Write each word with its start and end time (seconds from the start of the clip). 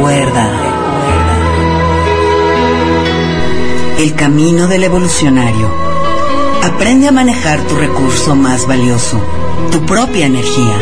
Recuerda. 0.00 0.48
El 3.98 4.14
camino 4.14 4.66
del 4.66 4.84
evolucionario. 4.84 5.68
Aprende 6.62 7.08
a 7.08 7.12
manejar 7.12 7.60
tu 7.66 7.76
recurso 7.76 8.34
más 8.34 8.66
valioso, 8.66 9.22
tu 9.70 9.84
propia 9.84 10.24
energía. 10.24 10.78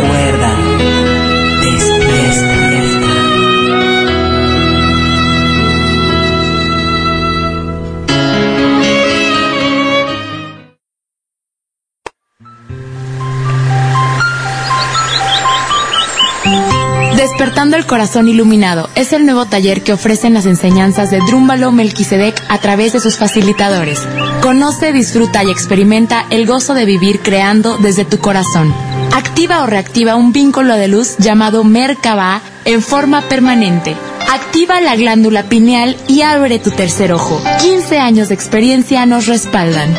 Despertando 17.43 17.77
el 17.77 17.87
Corazón 17.87 18.29
Iluminado 18.29 18.89
es 18.95 19.13
el 19.13 19.25
nuevo 19.25 19.47
taller 19.47 19.83
que 19.83 19.93
ofrecen 19.93 20.33
las 20.33 20.47
enseñanzas 20.47 21.11
de 21.11 21.19
Drúmbalo 21.19 21.73
Melquisedec 21.73 22.41
a 22.49 22.59
través 22.59 22.93
de 22.93 23.01
sus 23.01 23.17
facilitadores. 23.17 23.99
Conoce, 24.41 24.93
disfruta 24.93 25.43
y 25.43 25.51
experimenta 25.51 26.25
el 26.31 26.47
gozo 26.47 26.73
de 26.73 26.85
vivir 26.85 27.19
creando 27.19 27.79
desde 27.79 28.05
tu 28.05 28.21
corazón. 28.21 28.73
Activa 29.13 29.65
o 29.65 29.67
reactiva 29.67 30.15
un 30.15 30.33
vínculo 30.33 30.77
de 30.77 30.87
luz 30.87 31.17
llamado 31.19 31.65
Merkaba 31.65 32.43
en 32.65 32.81
forma 32.81 33.23
permanente. 33.23 33.97
Activa 34.33 34.81
la 34.81 34.95
glándula 34.95 35.49
pineal 35.49 35.97
y 36.07 36.23
abre 36.23 36.61
tu 36.61 36.71
tercer 36.71 37.13
ojo. 37.13 37.43
15 37.61 37.99
años 37.99 38.29
de 38.29 38.35
experiencia 38.35 39.05
nos 39.05 39.27
respaldan. 39.27 39.93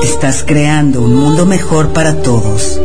estás 0.02 0.46
creando 0.48 1.02
un 1.02 1.14
mundo 1.14 1.46
mejor 1.46 1.90
para 1.90 2.22
todos 2.22 2.80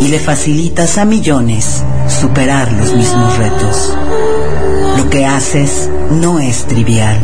y 0.00 0.06
le 0.06 0.20
facilitas 0.20 0.96
a 0.96 1.04
millones 1.04 1.82
superar 2.06 2.70
los 2.70 2.94
mismos 2.94 3.36
retos. 3.36 3.92
Lo 4.96 5.10
que 5.10 5.26
haces 5.26 5.90
no 6.08 6.38
es 6.38 6.66
trivial, 6.68 7.20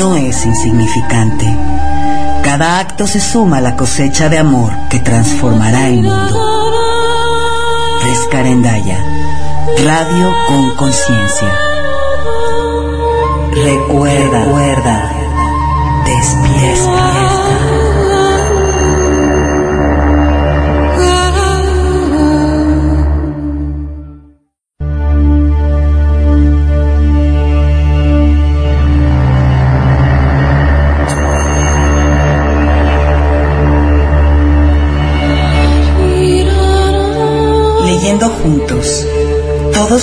no 0.00 0.16
es 0.16 0.44
insignificante. 0.44 1.46
Cada 2.42 2.80
acto 2.80 3.06
se 3.06 3.20
suma 3.20 3.58
a 3.58 3.60
la 3.60 3.76
cosecha 3.76 4.28
de 4.28 4.38
amor 4.38 4.72
que 4.90 4.98
transformará 4.98 5.90
el 5.90 6.02
mundo. 6.02 6.55
Rescarendaya, 8.02 8.98
radio 9.84 10.34
con 10.46 10.76
conciencia. 10.76 11.58
Recuerda, 13.52 14.44
recuerda, 14.44 15.12
despierta. 16.04 17.35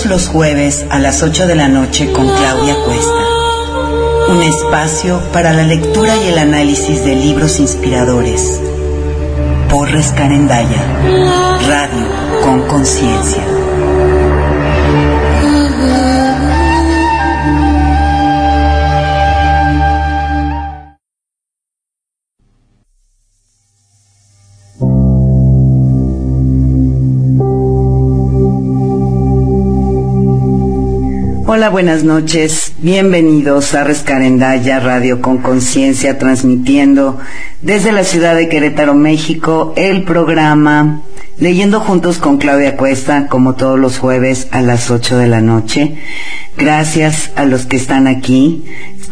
Los 0.05 0.27
jueves 0.27 0.85
a 0.89 0.99
las 0.99 1.23
8 1.23 1.47
de 1.47 1.55
la 1.55 1.67
noche 1.67 2.11
con 2.11 2.27
Claudia 2.27 2.75
Cuesta. 2.85 3.13
Un 4.29 4.41
espacio 4.43 5.19
para 5.31 5.53
la 5.53 5.63
lectura 5.63 6.15
y 6.17 6.27
el 6.27 6.37
análisis 6.37 7.03
de 7.05 7.15
libros 7.15 7.59
inspiradores. 7.59 8.59
Porres 9.69 10.11
Carendaya, 10.11 10.83
radio 11.67 12.41
con 12.43 12.61
conciencia. 12.67 13.62
Buenas 31.83 32.05
noches. 32.05 32.71
Bienvenidos 32.77 33.73
a 33.73 33.83
Rescarendaya 33.83 34.79
Radio 34.79 35.21
con 35.21 35.39
Conciencia, 35.39 36.17
transmitiendo 36.17 37.19
desde 37.61 37.91
la 37.91 38.05
ciudad 38.05 38.37
de 38.37 38.47
Querétaro, 38.47 38.93
México, 38.93 39.73
el 39.75 40.03
programa 40.03 41.01
Leyendo 41.37 41.81
Juntos 41.81 42.19
con 42.19 42.37
Claudia 42.37 42.77
Cuesta, 42.77 43.27
como 43.27 43.55
todos 43.55 43.77
los 43.77 43.97
jueves 43.97 44.47
a 44.51 44.61
las 44.61 44.91
8 44.91 45.17
de 45.17 45.27
la 45.27 45.41
noche. 45.41 45.97
Gracias 46.57 47.31
a 47.35 47.43
los 47.43 47.65
que 47.65 47.75
están 47.75 48.07
aquí. 48.07 48.63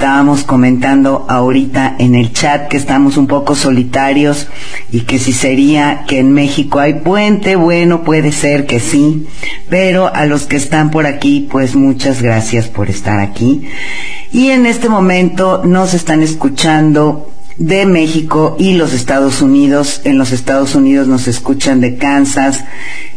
Estábamos 0.02 0.44
comentando 0.44 1.28
ahorita 1.30 1.96
en 2.00 2.16
el 2.16 2.34
chat 2.34 2.70
que 2.70 2.78
estamos 2.78 3.18
un 3.18 3.28
poco 3.28 3.54
solitarios 3.54 4.48
y 4.92 5.02
que 5.02 5.20
si 5.20 5.32
sería 5.32 6.06
que 6.08 6.18
en 6.18 6.34
México 6.34 6.80
hay 6.80 6.96
puente, 6.96 7.56
bueno, 7.56 8.04
puede 8.04 8.32
ser 8.32 8.66
que 8.66 8.80
sí, 8.80 9.28
pero 9.70 10.12
a 10.12 10.26
los 10.26 10.48
que 10.48 10.56
están 10.56 10.90
por 10.90 11.06
aquí, 11.06 11.48
pues 11.52 11.76
muchas 11.76 12.24
gracias 12.24 12.68
por 12.68 12.90
estar 12.90 13.20
aquí. 13.20 13.68
Y 14.32 14.50
en 14.50 14.66
este 14.66 14.90
momento 14.90 15.62
nos 15.66 15.94
están 15.94 16.24
escuchando 16.24 17.31
de 17.58 17.86
México 17.86 18.56
y 18.60 18.74
los 18.74 18.94
Estados 18.94 19.42
Unidos. 19.42 20.02
En 20.04 20.18
los 20.18 20.32
Estados 20.32 20.76
Unidos 20.76 21.08
nos 21.08 21.28
escuchan 21.28 21.82
de 21.82 21.98
Kansas, 21.98 22.64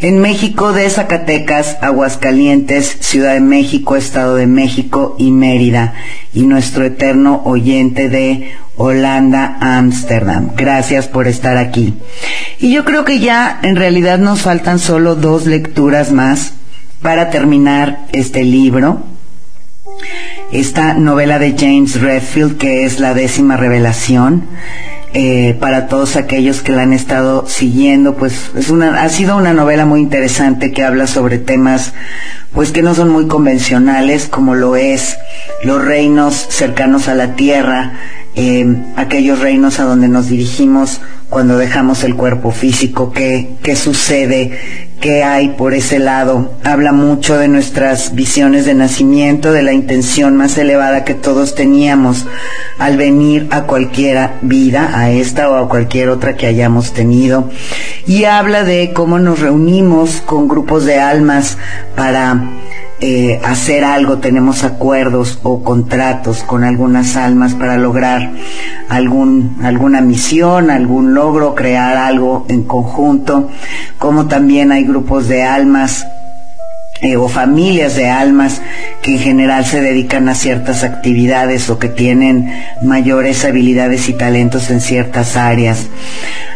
en 0.00 0.18
México 0.18 0.72
de 0.72 0.88
Zacatecas, 0.90 1.78
Aguascalientes, 1.80 2.96
Ciudad 3.00 3.34
de 3.34 3.40
México, 3.40 3.96
Estado 3.96 4.36
de 4.36 4.46
México 4.46 5.16
y 5.18 5.30
Mérida. 5.30 5.94
Y 6.32 6.42
nuestro 6.42 6.84
eterno 6.84 7.42
oyente 7.44 8.08
de 8.08 8.52
Holanda, 8.76 9.56
Ámsterdam. 9.60 10.50
Gracias 10.56 11.06
por 11.06 11.28
estar 11.28 11.56
aquí. 11.56 11.94
Y 12.58 12.72
yo 12.72 12.84
creo 12.84 13.04
que 13.04 13.20
ya 13.20 13.60
en 13.62 13.76
realidad 13.76 14.18
nos 14.18 14.42
faltan 14.42 14.78
solo 14.78 15.14
dos 15.14 15.46
lecturas 15.46 16.10
más 16.10 16.54
para 17.00 17.30
terminar 17.30 18.06
este 18.12 18.42
libro 18.44 19.02
esta 20.52 20.94
novela 20.94 21.38
de 21.38 21.54
James 21.58 22.00
Redfield, 22.00 22.58
que 22.58 22.84
es 22.84 23.00
la 23.00 23.14
décima 23.14 23.56
revelación. 23.56 24.44
Eh, 25.16 25.56
para 25.60 25.86
todos 25.86 26.16
aquellos 26.16 26.60
que 26.60 26.72
la 26.72 26.82
han 26.82 26.92
estado 26.92 27.46
siguiendo, 27.46 28.16
pues 28.16 28.50
es 28.56 28.68
una, 28.68 29.04
ha 29.04 29.08
sido 29.08 29.36
una 29.36 29.52
novela 29.52 29.86
muy 29.86 30.00
interesante 30.00 30.72
que 30.72 30.82
habla 30.82 31.06
sobre 31.06 31.38
temas 31.38 31.92
pues 32.52 32.70
que 32.70 32.82
no 32.82 32.94
son 32.94 33.10
muy 33.10 33.26
convencionales, 33.26 34.26
como 34.26 34.54
lo 34.54 34.76
es 34.76 35.16
los 35.62 35.84
reinos 35.84 36.34
cercanos 36.34 37.08
a 37.08 37.14
la 37.14 37.34
tierra, 37.34 37.92
eh, 38.36 38.76
aquellos 38.96 39.40
reinos 39.40 39.78
a 39.78 39.84
donde 39.84 40.08
nos 40.08 40.28
dirigimos 40.28 41.00
cuando 41.28 41.58
dejamos 41.58 42.04
el 42.04 42.14
cuerpo 42.14 42.52
físico, 42.52 43.12
qué, 43.12 43.56
qué 43.62 43.74
sucede, 43.74 44.88
qué 45.04 45.22
hay 45.22 45.50
por 45.50 45.74
ese 45.74 45.98
lado. 45.98 46.52
Habla 46.64 46.92
mucho 46.92 47.36
de 47.36 47.46
nuestras 47.46 48.14
visiones 48.14 48.64
de 48.64 48.72
nacimiento, 48.72 49.52
de 49.52 49.62
la 49.62 49.74
intención 49.74 50.34
más 50.34 50.56
elevada 50.56 51.04
que 51.04 51.12
todos 51.12 51.54
teníamos 51.54 52.24
al 52.78 52.96
venir 52.96 53.46
a 53.50 53.64
cualquiera 53.64 54.38
vida, 54.40 54.98
a 54.98 55.10
esta 55.10 55.50
o 55.50 55.56
a 55.56 55.68
cualquier 55.68 56.08
otra 56.08 56.38
que 56.38 56.46
hayamos 56.46 56.94
tenido. 56.94 57.50
Y 58.06 58.24
habla 58.24 58.64
de 58.64 58.94
cómo 58.94 59.18
nos 59.18 59.40
reunimos 59.40 60.22
con 60.24 60.48
grupos 60.48 60.86
de 60.86 60.98
almas 60.98 61.58
para 61.94 62.42
eh, 63.00 63.40
hacer 63.44 63.84
algo, 63.84 64.18
tenemos 64.18 64.64
acuerdos 64.64 65.40
o 65.42 65.62
contratos 65.62 66.42
con 66.44 66.64
algunas 66.64 67.16
almas 67.16 67.54
para 67.54 67.76
lograr 67.76 68.30
algún, 68.88 69.58
alguna 69.62 70.00
misión, 70.00 70.70
algún 70.70 71.12
logro, 71.12 71.54
crear 71.54 71.96
algo 71.96 72.46
en 72.48 72.62
conjunto, 72.62 73.50
como 73.98 74.26
también 74.26 74.72
hay 74.72 74.84
grupos 74.84 75.28
de 75.28 75.42
almas 75.42 76.06
eh, 77.02 77.16
o 77.16 77.28
familias 77.28 77.96
de 77.96 78.08
almas 78.08 78.62
que 79.02 79.14
en 79.14 79.18
general 79.18 79.66
se 79.66 79.80
dedican 79.80 80.28
a 80.28 80.34
ciertas 80.34 80.84
actividades 80.84 81.68
o 81.68 81.78
que 81.78 81.88
tienen 81.88 82.50
mayores 82.82 83.44
habilidades 83.44 84.08
y 84.08 84.14
talentos 84.14 84.70
en 84.70 84.80
ciertas 84.80 85.36
áreas. 85.36 85.88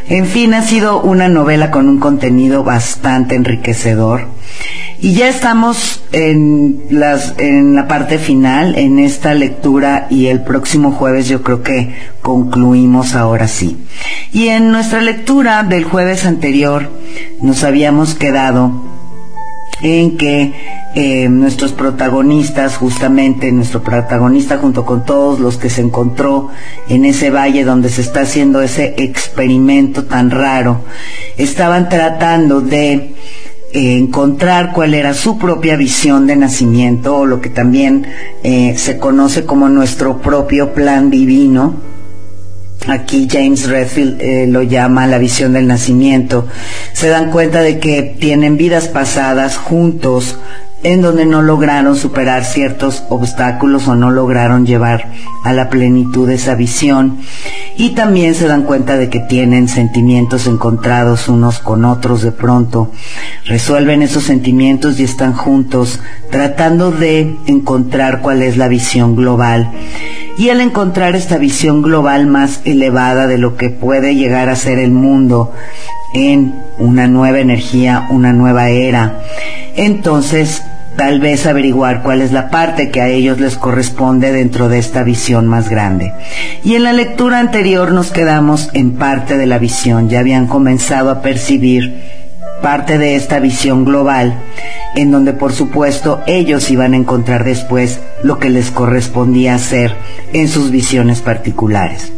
En 0.09 0.25
fin, 0.25 0.55
ha 0.55 0.63
sido 0.63 1.03
una 1.03 1.29
novela 1.29 1.71
con 1.71 1.89
un 1.89 1.99
contenido 1.99 2.65
bastante 2.65 3.35
enriquecedor. 3.35 4.38
Y 5.01 5.13
ya 5.13 5.29
estamos 5.29 6.03
en, 6.11 6.83
las, 6.91 7.35
en 7.39 7.77
la 7.77 7.87
parte 7.87 8.19
final, 8.19 8.77
en 8.77 8.99
esta 8.99 9.33
lectura, 9.33 10.09
y 10.11 10.27
el 10.27 10.43
próximo 10.43 10.91
jueves 10.91 11.29
yo 11.29 11.43
creo 11.43 11.63
que 11.63 11.95
concluimos 12.21 13.15
ahora 13.15 13.47
sí. 13.47 13.77
Y 14.33 14.49
en 14.49 14.73
nuestra 14.73 15.01
lectura 15.01 15.63
del 15.63 15.85
jueves 15.85 16.27
anterior 16.27 16.91
nos 17.41 17.63
habíamos 17.63 18.15
quedado 18.15 18.73
en 19.83 20.17
que 20.17 20.53
eh, 20.97 21.29
nuestros 21.29 21.73
protagonistas, 21.73 22.77
justamente 22.77 23.53
nuestro 23.53 23.83
protagonista 23.83 24.59
junto 24.59 24.85
con 24.85 25.05
todos 25.05 25.39
los 25.39 25.59
que 25.59 25.71
se 25.71 25.83
encontró 25.83 26.51
en 26.89 27.05
ese 27.05 27.31
valle 27.31 27.63
donde 27.63 27.89
se 27.89 28.01
está 28.01 28.23
haciendo 28.23 28.63
ese 28.63 28.95
experimento 28.99 30.05
tan 30.05 30.31
raro, 30.31 30.81
estaban 31.37 31.89
tratando 31.89 32.61
de 32.61 33.15
eh, 33.73 33.99
encontrar 33.99 34.73
cuál 34.73 34.95
era 34.95 35.13
su 35.13 35.39
propia 35.39 35.77
visión 35.77 36.27
de 36.27 36.37
nacimiento 36.37 37.19
o 37.19 37.27
lo 37.27 37.41
que 37.41 37.51
también 37.51 38.07
eh, 38.43 38.75
se 38.79 38.97
conoce 38.97 39.45
como 39.45 39.69
nuestro 39.69 40.23
propio 40.23 40.73
plan 40.73 41.11
divino. 41.11 41.77
Aquí 42.87 43.29
James 43.31 43.69
Redfield 43.69 44.23
eh, 44.23 44.47
lo 44.47 44.63
llama 44.63 45.07
la 45.07 45.19
visión 45.19 45.53
del 45.53 45.67
nacimiento, 45.67 46.47
se 46.95 47.09
dan 47.09 47.31
cuenta 47.31 47.61
de 47.61 47.79
que 47.79 48.03
tienen 48.03 48.57
vidas 48.57 48.89
pasadas 48.89 49.59
juntos 49.59 50.39
en 50.83 51.03
donde 51.03 51.27
no 51.27 51.43
lograron 51.43 51.97
superar 51.97 52.45
ciertos 52.45 53.03
obstáculos 53.09 53.89
o 53.89 53.95
no 53.95 54.11
lograron 54.11 54.65
llevar 54.65 55.11
a 55.45 55.53
la 55.53 55.69
plenitud 55.71 56.31
esa 56.31 56.55
visión. 56.55 57.19
Y 57.77 57.91
también 57.91 58.35
se 58.35 58.47
dan 58.47 58.63
cuenta 58.63 58.97
de 58.97 59.09
que 59.09 59.21
tienen 59.21 59.69
sentimientos 59.69 60.47
encontrados 60.47 61.29
unos 61.29 61.59
con 61.59 61.85
otros 61.85 62.23
de 62.23 62.33
pronto. 62.33 62.93
Resuelven 63.45 64.03
esos 64.03 64.25
sentimientos 64.25 64.99
y 65.01 65.05
están 65.05 65.33
juntos 65.33 66.01
tratando 66.31 66.91
de 66.91 67.37
encontrar 67.47 68.21
cuál 68.21 68.43
es 68.43 68.57
la 68.57 68.69
visión 68.69 69.17
global 69.17 69.73
y 70.39 70.51
al 70.51 70.61
encontrar 70.61 71.17
esta 71.17 71.37
visión 71.37 71.83
global 71.83 72.29
más 72.29 72.61
elevada 72.65 73.27
de 73.27 73.39
lo 73.39 73.57
que 73.57 73.71
puede 73.71 74.15
llegar 74.15 74.49
a 74.49 74.57
ser 74.57 74.79
el 74.79 74.93
mundo 74.93 75.53
en 76.15 76.55
una 76.79 77.09
nueva 77.09 77.41
energía, 77.41 78.07
una 78.11 78.33
nueva 78.33 78.69
era, 78.69 79.21
entonces 79.77 80.63
tal 80.97 81.21
vez 81.21 81.45
averiguar 81.45 82.03
cuál 82.03 82.23
es 82.23 82.33
la 82.33 82.51
parte 82.51 82.91
que 82.91 83.01
a 83.01 83.09
ellos 83.09 83.41
les 83.41 83.57
corresponde 83.57 84.33
dentro 84.33 84.69
de 84.69 84.79
esta 84.79 85.03
visión 85.03 85.49
más 85.49 85.69
grande. 85.69 86.13
Y 86.65 86.77
en 86.77 86.85
la 86.85 86.93
lectura 86.93 87.41
anterior 87.41 87.93
nos 87.93 88.13
quedamos 88.13 88.71
en 88.75 88.93
parte 88.93 89.39
de 89.39 89.47
la 89.47 89.59
visión, 89.59 90.09
ya 90.09 90.21
habían 90.21 90.47
comenzado 90.47 91.11
a 91.11 91.21
percibir 91.21 92.18
parte 92.63 92.99
de 92.99 93.17
esta 93.17 93.39
visión 93.39 93.85
global, 93.85 94.35
en 94.97 95.11
donde 95.11 95.33
por 95.33 95.53
supuesto 95.53 96.23
ellos 96.27 96.71
iban 96.71 96.95
a 96.95 96.97
encontrar 96.97 97.45
después 97.45 98.01
lo 98.23 98.39
que 98.39 98.51
les 98.51 98.71
correspondía 98.71 99.55
hacer 99.55 99.95
en 100.33 100.49
sus 100.49 100.71
visiones 100.71 101.21
particulares. 101.21 102.13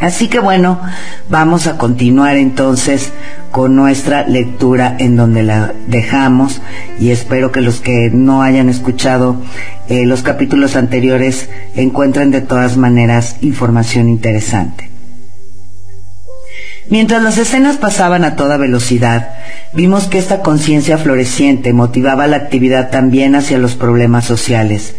Así 0.00 0.28
que 0.28 0.38
bueno, 0.38 0.80
vamos 1.28 1.66
a 1.66 1.76
continuar 1.76 2.36
entonces 2.36 3.12
con 3.50 3.76
nuestra 3.76 4.26
lectura 4.26 4.96
en 4.98 5.14
donde 5.14 5.42
la 5.42 5.74
dejamos 5.88 6.62
y 6.98 7.10
espero 7.10 7.52
que 7.52 7.60
los 7.60 7.80
que 7.80 8.10
no 8.10 8.42
hayan 8.42 8.70
escuchado 8.70 9.36
eh, 9.88 10.06
los 10.06 10.22
capítulos 10.22 10.74
anteriores 10.74 11.50
encuentren 11.76 12.30
de 12.30 12.40
todas 12.40 12.78
maneras 12.78 13.36
información 13.42 14.08
interesante. 14.08 14.89
Mientras 16.90 17.22
las 17.22 17.38
escenas 17.38 17.76
pasaban 17.76 18.24
a 18.24 18.34
toda 18.34 18.56
velocidad, 18.56 19.34
vimos 19.72 20.08
que 20.08 20.18
esta 20.18 20.42
conciencia 20.42 20.98
floreciente 20.98 21.72
motivaba 21.72 22.26
la 22.26 22.36
actividad 22.36 22.90
también 22.90 23.36
hacia 23.36 23.58
los 23.58 23.76
problemas 23.76 24.24
sociales. 24.24 24.96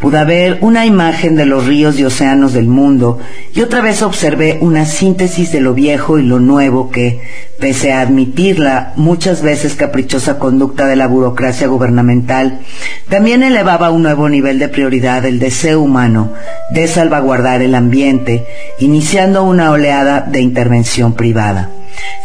Pude 0.00 0.24
ver 0.24 0.58
una 0.60 0.86
imagen 0.86 1.34
de 1.34 1.44
los 1.44 1.66
ríos 1.66 1.98
y 1.98 2.04
océanos 2.04 2.52
del 2.52 2.68
mundo 2.68 3.18
y 3.52 3.62
otra 3.62 3.80
vez 3.80 4.02
observé 4.02 4.58
una 4.60 4.86
síntesis 4.86 5.50
de 5.50 5.60
lo 5.60 5.74
viejo 5.74 6.20
y 6.20 6.22
lo 6.22 6.38
nuevo 6.38 6.90
que, 6.90 7.20
pese 7.58 7.92
a 7.92 8.02
admitir 8.02 8.60
la 8.60 8.92
muchas 8.94 9.42
veces 9.42 9.74
caprichosa 9.74 10.38
conducta 10.38 10.86
de 10.86 10.94
la 10.94 11.08
burocracia 11.08 11.66
gubernamental, 11.66 12.60
también 13.08 13.42
elevaba 13.42 13.88
a 13.88 13.90
un 13.90 14.04
nuevo 14.04 14.28
nivel 14.28 14.60
de 14.60 14.68
prioridad 14.68 15.26
el 15.26 15.40
deseo 15.40 15.80
humano 15.80 16.32
de 16.70 16.86
salvaguardar 16.86 17.60
el 17.62 17.74
ambiente, 17.74 18.46
iniciando 18.78 19.42
una 19.42 19.72
oleada 19.72 20.20
de 20.20 20.40
intervención 20.40 21.14
privada 21.14 21.70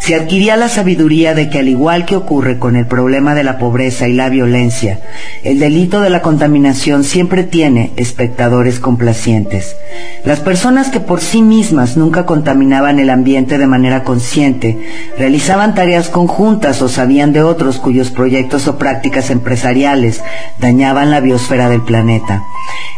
se 0.00 0.14
adquiría 0.14 0.56
la 0.56 0.68
sabiduría 0.68 1.34
de 1.34 1.48
que 1.48 1.58
al 1.58 1.68
igual 1.68 2.04
que 2.04 2.16
ocurre 2.16 2.58
con 2.58 2.76
el 2.76 2.86
problema 2.86 3.34
de 3.34 3.42
la 3.42 3.58
pobreza 3.58 4.06
y 4.06 4.12
la 4.12 4.28
violencia, 4.28 5.00
el 5.42 5.58
delito 5.58 6.02
de 6.02 6.10
la 6.10 6.20
contaminación 6.20 7.04
siempre 7.04 7.42
tiene 7.42 7.92
espectadores 7.96 8.80
complacientes. 8.80 9.76
Las 10.24 10.40
personas 10.40 10.90
que 10.90 11.00
por 11.00 11.20
sí 11.20 11.40
mismas 11.40 11.96
nunca 11.96 12.26
contaminaban 12.26 12.98
el 12.98 13.08
ambiente 13.08 13.56
de 13.56 13.66
manera 13.66 14.04
consciente, 14.04 14.78
realizaban 15.18 15.74
tareas 15.74 16.10
conjuntas 16.10 16.82
o 16.82 16.88
sabían 16.88 17.32
de 17.32 17.42
otros 17.42 17.78
cuyos 17.78 18.10
proyectos 18.10 18.68
o 18.68 18.76
prácticas 18.76 19.30
empresariales 19.30 20.22
dañaban 20.58 21.10
la 21.10 21.20
biosfera 21.20 21.68
del 21.68 21.82
planeta. 21.82 22.42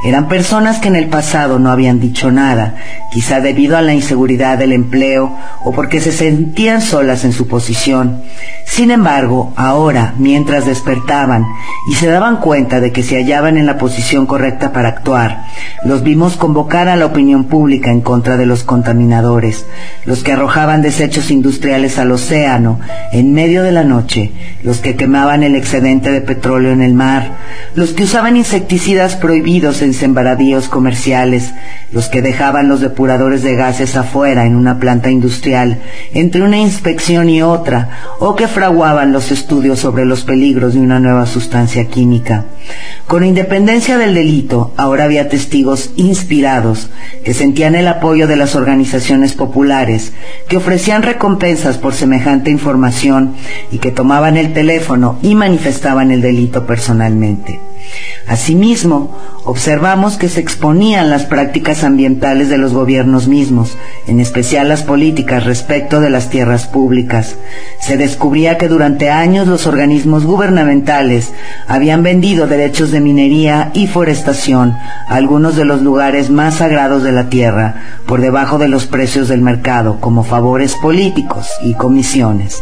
Eran 0.05 0.29
personas 0.29 0.79
que 0.79 0.89
en 0.89 0.97
el 0.97 1.09
pasado 1.09 1.59
no 1.59 1.71
habían 1.71 2.01
dicho 2.01 2.31
nada, 2.31 2.77
quizá 3.13 3.41
debido 3.41 3.77
a 3.77 3.83
la 3.83 3.95
inseguridad 3.95 4.59
del 4.59 4.73
empleo 4.73 5.37
o 5.65 5.73
porque 5.73 6.01
se 6.01 6.13
sentían 6.13 6.66
solas 6.81 7.25
en 7.25 7.33
su 7.33 7.47
posición. 7.47 8.23
Sin 8.67 8.91
embargo, 8.91 9.55
ahora, 9.57 10.15
mientras 10.19 10.67
despertaban 10.67 11.47
y 11.89 11.95
se 11.95 12.09
daban 12.09 12.39
cuenta 12.39 12.81
de 12.81 12.93
que 12.93 13.05
se 13.05 13.17
hallaban 13.17 13.57
en 13.57 13.65
la 13.65 13.79
posición 13.79 14.27
correcta 14.27 14.73
para 14.73 14.89
actuar, 14.89 15.45
los 15.85 16.03
vimos 16.03 16.37
convocar 16.37 16.89
a 16.89 16.97
la 16.97 17.07
opinión 17.07 17.45
pública 17.45 17.91
en 17.91 18.01
contra 18.01 18.37
de 18.37 18.45
los 18.45 18.65
contaminadores, 18.65 19.67
los 20.05 20.23
que 20.23 20.33
arrojaban 20.33 20.83
desechos 20.83 21.31
industriales 21.31 21.99
al 21.99 22.11
océano 22.11 22.81
en 23.13 23.33
medio 23.33 23.63
de 23.63 23.73
la 23.73 23.85
noche, 23.85 24.33
los 24.63 24.79
que 24.79 24.97
quemaban 24.97 25.45
el 25.45 25.55
excedente 25.55 26.11
de 26.11 26.21
petróleo 26.21 26.73
en 26.73 26.83
el 26.83 26.93
mar, 26.93 27.37
los 27.77 27.91
que 27.91 28.03
usaban 28.03 28.37
insecticidas 28.37 29.15
prohibidos 29.15 29.81
en 29.81 29.95
sembradíos 29.95 30.69
comerciales, 30.69 31.55
los 31.93 32.09
que 32.09 32.21
dejaban 32.21 32.69
los 32.69 32.81
depuradores 32.81 33.43
de 33.43 33.55
gases 33.55 33.97
afuera 33.97 34.45
en 34.45 34.57
una 34.57 34.81
planta 34.81 35.09
industrial, 35.09 35.81
entre 36.13 36.43
una 36.43 36.59
inspección 36.59 37.31
y 37.31 37.43
otra, 37.43 37.91
o 38.19 38.35
que 38.35 38.49
fraguaban 38.57 39.13
los 39.13 39.33
estudios 39.33 39.81
sobre 39.81 40.07
los 40.07 40.25
peligros 40.25 40.73
de 40.73 40.81
una 40.81 40.99
nueva 40.99 41.27
sustancia 41.27 41.89
química. 41.89 42.47
Con 43.07 43.23
independencia 43.23 43.99
del 43.99 44.15
delito, 44.15 44.73
ahora 44.79 45.05
había 45.05 45.29
testigos 45.29 45.91
inspirados 45.97 46.89
que 47.23 47.35
sentían 47.35 47.75
el 47.75 47.87
apoyo 47.87 48.27
de 48.27 48.37
las 48.37 48.55
organizaciones 48.55 49.35
populares, 49.35 50.15
que 50.49 50.57
ofrecían 50.57 51.03
recompensas 51.03 51.77
por 51.77 51.93
semejante 51.93 52.51
información 52.51 53.35
y 53.71 53.77
que 53.77 53.91
tomaban 53.91 54.39
el 54.39 54.55
teléfono 54.55 55.19
y 55.21 55.35
manifestaban 55.35 56.11
el 56.11 56.23
delito 56.23 56.67
personalmente. 56.67 57.61
Asimismo, 58.29 59.17
observamos 59.45 60.17
que 60.17 60.29
se 60.29 60.41
exponían 60.41 61.11
las 61.11 61.25
prácticas 61.25 61.85
ambientales 61.85 62.49
de 62.49 62.59
los 62.59 62.73
gobiernos 62.73 63.29
mismos, 63.29 63.79
en 64.09 64.19
especial 64.19 64.69
las 64.69 64.83
políticas 64.83 65.45
respecto 65.45 66.01
de 66.01 66.11
las 66.11 66.29
tierras 66.29 66.67
públicas. 66.67 67.37
Se 67.81 67.97
descubría 67.97 68.59
que 68.59 68.67
durante 68.67 69.11
años 69.11 69.47
los 69.47 69.69
organismos 69.69 70.25
gubernamentales 70.25 71.33
habían 71.69 72.03
vendido 72.03 72.49
derechos 72.49 72.91
de 72.91 73.01
minería 73.01 73.71
y 73.75 73.87
forestación 73.87 74.71
a 74.73 75.15
algunos 75.15 75.55
de 75.55 75.65
los 75.65 75.83
lugares 75.83 76.29
más 76.29 76.57
sagrados 76.57 77.05
de 77.05 77.13
la 77.13 77.29
tierra 77.29 77.83
por 78.07 78.21
debajo 78.21 78.59
de 78.59 78.69
los 78.69 78.87
precios 78.87 79.29
del 79.29 79.41
mercado 79.41 80.01
como 80.01 80.25
favores 80.25 80.75
políticos 80.75 81.49
y 81.63 81.75
comisiones. 81.75 82.61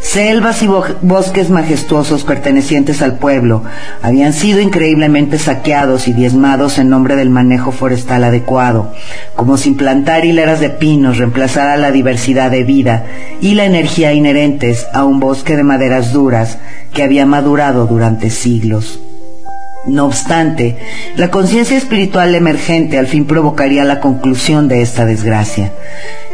Selvas 0.00 0.62
y 0.62 0.68
bosques 1.02 1.48
majestuosos 1.48 2.24
pertenecientes 2.24 3.02
al 3.02 3.18
pueblo 3.18 3.62
habían 4.02 4.32
sido 4.32 4.60
increíblemente 4.92 5.38
saqueados 5.38 6.06
y 6.06 6.12
diezmados 6.12 6.76
en 6.76 6.90
nombre 6.90 7.16
del 7.16 7.30
manejo 7.30 7.72
forestal 7.72 8.24
adecuado, 8.24 8.92
como 9.34 9.56
si 9.56 9.70
plantar 9.70 10.26
hileras 10.26 10.60
de 10.60 10.68
pinos 10.68 11.16
reemplazara 11.16 11.78
la 11.78 11.90
diversidad 11.90 12.50
de 12.50 12.62
vida 12.62 13.06
y 13.40 13.54
la 13.54 13.64
energía 13.64 14.12
inherentes 14.12 14.86
a 14.92 15.04
un 15.04 15.18
bosque 15.18 15.56
de 15.56 15.62
maderas 15.62 16.12
duras 16.12 16.58
que 16.92 17.02
había 17.02 17.24
madurado 17.24 17.86
durante 17.86 18.28
siglos. 18.28 19.00
No 19.86 20.04
obstante, 20.04 20.76
la 21.16 21.30
conciencia 21.30 21.78
espiritual 21.78 22.34
emergente 22.34 22.98
al 22.98 23.06
fin 23.06 23.24
provocaría 23.24 23.84
la 23.84 23.98
conclusión 23.98 24.68
de 24.68 24.82
esta 24.82 25.06
desgracia. 25.06 25.72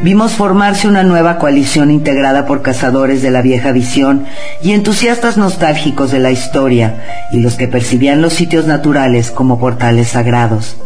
Vimos 0.00 0.34
formarse 0.34 0.86
una 0.86 1.02
nueva 1.02 1.38
coalición 1.38 1.90
integrada 1.90 2.46
por 2.46 2.62
cazadores 2.62 3.20
de 3.20 3.32
la 3.32 3.42
vieja 3.42 3.72
visión 3.72 4.26
y 4.62 4.70
entusiastas 4.70 5.36
nostálgicos 5.36 6.12
de 6.12 6.20
la 6.20 6.30
historia 6.30 7.26
y 7.32 7.40
los 7.40 7.56
que 7.56 7.66
percibían 7.66 8.22
los 8.22 8.32
sitios 8.32 8.64
naturales 8.66 9.32
como 9.32 9.58
portales 9.58 10.06
sagrados. 10.08 10.76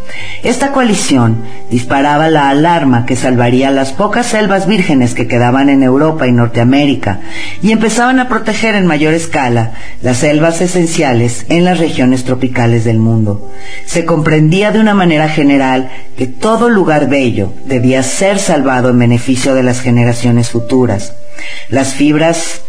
Esta 0.43 0.73
coalición 0.73 1.43
disparaba 1.71 2.31
la 2.31 2.49
alarma 2.49 3.05
que 3.05 3.15
salvaría 3.15 3.71
las 3.71 3.93
pocas 3.93 4.27
selvas 4.27 4.67
vírgenes 4.67 5.13
que 5.13 5.29
quedaban 5.29 5.69
en 5.69 5.83
Europa 5.83 6.27
y 6.27 6.33
Norteamérica 6.33 7.21
y 7.61 7.71
empezaban 7.71 8.19
a 8.19 8.29
proteger 8.29 8.75
en 8.75 8.87
mayor 8.87 9.13
escala 9.13 9.73
las 10.01 10.19
selvas 10.19 10.63
esenciales 10.63 11.45
en 11.51 11.65
las 11.65 11.79
regiones 11.79 12.25
tropicales 12.25 12.85
del 12.85 12.99
mundo. 12.99 13.51
Se 13.85 14.07
comprendía 14.07 14.73
de 14.73 14.81
una 14.81 14.95
manera 14.95 15.29
general 15.29 15.91
que 16.17 16.27
todo 16.27 16.71
lugar 16.71 17.09
bello 17.09 17.53
debía 17.67 18.03
ser 18.03 18.39
salvado 18.39 18.89
en 18.89 19.02
beneficio 19.03 19.55
de 19.55 19.65
las 19.65 19.81
generaciones 19.81 20.49
futuras. 20.49 21.15
Las 21.69 21.95
fibras 21.95 22.63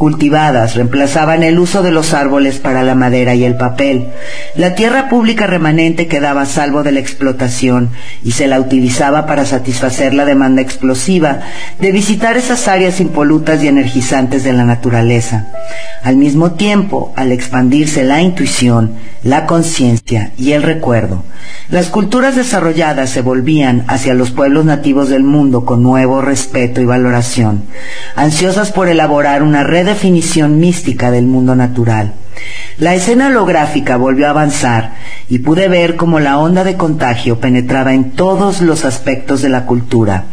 cultivadas 0.00 0.76
reemplazaban 0.76 1.42
el 1.42 1.58
uso 1.58 1.82
de 1.82 1.90
los 1.90 2.14
árboles 2.14 2.58
para 2.58 2.82
la 2.82 2.94
madera 2.94 3.34
y 3.34 3.44
el 3.44 3.58
papel. 3.58 4.06
La 4.54 4.74
tierra 4.74 5.10
pública 5.10 5.46
remanente 5.46 6.08
quedaba 6.08 6.40
a 6.40 6.46
salvo 6.46 6.82
de 6.82 6.90
la 6.90 7.00
explotación 7.00 7.90
y 8.24 8.32
se 8.32 8.46
la 8.46 8.58
utilizaba 8.58 9.26
para 9.26 9.44
satisfacer 9.44 10.14
la 10.14 10.24
demanda 10.24 10.62
explosiva 10.62 11.40
de 11.80 11.92
visitar 11.92 12.38
esas 12.38 12.66
áreas 12.66 12.98
impolutas 12.98 13.62
y 13.62 13.68
energizantes 13.68 14.42
de 14.42 14.54
la 14.54 14.64
naturaleza. 14.64 15.48
Al 16.02 16.16
mismo 16.16 16.52
tiempo, 16.52 17.12
al 17.14 17.30
expandirse 17.30 18.02
la 18.02 18.22
intuición, 18.22 18.94
la 19.22 19.44
conciencia 19.44 20.32
y 20.38 20.52
el 20.52 20.62
recuerdo, 20.62 21.24
las 21.68 21.88
culturas 21.88 22.36
desarrolladas 22.36 23.10
se 23.10 23.20
volvían 23.20 23.84
hacia 23.86 24.14
los 24.14 24.30
pueblos 24.30 24.64
nativos 24.64 25.10
del 25.10 25.24
mundo 25.24 25.66
con 25.66 25.82
nuevo 25.82 26.22
respeto 26.22 26.80
y 26.80 26.86
valoración, 26.86 27.64
ansiosas 28.16 28.72
por 28.72 28.88
elaborar 28.88 29.42
una 29.42 29.62
red 29.62 29.89
definición 29.90 30.58
mística 30.58 31.10
del 31.10 31.26
mundo 31.26 31.54
natural. 31.54 32.14
La 32.78 32.94
escena 32.94 33.26
holográfica 33.26 33.96
volvió 33.96 34.26
a 34.26 34.30
avanzar 34.30 34.94
y 35.28 35.40
pude 35.40 35.68
ver 35.68 35.96
cómo 35.96 36.18
la 36.20 36.38
onda 36.38 36.64
de 36.64 36.76
contagio 36.76 37.38
penetraba 37.38 37.92
en 37.92 38.12
todos 38.12 38.62
los 38.62 38.86
aspectos 38.86 39.42
de 39.42 39.50
la 39.50 39.66
cultura. 39.66 40.24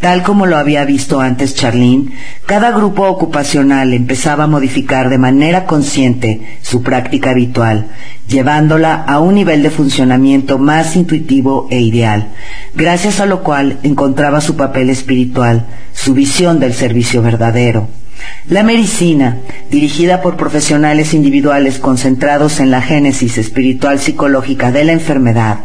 Tal 0.00 0.22
como 0.22 0.46
lo 0.46 0.56
había 0.56 0.86
visto 0.86 1.20
antes 1.20 1.54
Charlene, 1.54 2.12
cada 2.46 2.70
grupo 2.70 3.06
ocupacional 3.06 3.92
empezaba 3.92 4.44
a 4.44 4.46
modificar 4.46 5.10
de 5.10 5.18
manera 5.18 5.66
consciente 5.66 6.58
su 6.62 6.82
práctica 6.82 7.30
habitual, 7.30 7.88
llevándola 8.26 8.94
a 8.94 9.18
un 9.18 9.34
nivel 9.34 9.62
de 9.62 9.70
funcionamiento 9.70 10.56
más 10.56 10.96
intuitivo 10.96 11.68
e 11.70 11.80
ideal, 11.80 12.28
gracias 12.74 13.20
a 13.20 13.26
lo 13.26 13.42
cual 13.42 13.78
encontraba 13.82 14.40
su 14.40 14.56
papel 14.56 14.88
espiritual, 14.88 15.66
su 15.92 16.14
visión 16.14 16.60
del 16.60 16.72
servicio 16.72 17.20
verdadero. 17.20 17.99
La 18.48 18.62
medicina, 18.62 19.36
dirigida 19.70 20.22
por 20.22 20.36
profesionales 20.36 21.14
individuales 21.14 21.78
concentrados 21.78 22.60
en 22.60 22.70
la 22.70 22.82
génesis 22.82 23.38
espiritual 23.38 24.00
psicológica 24.00 24.72
de 24.72 24.84
la 24.84 24.92
enfermedad, 24.92 25.60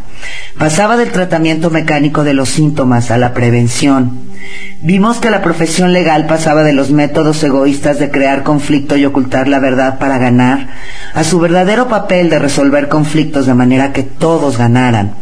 pasaba 0.57 0.97
del 0.97 1.11
tratamiento 1.11 1.69
mecánico 1.69 2.23
de 2.23 2.33
los 2.33 2.49
síntomas 2.49 3.11
a 3.11 3.17
la 3.17 3.33
prevención. 3.33 4.25
Vimos 4.81 5.17
que 5.17 5.31
la 5.31 5.41
profesión 5.41 5.93
legal 5.93 6.27
pasaba 6.27 6.63
de 6.63 6.73
los 6.73 6.91
métodos 6.91 7.43
egoístas 7.43 7.97
de 7.97 8.11
crear 8.11 8.43
conflicto 8.43 8.95
y 8.95 9.05
ocultar 9.05 9.47
la 9.47 9.59
verdad 9.59 9.97
para 9.97 10.19
ganar, 10.19 10.67
a 11.13 11.23
su 11.23 11.39
verdadero 11.39 11.87
papel 11.87 12.29
de 12.29 12.39
resolver 12.39 12.87
conflictos 12.87 13.47
de 13.47 13.53
manera 13.55 13.91
que 13.93 14.03
todos 14.03 14.57
ganaran. 14.57 15.15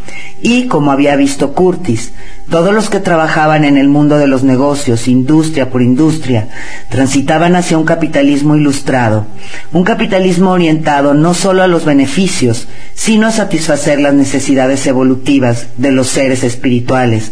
Y, 0.46 0.68
como 0.68 0.92
había 0.92 1.16
visto 1.16 1.54
Curtis, 1.54 2.12
todos 2.50 2.74
los 2.74 2.90
que 2.90 3.00
trabajaban 3.00 3.64
en 3.64 3.78
el 3.78 3.88
mundo 3.88 4.18
de 4.18 4.28
los 4.28 4.44
negocios, 4.44 5.08
industria 5.08 5.70
por 5.70 5.82
industria, 5.82 6.50
transitaban 6.90 7.56
hacia 7.56 7.78
un 7.78 7.86
capitalismo 7.86 8.58
ilustrado, 8.58 9.26
un 9.72 9.86
capitalismo 9.86 10.52
orientado 10.52 11.14
no 11.14 11.34
solo 11.34 11.64
a 11.64 11.68
los 11.68 11.86
beneficios, 11.86 12.68
sino 12.94 13.28
a 13.28 13.32
satisfacer 13.32 14.02
las 14.02 14.14
necesidades 14.14 14.86
evolutivas 14.86 15.68
de 15.78 15.94
los 15.94 16.08
seres 16.08 16.44
espirituales 16.44 17.32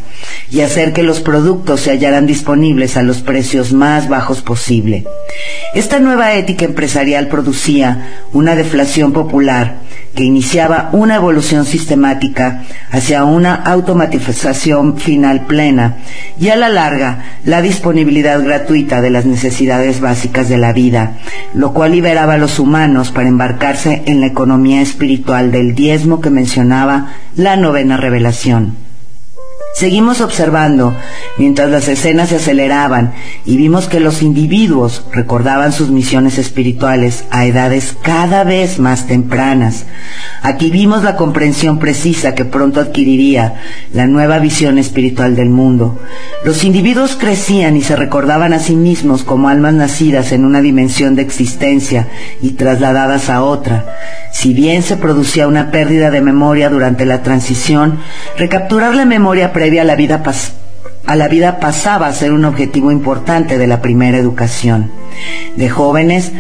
y 0.50 0.62
hacer 0.62 0.94
que 0.94 1.04
los 1.04 1.20
productos 1.20 1.82
se 1.82 1.92
hallaran 1.92 2.26
disponibles 2.26 2.96
a 2.96 3.04
los 3.04 3.18
precios 3.18 3.74
más 3.74 4.08
bajos 4.08 4.42
posible. 4.42 5.04
Esta 5.76 6.00
nueva 6.00 6.34
ética 6.36 6.64
empresarial 6.64 7.28
producía 7.28 8.24
una 8.32 8.56
deflación 8.56 9.12
popular 9.12 9.91
que 10.16 10.24
iniciaba 10.24 10.90
una 10.92 11.16
evolución 11.16 11.66
sistemática 11.66 12.64
hacia 12.92 13.24
una 13.24 13.56
automatización 13.56 14.98
final 14.98 15.46
plena 15.46 15.98
y 16.40 16.50
a 16.50 16.56
la 16.56 16.70
larga 16.70 17.20
la 17.46 17.62
disponibilidad 17.62 18.44
gratuita 18.44 19.02
de 19.02 19.10
las 19.10 19.26
necesidades 19.26 20.02
básicas 20.02 20.50
de 20.50 20.58
la 20.58 20.74
vida, 20.74 21.14
lo 21.54 21.74
cual 21.74 21.92
liberaba 21.94 22.34
a 22.34 22.38
los 22.38 22.60
humanos 22.60 23.12
para 23.12 23.30
embarcarse 23.30 24.04
en 24.06 24.20
la 24.20 24.28
economía 24.28 24.82
espiritual 24.82 25.52
del 25.52 25.76
diezmo 25.76 26.22
que 26.22 26.30
mencionaba 26.30 27.14
la 27.36 27.56
novena 27.56 27.98
revelación. 27.98 28.91
Seguimos 29.74 30.20
observando 30.20 30.94
mientras 31.38 31.70
las 31.70 31.88
escenas 31.88 32.30
se 32.30 32.36
aceleraban 32.36 33.14
y 33.46 33.56
vimos 33.56 33.88
que 33.88 34.02
los 34.02 34.22
individuos 34.22 35.06
recordaban 35.14 35.72
sus 35.72 35.90
misiones 35.90 36.38
espirituales 36.38 37.24
a 37.32 37.46
edades 37.46 37.96
cada 38.02 38.44
vez 38.44 38.80
más 38.80 39.08
tempranas. 39.08 39.86
Aquí 40.44 40.70
vimos 40.70 41.04
la 41.04 41.16
comprensión 41.16 41.80
precisa 41.80 42.36
que 42.36 42.46
pronto 42.46 42.80
adquiriría 42.82 43.62
la 43.94 44.08
nueva 44.08 44.40
visión 44.40 44.78
espiritual 44.78 45.36
del 45.36 45.50
mundo. 45.50 46.00
Los 46.44 46.64
individuos 46.64 47.16
crecían 47.16 47.78
y 47.78 47.82
se 47.82 47.96
recordaban 47.96 48.54
a 48.54 48.60
sí 48.60 48.76
mismos 48.76 49.24
como 49.24 49.48
almas 49.48 49.74
nacidas 49.74 50.32
en 50.32 50.44
una 50.44 50.62
dimensión 50.62 51.16
de 51.16 51.22
existencia 51.22 52.08
y 52.42 52.52
trasladadas 52.52 53.30
a 53.30 53.42
otra. 53.42 53.86
Si 54.32 54.54
bien 54.54 54.82
se 54.82 54.98
producía 54.98 55.48
una 55.48 55.72
pérdida 55.72 56.10
de 56.10 56.22
memoria 56.22 56.70
durante 56.70 57.06
la 57.06 57.22
transición, 57.22 58.00
recapturar 58.38 58.96
la 58.96 59.06
memoria 59.06 59.54
previa 59.62 59.84
a 59.84 59.86
la 59.86 59.96
vida 59.96 60.24
a 61.06 61.16
la 61.16 61.28
vida 61.28 61.60
pasaba 61.60 62.08
a 62.08 62.14
ser 62.14 62.32
un 62.34 62.46
objetivo 62.46 62.92
importante 62.92 63.60
de 63.60 63.68
la 63.68 63.80
primera 63.80 64.18
educación. 64.18 64.92
De 65.56 65.70
jóvenes, 65.70 66.32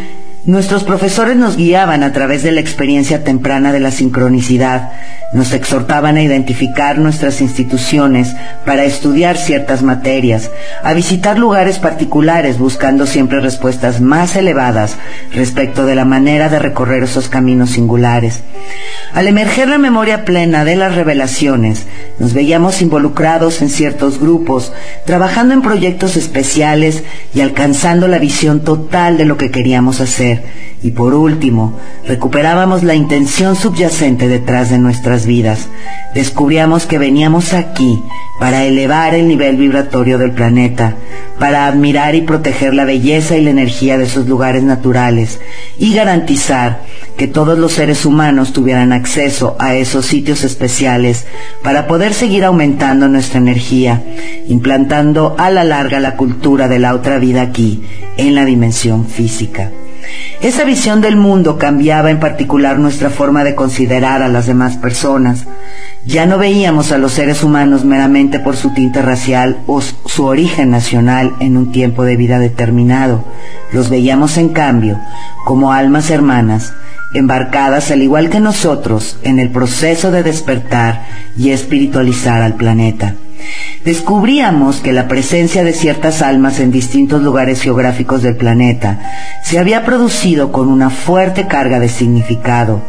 Nuestros 0.43 0.83
profesores 0.83 1.37
nos 1.37 1.55
guiaban 1.55 2.01
a 2.01 2.13
través 2.13 2.41
de 2.41 2.51
la 2.51 2.61
experiencia 2.61 3.23
temprana 3.23 3.71
de 3.71 3.79
la 3.79 3.91
sincronicidad, 3.91 4.91
nos 5.33 5.53
exhortaban 5.53 6.17
a 6.17 6.23
identificar 6.23 6.97
nuestras 6.97 7.41
instituciones 7.41 8.35
para 8.65 8.83
estudiar 8.83 9.37
ciertas 9.37 9.83
materias, 9.83 10.49
a 10.81 10.93
visitar 10.93 11.37
lugares 11.37 11.77
particulares 11.77 12.57
buscando 12.57 13.05
siempre 13.05 13.39
respuestas 13.39 14.01
más 14.01 14.35
elevadas 14.35 14.97
respecto 15.31 15.85
de 15.85 15.93
la 15.93 16.05
manera 16.05 16.49
de 16.49 16.57
recorrer 16.57 17.03
esos 17.03 17.29
caminos 17.29 17.69
singulares. 17.69 18.41
Al 19.13 19.27
emerger 19.27 19.67
la 19.67 19.77
memoria 19.77 20.23
plena 20.23 20.63
de 20.63 20.75
las 20.75 20.95
revelaciones, 20.95 21.85
nos 22.17 22.33
veíamos 22.33 22.81
involucrados 22.81 23.61
en 23.61 23.69
ciertos 23.69 24.19
grupos, 24.19 24.71
trabajando 25.05 25.53
en 25.53 25.61
proyectos 25.61 26.15
especiales 26.15 27.03
y 27.33 27.41
alcanzando 27.41 28.07
la 28.07 28.19
visión 28.19 28.61
total 28.61 29.17
de 29.17 29.25
lo 29.25 29.37
que 29.37 29.51
queríamos 29.51 29.99
hacer 29.99 30.43
y 30.83 30.91
por 30.91 31.13
último, 31.13 31.77
recuperábamos 32.07 32.81
la 32.83 32.95
intención 32.95 33.55
subyacente 33.55 34.27
detrás 34.27 34.71
de 34.71 34.79
nuestras 34.79 35.27
vidas. 35.27 35.67
Descubríamos 36.15 36.87
que 36.87 36.97
veníamos 36.97 37.53
aquí 37.53 38.01
para 38.39 38.63
elevar 38.63 39.13
el 39.13 39.27
nivel 39.27 39.57
vibratorio 39.57 40.17
del 40.17 40.31
planeta, 40.31 40.95
para 41.37 41.67
admirar 41.67 42.15
y 42.15 42.21
proteger 42.21 42.73
la 42.73 42.85
belleza 42.85 43.37
y 43.37 43.41
la 43.41 43.51
energía 43.51 43.99
de 43.99 44.09
sus 44.09 44.27
lugares 44.27 44.63
naturales 44.63 45.39
y 45.77 45.93
garantizar 45.93 46.81
que 47.17 47.27
todos 47.27 47.57
los 47.57 47.73
seres 47.73 48.05
humanos 48.05 48.53
tuvieran 48.53 48.93
acceso 48.93 49.55
a 49.59 49.75
esos 49.75 50.05
sitios 50.05 50.43
especiales 50.43 51.25
para 51.63 51.87
poder 51.87 52.13
seguir 52.13 52.43
aumentando 52.43 53.07
nuestra 53.07 53.39
energía, 53.39 54.03
implantando 54.47 55.35
a 55.37 55.49
la 55.49 55.63
larga 55.63 55.99
la 55.99 56.15
cultura 56.15 56.67
de 56.67 56.79
la 56.79 56.93
otra 56.95 57.19
vida 57.19 57.41
aquí, 57.41 57.83
en 58.17 58.35
la 58.35 58.45
dimensión 58.45 59.05
física. 59.05 59.71
Esa 60.41 60.63
visión 60.63 61.01
del 61.01 61.15
mundo 61.15 61.57
cambiaba 61.57 62.09
en 62.09 62.19
particular 62.19 62.79
nuestra 62.79 63.09
forma 63.09 63.43
de 63.43 63.53
considerar 63.53 64.23
a 64.23 64.27
las 64.27 64.47
demás 64.47 64.75
personas. 64.77 65.45
Ya 66.03 66.25
no 66.25 66.39
veíamos 66.39 66.91
a 66.91 66.97
los 66.97 67.11
seres 67.11 67.43
humanos 67.43 67.85
meramente 67.85 68.39
por 68.39 68.55
su 68.55 68.73
tinte 68.73 69.03
racial 69.03 69.59
o 69.67 69.81
su 69.81 70.25
origen 70.25 70.71
nacional 70.71 71.33
en 71.39 71.57
un 71.57 71.71
tiempo 71.71 72.03
de 72.03 72.17
vida 72.17 72.39
determinado. 72.39 73.23
Los 73.71 73.89
veíamos 73.91 74.37
en 74.37 74.49
cambio 74.49 74.99
como 75.45 75.73
almas 75.73 76.09
hermanas, 76.09 76.73
embarcadas 77.13 77.91
al 77.91 78.01
igual 78.01 78.29
que 78.29 78.39
nosotros 78.39 79.17
en 79.23 79.39
el 79.39 79.49
proceso 79.49 80.11
de 80.11 80.23
despertar 80.23 81.05
y 81.37 81.49
espiritualizar 81.49 82.41
al 82.41 82.55
planeta 82.55 83.15
descubríamos 83.85 84.77
que 84.77 84.93
la 84.93 85.07
presencia 85.07 85.63
de 85.63 85.73
ciertas 85.73 86.21
almas 86.21 86.59
en 86.59 86.71
distintos 86.71 87.21
lugares 87.21 87.61
geográficos 87.61 88.21
del 88.21 88.35
planeta 88.35 88.99
se 89.43 89.59
había 89.59 89.85
producido 89.85 90.51
con 90.51 90.67
una 90.67 90.89
fuerte 90.89 91.47
carga 91.47 91.79
de 91.79 91.89
significado. 91.89 92.81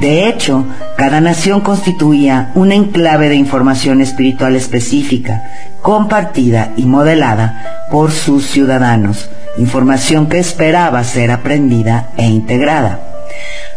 De 0.00 0.28
hecho, 0.28 0.64
cada 0.96 1.20
nación 1.20 1.60
constituía 1.60 2.52
un 2.54 2.72
enclave 2.72 3.28
de 3.28 3.36
información 3.36 4.00
espiritual 4.00 4.54
específica, 4.54 5.42
compartida 5.82 6.72
y 6.76 6.84
modelada 6.84 7.86
por 7.90 8.12
sus 8.12 8.46
ciudadanos, 8.46 9.28
información 9.58 10.28
que 10.28 10.38
esperaba 10.38 11.02
ser 11.04 11.30
aprendida 11.30 12.10
e 12.16 12.26
integrada. 12.26 13.17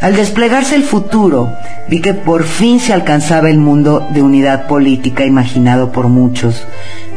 Al 0.02 0.16
desplegarse 0.16 0.74
el 0.74 0.84
futuro, 0.84 1.54
vi 1.88 2.02
que 2.02 2.16
por 2.16 2.44
fin 2.44 2.80
se 2.80 2.92
alcanzaba 2.92 3.52
el 3.52 3.60
mundo 3.60 4.08
de 4.12 4.24
unidad 4.24 4.66
política 4.66 5.26
imaginado 5.26 5.92
por 5.92 6.08
muchos, 6.08 6.66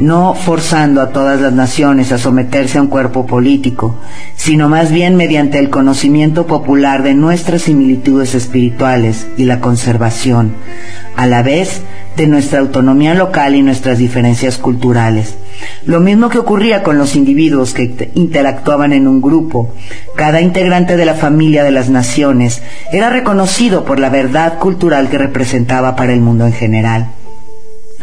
no 0.00 0.34
forzando 0.34 1.00
a 1.00 1.08
todas 1.08 1.40
las 1.40 1.54
naciones 1.54 2.12
a 2.12 2.18
someterse 2.18 2.76
a 2.76 2.82
un 2.82 2.88
cuerpo 2.88 3.26
político, 3.26 3.96
sino 4.36 4.68
más 4.68 4.92
bien 4.92 5.16
mediante 5.16 5.58
el 5.60 5.70
conocimiento 5.70 6.46
popular 6.46 7.02
de 7.02 7.14
nuestras 7.14 7.62
similitudes 7.62 8.34
espirituales 8.34 9.28
y 9.38 9.44
la 9.44 9.60
conservación, 9.60 10.52
a 11.16 11.26
la 11.26 11.42
vez 11.42 11.80
de 12.18 12.26
nuestra 12.26 12.58
autonomía 12.58 13.14
local 13.14 13.54
y 13.54 13.62
nuestras 13.62 13.96
diferencias 13.96 14.58
culturales. 14.58 15.36
Lo 15.86 16.00
mismo 16.00 16.30
que 16.30 16.38
ocurría 16.38 16.82
con 16.82 16.96
los 16.96 17.14
individuos 17.14 17.74
que 17.74 18.10
interactuaban 18.14 18.92
en 18.92 19.06
un 19.06 19.20
grupo. 19.20 19.74
Cada 20.16 20.40
integrante 20.40 20.96
de 20.96 21.04
la 21.04 21.14
familia 21.14 21.62
de 21.62 21.72
las 21.72 21.90
naciones 21.90 22.62
era 22.90 23.10
reconocido 23.10 23.84
por 23.84 24.00
la 24.00 24.08
verdad 24.08 24.58
cultural 24.58 25.08
que 25.08 25.18
representaba 25.18 25.94
para 25.94 26.14
el 26.14 26.20
mundo 26.20 26.46
en 26.46 26.52
general. 26.54 27.08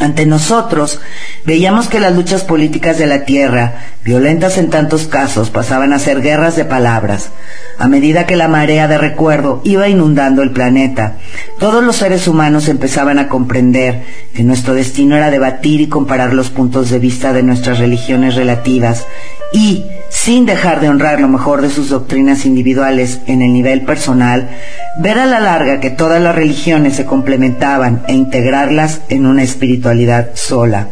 Ante 0.01 0.25
nosotros 0.25 0.99
veíamos 1.45 1.87
que 1.87 1.99
las 1.99 2.15
luchas 2.15 2.43
políticas 2.43 2.97
de 2.97 3.05
la 3.05 3.23
tierra, 3.23 3.85
violentas 4.03 4.57
en 4.57 4.71
tantos 4.71 5.05
casos, 5.05 5.51
pasaban 5.51 5.93
a 5.93 5.99
ser 5.99 6.23
guerras 6.23 6.55
de 6.55 6.65
palabras. 6.65 7.29
A 7.77 7.87
medida 7.87 8.25
que 8.25 8.35
la 8.35 8.47
marea 8.47 8.87
de 8.87 8.97
recuerdo 8.97 9.61
iba 9.63 9.87
inundando 9.87 10.41
el 10.41 10.49
planeta, 10.49 11.17
todos 11.59 11.83
los 11.83 11.97
seres 11.97 12.27
humanos 12.27 12.67
empezaban 12.67 13.19
a 13.19 13.29
comprender 13.29 14.01
que 14.33 14.41
nuestro 14.41 14.73
destino 14.73 15.15
era 15.15 15.29
debatir 15.29 15.81
y 15.81 15.87
comparar 15.87 16.33
los 16.33 16.49
puntos 16.49 16.89
de 16.89 16.97
vista 16.97 17.31
de 17.31 17.43
nuestras 17.43 17.77
religiones 17.77 18.33
relativas 18.33 19.05
y, 19.53 19.85
sin 20.23 20.45
dejar 20.45 20.81
de 20.81 20.87
honrar 20.87 21.19
lo 21.19 21.27
mejor 21.27 21.63
de 21.63 21.71
sus 21.71 21.89
doctrinas 21.89 22.45
individuales 22.45 23.21
en 23.25 23.41
el 23.41 23.53
nivel 23.53 23.81
personal, 23.81 24.51
ver 24.99 25.17
a 25.17 25.25
la 25.25 25.39
larga 25.39 25.79
que 25.79 25.89
todas 25.89 26.21
las 26.21 26.35
religiones 26.35 26.95
se 26.95 27.07
complementaban 27.07 28.03
e 28.07 28.13
integrarlas 28.13 29.01
en 29.09 29.25
una 29.25 29.41
espiritualidad 29.41 30.29
sola, 30.35 30.89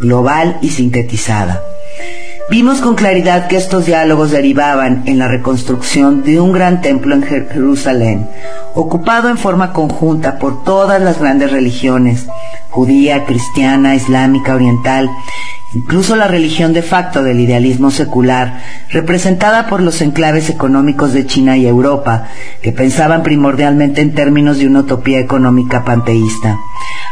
global 0.00 0.58
y 0.62 0.68
sintetizada. 0.68 1.60
Vimos 2.50 2.80
con 2.80 2.94
claridad 2.94 3.48
que 3.48 3.56
estos 3.56 3.84
diálogos 3.84 4.30
derivaban 4.30 5.02
en 5.06 5.18
la 5.18 5.26
reconstrucción 5.26 6.22
de 6.22 6.40
un 6.40 6.52
gran 6.52 6.80
templo 6.80 7.16
en 7.16 7.24
Jerusalén, 7.24 8.28
ocupado 8.76 9.28
en 9.28 9.38
forma 9.38 9.72
conjunta 9.72 10.38
por 10.38 10.62
todas 10.62 11.02
las 11.02 11.18
grandes 11.18 11.50
religiones, 11.50 12.26
judía, 12.70 13.24
cristiana, 13.24 13.96
islámica, 13.96 14.54
oriental, 14.54 15.10
incluso 15.74 16.16
la 16.16 16.28
religión 16.28 16.72
de 16.72 16.82
facto 16.82 17.22
del 17.22 17.40
idealismo 17.40 17.90
secular, 17.90 18.60
representada 18.90 19.66
por 19.66 19.82
los 19.82 20.00
enclaves 20.00 20.48
económicos 20.48 21.12
de 21.12 21.26
China 21.26 21.56
y 21.56 21.66
Europa, 21.66 22.28
que 22.62 22.72
pensaban 22.72 23.22
primordialmente 23.22 24.00
en 24.00 24.14
términos 24.14 24.58
de 24.58 24.66
una 24.66 24.80
utopía 24.80 25.18
económica 25.18 25.84
panteísta. 25.84 26.56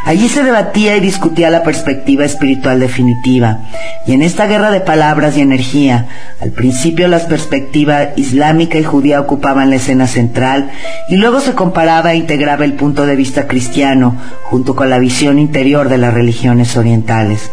Allí 0.06 0.28
se 0.28 0.42
debatía 0.42 0.96
y 0.96 1.00
discutía 1.00 1.50
la 1.50 1.64
perspectiva 1.64 2.24
espiritual 2.24 2.80
definitiva, 2.80 3.58
y 4.06 4.12
en 4.12 4.22
esta 4.22 4.46
guerra 4.46 4.70
de 4.70 4.80
palabras 4.80 5.36
y 5.36 5.40
energía, 5.40 6.06
al 6.40 6.52
principio 6.52 7.08
las 7.08 7.24
perspectivas 7.24 8.08
islámica 8.16 8.78
y 8.78 8.84
judía 8.84 9.20
ocupaban 9.20 9.68
la 9.68 9.76
escena 9.76 10.06
central, 10.06 10.70
y 11.10 11.16
luego 11.16 11.40
se 11.40 11.54
comparaba 11.54 12.12
e 12.12 12.16
integraba 12.16 12.64
el 12.64 12.74
punto 12.74 13.04
de 13.04 13.16
vista 13.16 13.46
cristiano 13.46 14.16
junto 14.44 14.76
con 14.76 14.88
la 14.88 14.98
visión 14.98 15.38
interior 15.38 15.88
de 15.88 15.98
las 15.98 16.14
religiones 16.14 16.76
orientales. 16.76 17.50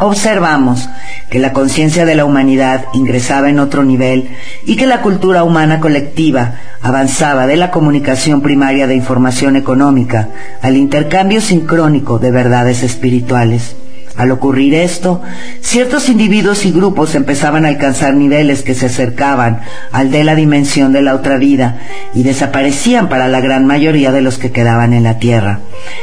Observamos 0.00 0.88
que 1.30 1.38
la 1.38 1.52
conciencia 1.52 2.04
de 2.04 2.14
la 2.14 2.24
humanidad 2.24 2.86
ingresaba 2.94 3.48
en 3.48 3.58
otro 3.58 3.84
nivel 3.84 4.28
y 4.64 4.76
que 4.76 4.86
la 4.86 5.02
cultura 5.02 5.44
humana 5.44 5.80
colectiva 5.80 6.54
avanzaba 6.82 7.46
de 7.46 7.56
la 7.56 7.70
comunicación 7.70 8.42
primaria 8.42 8.86
de 8.86 8.96
información 8.96 9.56
económica 9.56 10.28
al 10.62 10.76
intercambio 10.76 11.40
sincrónico 11.40 12.18
de 12.18 12.30
verdades 12.30 12.82
espirituales. 12.82 13.76
Al 14.16 14.30
ocurrir 14.30 14.74
esto, 14.74 15.22
ciertos 15.60 16.08
individuos 16.08 16.64
y 16.64 16.70
grupos 16.70 17.16
empezaban 17.16 17.64
a 17.64 17.68
alcanzar 17.68 18.14
niveles 18.14 18.62
que 18.62 18.74
se 18.74 18.86
acercaban 18.86 19.62
al 19.90 20.12
de 20.12 20.22
la 20.22 20.36
dimensión 20.36 20.92
de 20.92 21.02
la 21.02 21.16
otra 21.16 21.36
vida 21.36 21.78
y 22.14 22.22
desaparecían 22.22 23.08
para 23.08 23.26
la 23.26 23.40
gran 23.40 23.66
mayoría 23.66 24.12
de 24.12 24.20
los 24.20 24.38
que 24.38 24.52
quedaban 24.52 24.92
en 24.92 25.02
la 25.02 25.18
Tierra. 25.18 25.58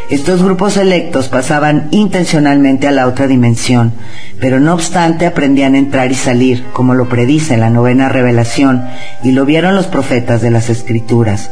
Estos 0.09 0.43
grupos 0.43 0.75
electos 0.75 1.29
pasaban 1.29 1.87
intencionalmente 1.91 2.85
a 2.85 2.91
la 2.91 3.07
otra 3.07 3.27
dimensión, 3.27 3.93
pero 4.41 4.59
no 4.59 4.73
obstante 4.73 5.25
aprendían 5.25 5.75
a 5.75 5.79
entrar 5.79 6.11
y 6.11 6.15
salir, 6.15 6.65
como 6.73 6.95
lo 6.95 7.07
predice 7.07 7.55
la 7.55 7.69
novena 7.69 8.09
revelación, 8.09 8.83
y 9.23 9.31
lo 9.31 9.45
vieron 9.45 9.73
los 9.73 9.87
profetas 9.87 10.41
de 10.41 10.51
las 10.51 10.69
Escrituras. 10.69 11.49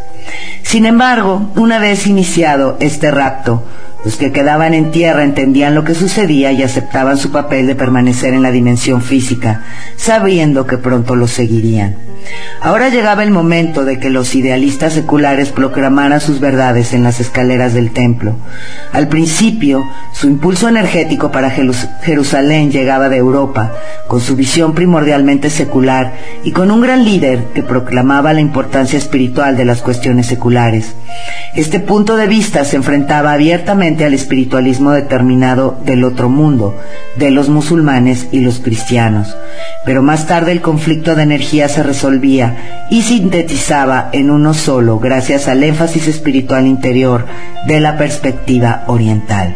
Sin 0.64 0.86
embargo, 0.86 1.52
una 1.56 1.80
vez 1.80 2.06
iniciado 2.06 2.76
este 2.82 3.12
rapto, 3.12 3.64
los 4.06 4.16
que 4.16 4.32
quedaban 4.32 4.74
en 4.74 4.92
tierra 4.92 5.24
entendían 5.24 5.76
lo 5.76 5.84
que 5.84 5.96
sucedía 5.96 6.52
y 6.52 6.64
aceptaban 6.64 7.18
su 7.18 7.32
papel 7.32 7.68
de 7.68 7.76
permanecer 7.76 8.34
en 8.34 8.44
la 8.44 8.52
dimensión 8.52 9.02
física, 9.02 9.64
sabiendo 9.98 10.66
que 10.66 10.78
pronto 10.78 11.16
lo 11.16 11.28
seguirían. 11.28 12.10
Ahora 12.62 12.90
llegaba 12.90 13.24
el 13.24 13.32
momento 13.32 13.86
de 13.86 14.00
que 14.00 14.10
los 14.10 14.36
idealistas 14.36 14.94
seculares 14.94 15.50
proclamaran 15.50 16.20
sus 16.20 16.40
verdades 16.40 16.94
en 16.94 17.04
las 17.04 17.20
escaleras 17.20 17.74
del 17.74 17.92
templo. 17.92 18.36
Al 18.92 19.08
principio, 19.08 19.88
su 20.14 20.28
impulso 20.28 20.68
energético 20.68 21.32
para 21.32 21.50
Jerusalén 21.50 22.72
llegaba 22.72 23.08
de 23.08 23.18
Europa, 23.18 23.72
con 24.08 24.20
su 24.20 24.36
visión 24.36 24.74
primordialmente 24.74 25.50
secular 25.50 26.14
y 26.44 26.52
con 26.52 26.72
un 26.72 26.82
gran 26.82 27.06
líder 27.06 27.46
que 27.54 27.64
proclamaba 27.64 28.34
la 28.34 28.42
importancia 28.42 28.98
espiritual 28.98 29.56
de 29.56 29.66
las 29.66 29.82
cuestiones 29.82 30.28
seculares. 30.28 30.94
Este 31.56 31.80
punto 31.80 32.18
de 32.18 32.28
vista 32.28 32.66
se 32.66 32.76
enfrentaba 32.76 33.32
abiertamente 33.32 33.89
al 33.98 34.14
espiritualismo 34.14 34.92
determinado 34.92 35.80
del 35.86 36.04
otro 36.04 36.30
mundo, 36.30 36.76
de 37.18 37.32
los 37.32 37.50
musulmanes 37.50 38.28
y 38.32 38.40
los 38.42 38.60
cristianos. 38.60 39.36
Pero 39.86 40.02
más 40.02 40.28
tarde 40.28 40.52
el 40.52 40.62
conflicto 40.62 41.16
de 41.16 41.24
energía 41.24 41.68
se 41.68 41.84
resolvía 41.84 42.88
y 42.90 43.02
sintetizaba 43.02 44.10
en 44.14 44.30
uno 44.30 44.54
solo 44.54 45.00
gracias 45.00 45.48
al 45.48 45.64
énfasis 45.64 46.08
espiritual 46.08 46.68
interior 46.68 47.26
de 47.68 47.80
la 47.80 47.98
perspectiva 47.98 48.84
oriental. 48.88 49.56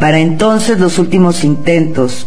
Para 0.00 0.18
entonces 0.18 0.80
los 0.80 0.98
últimos 0.98 1.44
intentos 1.44 2.26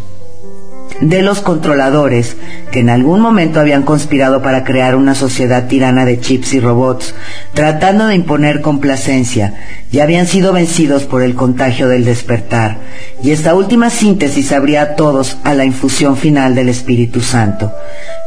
de 1.01 1.21
los 1.21 1.41
controladores 1.41 2.37
que 2.71 2.79
en 2.79 2.89
algún 2.89 3.19
momento 3.19 3.59
habían 3.59 3.83
conspirado 3.83 4.41
para 4.41 4.63
crear 4.63 4.95
una 4.95 5.15
sociedad 5.15 5.67
tirana 5.67 6.05
de 6.05 6.19
chips 6.19 6.53
y 6.53 6.59
robots, 6.59 7.13
tratando 7.53 8.07
de 8.07 8.15
imponer 8.15 8.61
complacencia, 8.61 9.53
ya 9.91 10.03
habían 10.03 10.25
sido 10.25 10.53
vencidos 10.53 11.03
por 11.03 11.21
el 11.21 11.35
contagio 11.35 11.87
del 11.87 12.05
despertar, 12.05 12.77
y 13.21 13.31
esta 13.31 13.53
última 13.53 13.89
síntesis 13.89 14.51
abría 14.51 14.81
a 14.81 14.95
todos 14.95 15.37
a 15.43 15.53
la 15.53 15.65
infusión 15.65 16.17
final 16.17 16.55
del 16.55 16.69
Espíritu 16.69 17.21
Santo. 17.21 17.71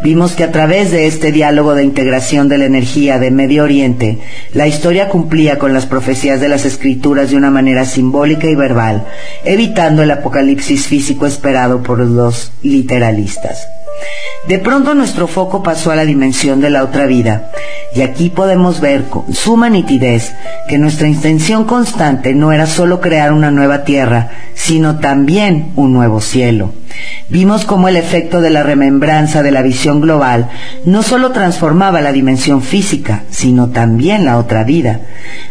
Vimos 0.05 0.33
que 0.33 0.45
a 0.45 0.53
través 0.53 0.93
de 0.93 1.07
este 1.07 1.33
diálogo 1.33 1.75
de 1.75 1.83
integración 1.83 2.49
de 2.49 2.59
la 2.59 2.67
energía 2.67 3.19
de 3.19 3.31
Medio 3.31 3.65
Oriente, 3.65 4.19
la 4.53 4.69
historia 4.69 5.09
cumplía 5.09 5.59
con 5.59 5.73
las 5.73 5.87
profecías 5.87 6.41
de 6.41 6.49
las 6.49 6.65
escrituras 6.65 7.31
de 7.31 7.37
una 7.37 7.51
manera 7.51 7.85
simbólica 7.85 8.47
y 8.49 8.55
verbal, 8.55 9.05
evitando 9.45 10.03
el 10.03 10.11
apocalipsis 10.11 10.87
físico 10.87 11.27
esperado 11.27 11.83
por 11.83 12.01
literalistas. 12.63 13.67
De 14.49 14.59
pronto 14.59 14.95
nuestro 14.95 15.27
foco 15.27 15.63
pasó 15.63 15.91
a 15.91 15.97
la 15.97 16.05
dimensión 16.05 16.61
de 16.61 16.71
la 16.71 16.85
otra 16.85 17.07
vida, 17.07 17.51
y 17.95 18.03
aquí 18.03 18.29
podemos 18.29 18.81
ver 18.81 19.05
con 19.05 19.33
suma 19.35 19.71
nitidez 19.71 20.33
que 20.69 20.79
nuestra 20.79 21.09
intención 21.09 21.65
constante 21.65 22.35
no 22.35 22.53
era 22.53 22.67
solo 22.67 23.01
crear 23.01 23.33
una 23.33 23.51
nueva 23.51 23.85
tierra, 23.85 24.31
sino 24.55 24.99
también 24.99 25.73
un 25.77 25.93
nuevo 25.93 26.21
cielo. 26.21 26.73
Vimos 27.29 27.65
cómo 27.65 27.89
el 27.89 27.97
efecto 27.97 28.41
de 28.41 28.51
la 28.51 28.63
remembranza 28.63 29.43
de 29.43 29.51
la 29.51 29.63
visión 29.63 30.01
global 30.01 30.49
no 30.85 31.03
solo 31.03 31.33
transformaba 31.33 32.01
la 32.01 32.13
dimensión 32.13 32.63
física, 32.63 33.25
sino 33.31 33.71
también 33.71 34.25
la 34.25 34.39
otra 34.39 34.63
vida. 34.63 35.01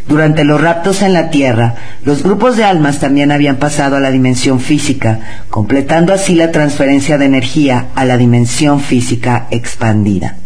Durante 0.08 0.44
los 0.44 0.62
raptos 0.62 1.02
en 1.02 1.14
la 1.14 1.30
tierra, 1.30 1.76
los 2.04 2.24
grupos 2.24 2.56
de 2.56 2.64
almas 2.64 3.00
también 3.00 3.32
habían 3.32 3.58
pasado 3.58 3.98
a 3.98 4.00
la 4.00 4.12
dimensión 4.12 4.60
física, 4.60 5.20
completando 5.50 6.14
así 6.14 6.36
la 6.36 6.52
transferencia 6.52 7.18
de 7.18 7.26
energía 7.26 7.88
a 7.96 8.06
la 8.06 8.18
dimensión 8.18 8.80
física 8.80 9.48
expandida. 9.52 10.38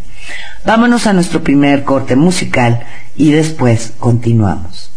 Vámonos 0.65 1.07
a 1.07 1.13
nuestro 1.13 1.43
primer 1.43 1.83
corte 1.83 2.15
musical 2.15 2.81
y 3.15 3.31
después 3.31 3.93
continuamos. 3.99 4.89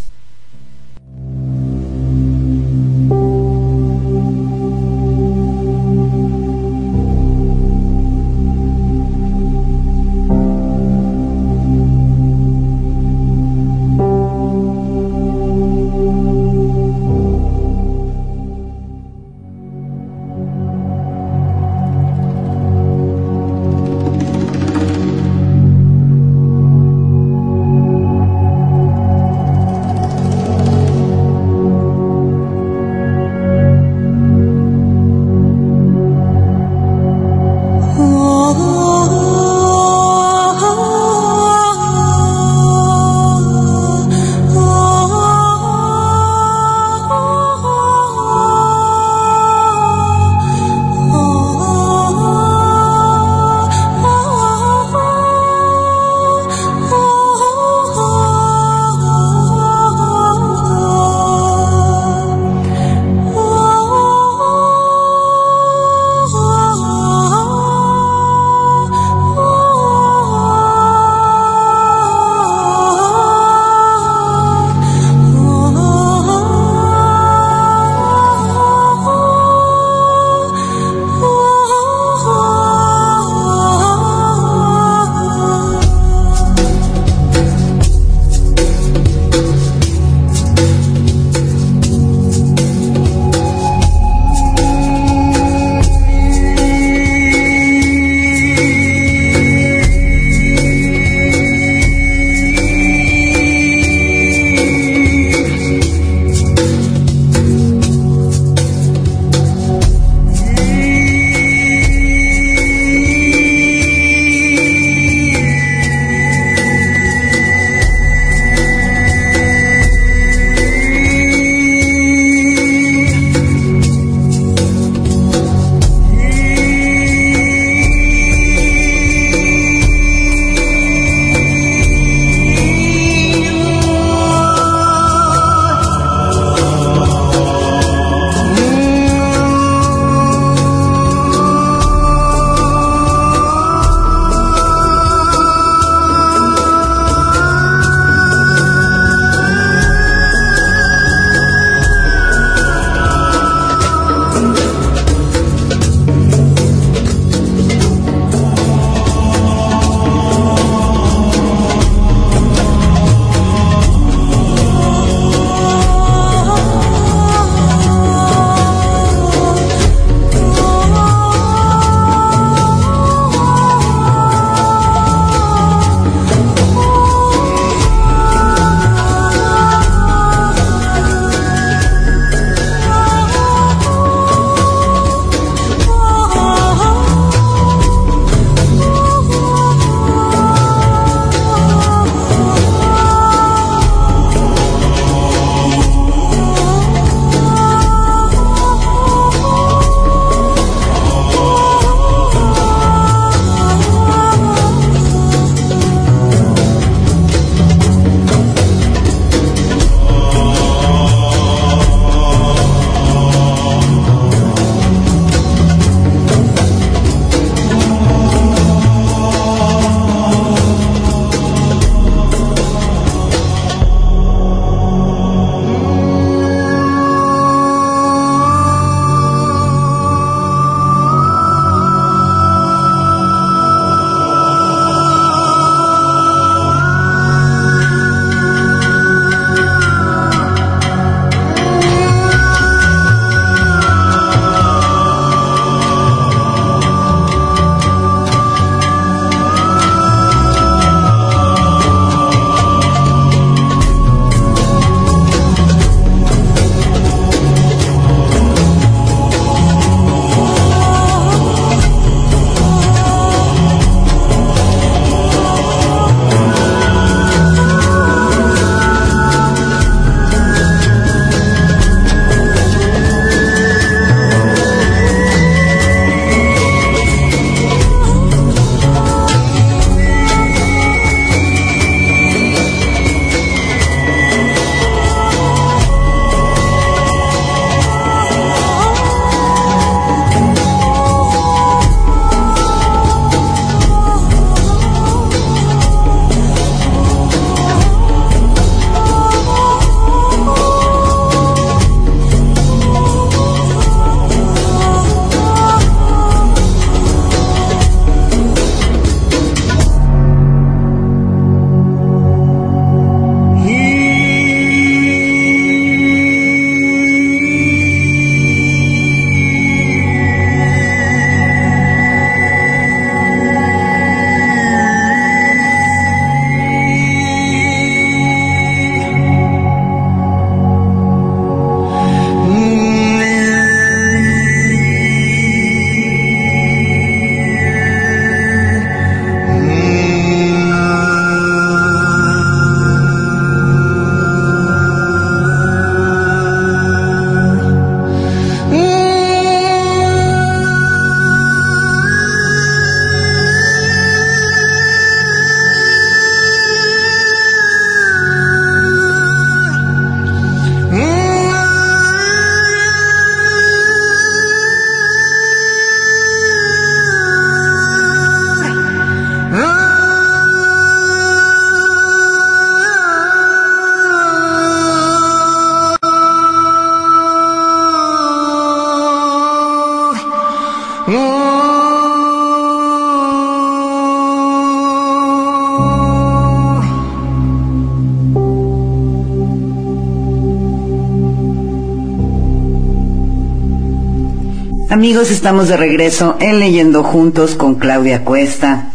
Amigos, 395.13 395.31
estamos 395.31 395.69
de 395.69 395.77
regreso 395.77 396.39
en 396.41 396.59
Leyendo 396.59 397.05
Juntos 397.05 397.55
con 397.55 397.75
Claudia 397.75 398.25
Cuesta, 398.25 398.93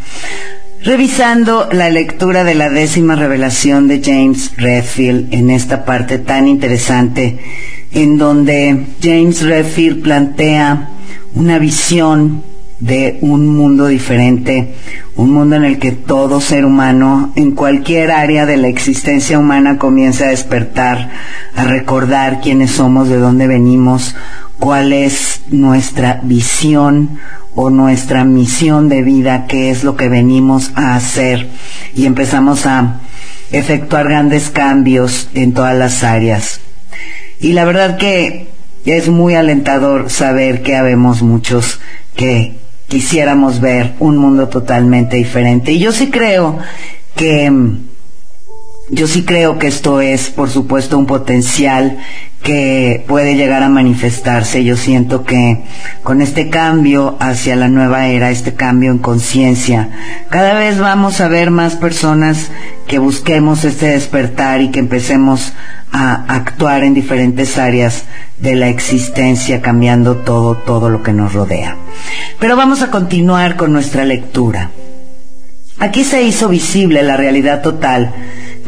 revisando 0.82 1.68
la 1.70 1.90
lectura 1.90 2.42
de 2.42 2.56
la 2.56 2.70
décima 2.70 3.14
revelación 3.14 3.86
de 3.86 4.02
James 4.04 4.50
Redfield 4.56 5.32
en 5.32 5.48
esta 5.48 5.84
parte 5.84 6.18
tan 6.18 6.48
interesante, 6.48 7.38
en 7.92 8.18
donde 8.18 8.86
James 9.00 9.42
Redfield 9.42 10.02
plantea 10.02 10.88
una 11.36 11.60
visión 11.60 12.42
de 12.80 13.18
un 13.20 13.56
mundo 13.56 13.86
diferente, 13.86 14.74
un 15.14 15.30
mundo 15.30 15.54
en 15.54 15.64
el 15.64 15.78
que 15.78 15.92
todo 15.92 16.40
ser 16.40 16.64
humano, 16.64 17.32
en 17.36 17.52
cualquier 17.52 18.10
área 18.10 18.44
de 18.44 18.56
la 18.56 18.66
existencia 18.66 19.38
humana, 19.38 19.78
comienza 19.78 20.24
a 20.24 20.30
despertar, 20.30 21.10
a 21.54 21.62
recordar 21.62 22.40
quiénes 22.40 22.72
somos, 22.72 23.08
de 23.08 23.18
dónde 23.18 23.46
venimos, 23.46 24.16
cuál 24.58 24.92
es 24.92 25.42
nuestra 25.48 26.20
visión 26.22 27.18
o 27.54 27.70
nuestra 27.70 28.24
misión 28.24 28.88
de 28.88 29.02
vida, 29.02 29.46
qué 29.48 29.70
es 29.70 29.84
lo 29.84 29.96
que 29.96 30.08
venimos 30.08 30.70
a 30.74 30.94
hacer 30.94 31.48
y 31.94 32.06
empezamos 32.06 32.66
a 32.66 33.00
efectuar 33.50 34.08
grandes 34.08 34.50
cambios 34.50 35.28
en 35.34 35.54
todas 35.54 35.76
las 35.76 36.04
áreas. 36.04 36.60
Y 37.40 37.52
la 37.52 37.64
verdad 37.64 37.96
que 37.96 38.48
es 38.84 39.08
muy 39.08 39.34
alentador 39.34 40.10
saber 40.10 40.62
que 40.62 40.76
habemos 40.76 41.22
muchos 41.22 41.80
que 42.14 42.58
quisiéramos 42.88 43.60
ver 43.60 43.94
un 43.98 44.16
mundo 44.16 44.48
totalmente 44.48 45.16
diferente. 45.16 45.72
Y 45.72 45.78
yo 45.78 45.92
sí 45.92 46.10
creo 46.10 46.58
que 47.14 47.52
yo 48.90 49.06
sí 49.06 49.24
creo 49.24 49.58
que 49.58 49.66
esto 49.66 50.00
es, 50.00 50.30
por 50.30 50.48
supuesto, 50.48 50.98
un 50.98 51.06
potencial 51.06 51.98
que 52.48 53.04
puede 53.06 53.36
llegar 53.36 53.62
a 53.62 53.68
manifestarse. 53.68 54.64
Yo 54.64 54.74
siento 54.74 55.22
que 55.22 55.64
con 56.02 56.22
este 56.22 56.48
cambio 56.48 57.18
hacia 57.20 57.56
la 57.56 57.68
nueva 57.68 58.06
era, 58.06 58.30
este 58.30 58.54
cambio 58.54 58.90
en 58.90 58.96
conciencia, 58.96 59.90
cada 60.30 60.54
vez 60.54 60.78
vamos 60.78 61.20
a 61.20 61.28
ver 61.28 61.50
más 61.50 61.76
personas 61.76 62.50
que 62.86 62.98
busquemos 62.98 63.66
este 63.66 63.88
despertar 63.88 64.62
y 64.62 64.70
que 64.70 64.78
empecemos 64.78 65.52
a 65.92 66.24
actuar 66.34 66.84
en 66.84 66.94
diferentes 66.94 67.58
áreas 67.58 68.04
de 68.38 68.54
la 68.54 68.70
existencia, 68.70 69.60
cambiando 69.60 70.16
todo, 70.16 70.54
todo 70.54 70.88
lo 70.88 71.02
que 71.02 71.12
nos 71.12 71.34
rodea. 71.34 71.76
Pero 72.40 72.56
vamos 72.56 72.80
a 72.80 72.90
continuar 72.90 73.56
con 73.56 73.74
nuestra 73.74 74.06
lectura. 74.06 74.70
Aquí 75.80 76.02
se 76.02 76.22
hizo 76.22 76.48
visible 76.48 77.02
la 77.02 77.18
realidad 77.18 77.60
total 77.60 78.14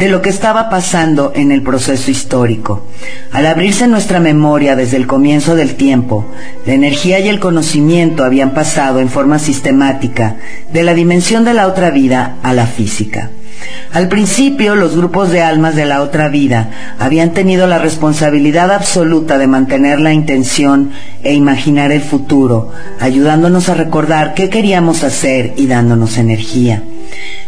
de 0.01 0.09
lo 0.09 0.23
que 0.23 0.31
estaba 0.31 0.71
pasando 0.71 1.31
en 1.37 1.53
el 1.53 1.63
proceso 1.63 2.11
histórico. 2.11 2.87
Al 3.33 3.45
abrirse 3.45 3.87
nuestra 3.87 4.19
memoria 4.19 4.75
desde 4.75 4.97
el 4.97 5.07
comienzo 5.07 5.57
del 5.57 5.75
tiempo, 5.75 6.25
la 6.65 6.73
energía 6.73 7.21
y 7.21 7.29
el 7.29 7.39
conocimiento 7.39 8.25
habían 8.25 8.55
pasado 8.55 9.01
en 9.01 9.11
forma 9.11 9.39
sistemática 9.39 10.37
de 10.73 10.85
la 10.85 10.95
dimensión 10.95 11.45
de 11.45 11.53
la 11.53 11.67
otra 11.67 11.91
vida 11.91 12.37
a 12.43 12.55
la 12.55 12.65
física. 12.65 13.29
Al 13.93 14.09
principio, 14.09 14.75
los 14.75 14.97
grupos 14.97 15.31
de 15.33 15.43
almas 15.43 15.77
de 15.77 15.85
la 15.85 16.01
otra 16.01 16.31
vida 16.31 16.71
habían 16.99 17.35
tenido 17.35 17.67
la 17.67 17.79
responsabilidad 17.79 18.73
absoluta 18.73 19.37
de 19.37 19.49
mantener 19.49 20.01
la 20.01 20.15
intención 20.15 20.93
e 21.23 21.35
imaginar 21.35 21.93
el 21.93 22.01
futuro, 22.01 22.73
ayudándonos 23.01 23.69
a 23.69 23.75
recordar 23.75 24.33
qué 24.33 24.49
queríamos 24.49 25.05
hacer 25.05 25.53
y 25.59 25.67
dándonos 25.67 26.17
energía. 26.17 26.83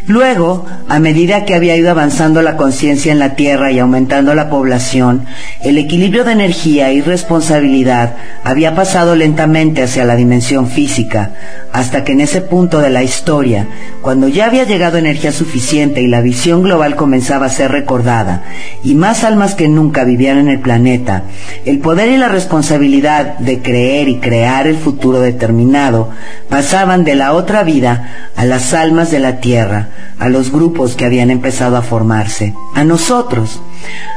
Luego, 0.09 0.67
a 0.89 0.99
medida 0.99 1.45
que 1.45 1.55
había 1.55 1.77
ido 1.77 1.89
avanzando 1.89 2.43
la 2.43 2.57
conciencia 2.57 3.13
en 3.13 3.21
la 3.21 3.37
Tierra 3.37 3.71
y 3.71 3.79
aumentando 3.79 4.35
la 4.35 4.51
población, 4.51 5.27
el 5.63 5.79
equilibrio 5.79 6.25
de 6.25 6.33
energía 6.33 6.93
y 6.93 7.01
responsabilidad 7.01 8.17
había 8.43 8.75
pasado 8.75 9.15
lentamente 9.15 9.81
hacia 9.85 10.05
la 10.05 10.17
dimensión 10.17 10.67
física, 10.67 11.31
hasta 11.73 12.03
que 12.03 12.13
en 12.13 12.21
ese 12.21 12.41
punto 12.41 12.81
de 12.81 12.91
la 12.91 13.05
historia, 13.05 13.69
cuando 14.01 14.27
ya 14.27 14.47
había 14.47 14.65
llegado 14.65 14.99
energía 14.99 15.31
suficiente 15.31 16.03
y 16.03 16.09
la 16.09 16.21
visión 16.21 16.65
global 16.65 16.97
comenzaba 16.97 17.47
a 17.47 17.51
ser 17.51 17.71
recordada, 17.71 18.43
y 18.83 18.95
más 18.95 19.23
almas 19.23 19.55
que 19.55 19.69
nunca 19.69 20.03
vivían 20.03 20.39
en 20.39 20.49
el 20.49 20.59
planeta, 20.59 21.23
el 21.65 21.79
poder 21.79 22.09
y 22.09 22.17
la 22.17 22.29
responsabilidad 22.29 23.39
de 23.39 23.63
creer 23.63 24.09
y 24.09 24.19
crear 24.19 24.67
el 24.67 24.77
futuro 24.77 25.21
determinado 25.21 26.11
pasaban 26.49 27.05
de 27.05 27.15
la 27.15 27.35
otra 27.35 27.63
vida 27.63 28.31
a 28.35 28.45
las 28.45 28.75
almas 28.75 29.13
de 29.13 29.21
la 29.21 29.41
Tierra, 29.41 29.92
a 30.19 30.29
los 30.29 30.53
grupos 30.53 30.95
que 30.95 31.05
habían 31.05 31.31
empezado 31.31 31.77
a 31.77 31.83
formarse, 31.83 32.55
a 32.75 32.85
nosotros. 32.85 33.61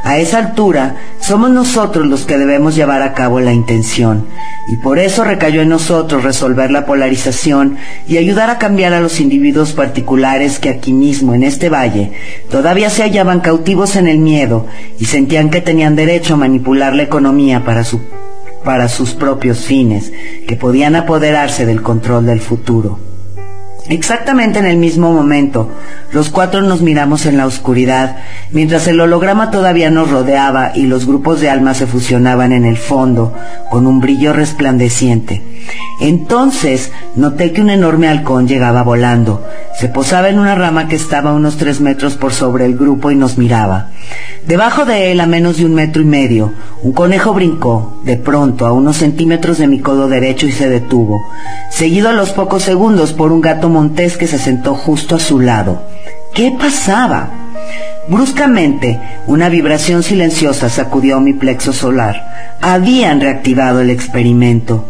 A 0.04 0.18
esa 0.20 0.38
altura, 0.38 0.96
somos 1.20 1.50
nosotros 1.50 2.06
los 2.06 2.26
que 2.26 2.38
debemos 2.38 2.76
llevar 2.76 3.02
a 3.02 3.14
cabo 3.14 3.40
la 3.40 3.54
intención, 3.54 4.28
y 4.68 4.78
por 4.78 5.00
eso 5.00 5.24
recayó 5.24 5.62
en 5.62 5.70
nosotros 5.70 6.24
resolver 6.24 6.72
la 6.72 6.86
polarización 6.86 7.78
y 8.08 8.18
ayudar 8.18 8.50
a 8.50 8.60
cambiar 8.60 8.94
a 8.94 9.02
los 9.02 9.20
individuos 9.20 9.74
particulares 9.74 10.60
que 10.60 10.70
aquí 10.70 10.94
mismo, 10.94 11.34
en 11.34 11.44
este 11.44 11.70
valle, 11.70 12.12
todavía 12.50 12.90
se 12.90 13.04
hallaban 13.04 13.40
cautivos 13.40 13.96
en 13.96 14.08
el 14.08 14.20
miedo 14.20 14.68
y 15.00 15.06
sentían 15.06 15.50
que 15.50 15.62
tenían 15.62 15.96
derecho 15.96 16.36
a 16.36 16.38
manipular 16.38 16.96
la 16.96 17.04
economía 17.04 17.64
para 17.66 17.84
para 18.64 18.90
sus 18.90 19.12
propios 19.12 19.60
fines, 19.60 20.12
que 20.48 20.56
podían 20.56 20.96
apoderarse 20.96 21.66
del 21.66 21.82
control 21.82 22.26
del 22.26 22.42
futuro. 22.42 23.15
Exactamente 23.88 24.58
en 24.58 24.66
el 24.66 24.78
mismo 24.78 25.14
momento, 25.14 25.70
los 26.12 26.30
cuatro 26.30 26.62
nos 26.62 26.82
miramos 26.82 27.28
en 27.28 27.38
la 27.38 27.46
oscuridad, 27.46 28.18
mientras 28.52 28.88
el 28.88 29.00
holograma 29.00 29.52
todavía 29.52 29.92
nos 29.92 30.10
rodeaba 30.10 30.72
y 30.74 30.88
los 30.88 31.06
grupos 31.06 31.40
de 31.40 31.50
almas 31.50 31.78
se 31.78 31.86
fusionaban 31.86 32.52
en 32.52 32.66
el 32.66 32.78
fondo, 32.78 33.36
con 33.70 33.86
un 33.86 34.02
brillo 34.02 34.34
resplandeciente. 34.34 35.55
Entonces 36.02 36.92
noté 37.16 37.52
que 37.52 37.62
un 37.62 37.70
enorme 37.70 38.08
halcón 38.08 38.48
llegaba 38.48 38.84
volando. 38.84 39.44
Se 39.80 39.88
posaba 39.88 40.30
en 40.30 40.40
una 40.40 40.56
rama 40.56 40.88
que 40.88 40.96
estaba 40.96 41.32
a 41.32 41.34
unos 41.34 41.58
tres 41.58 41.82
metros 41.82 42.16
por 42.16 42.34
sobre 42.34 42.66
el 42.66 42.78
grupo 42.78 43.12
y 43.12 43.16
nos 43.16 43.38
miraba. 43.38 43.90
Debajo 44.46 44.86
de 44.86 45.12
él, 45.12 45.20
a 45.20 45.26
menos 45.26 45.58
de 45.58 45.66
un 45.66 45.74
metro 45.74 46.02
y 46.02 46.06
medio, 46.06 46.54
un 46.84 46.92
conejo 46.92 47.34
brincó, 47.34 48.00
de 48.04 48.18
pronto, 48.18 48.66
a 48.66 48.72
unos 48.72 48.98
centímetros 48.98 49.58
de 49.58 49.68
mi 49.68 49.80
codo 49.80 50.08
derecho 50.08 50.46
y 50.46 50.52
se 50.52 50.70
detuvo, 50.70 51.26
seguido 51.72 52.10
a 52.10 52.14
los 52.14 52.32
pocos 52.32 52.64
segundos 52.64 53.14
por 53.14 53.32
un 53.32 53.42
gato 53.42 53.70
montés 53.70 54.18
que 54.18 54.28
se 54.28 54.38
sentó 54.38 54.76
justo 54.76 55.16
a 55.16 55.20
su 55.20 55.40
lado. 55.40 55.82
¿Qué 56.34 56.56
pasaba? 56.60 57.45
Bruscamente, 58.08 59.00
una 59.26 59.50
vibración 59.50 60.04
silenciosa 60.04 60.70
sacudió 60.70 61.20
mi 61.20 61.34
plexo 61.34 61.74
solar. 61.74 62.56
Habían 62.62 63.20
reactivado 63.20 63.82
el 63.82 63.90
experimento. 63.90 64.86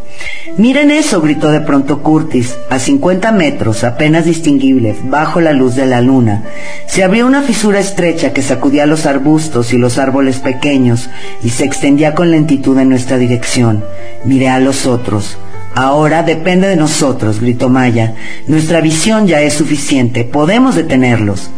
Miren 0.58 0.92
eso, 0.92 1.22
gritó 1.22 1.50
de 1.50 1.62
pronto 1.62 2.02
Curtis, 2.02 2.58
a 2.70 2.78
50 2.78 3.32
metros, 3.32 3.84
apenas 3.86 4.26
distinguible, 4.26 4.96
bajo 5.04 5.40
la 5.40 5.54
luz 5.54 5.76
de 5.76 5.86
la 5.86 6.02
luna. 6.02 6.44
Se 6.88 7.04
abrió 7.04 7.26
una 7.26 7.42
fisura 7.42 7.80
estrecha 7.80 8.34
que 8.34 8.42
sacudía 8.42 8.86
los 8.86 9.06
arbustos 9.06 9.74
y 9.74 9.78
los 9.78 9.98
árboles 9.98 10.40
pequeños 10.40 11.10
y 11.42 11.50
se 11.50 11.64
extendía 11.64 12.16
con 12.16 12.32
lentitud 12.32 12.78
en 12.80 12.90
nuestra 12.90 13.18
dirección. 13.18 13.84
Miré 14.26 14.50
a 14.50 14.60
los 14.60 14.86
otros. 14.86 15.38
Ahora 15.76 16.24
depende 16.24 16.70
de 16.70 16.78
nosotros, 16.78 17.42
gritó 17.42 17.68
Maya. 17.68 18.16
Nuestra 18.48 18.80
visión 18.80 19.28
ya 19.28 19.42
es 19.42 19.54
suficiente. 19.54 20.24
Podemos 20.24 20.76
detenerlos. 20.76 21.50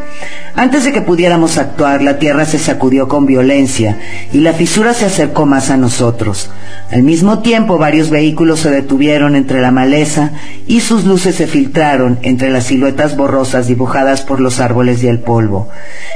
Antes 0.57 0.85
de 0.85 0.91
que 0.91 1.01
pudiéramos 1.01 1.59
actuar, 1.59 2.01
la 2.01 2.17
tierra 2.17 2.43
se 2.43 2.57
sacudió 2.57 3.07
con 3.07 3.27
violencia 3.27 3.99
y 4.33 4.39
la 4.39 4.53
fisura 4.53 4.95
se 4.95 5.05
acercó 5.05 5.45
más 5.45 5.69
a 5.69 5.77
nosotros. 5.77 6.49
Al 6.91 7.03
mismo 7.03 7.39
tiempo, 7.39 7.77
varios 7.77 8.09
vehículos 8.09 8.61
se 8.61 8.71
detuvieron 8.71 9.35
entre 9.35 9.61
la 9.61 9.69
maleza 9.69 10.31
y 10.65 10.79
sus 10.79 11.05
luces 11.05 11.35
se 11.35 11.45
filtraron 11.45 12.17
entre 12.23 12.49
las 12.49 12.63
siluetas 12.63 13.15
borrosas 13.15 13.67
dibujadas 13.67 14.21
por 14.21 14.39
los 14.39 14.59
árboles 14.59 15.03
y 15.03 15.07
el 15.07 15.19
polvo. 15.19 15.69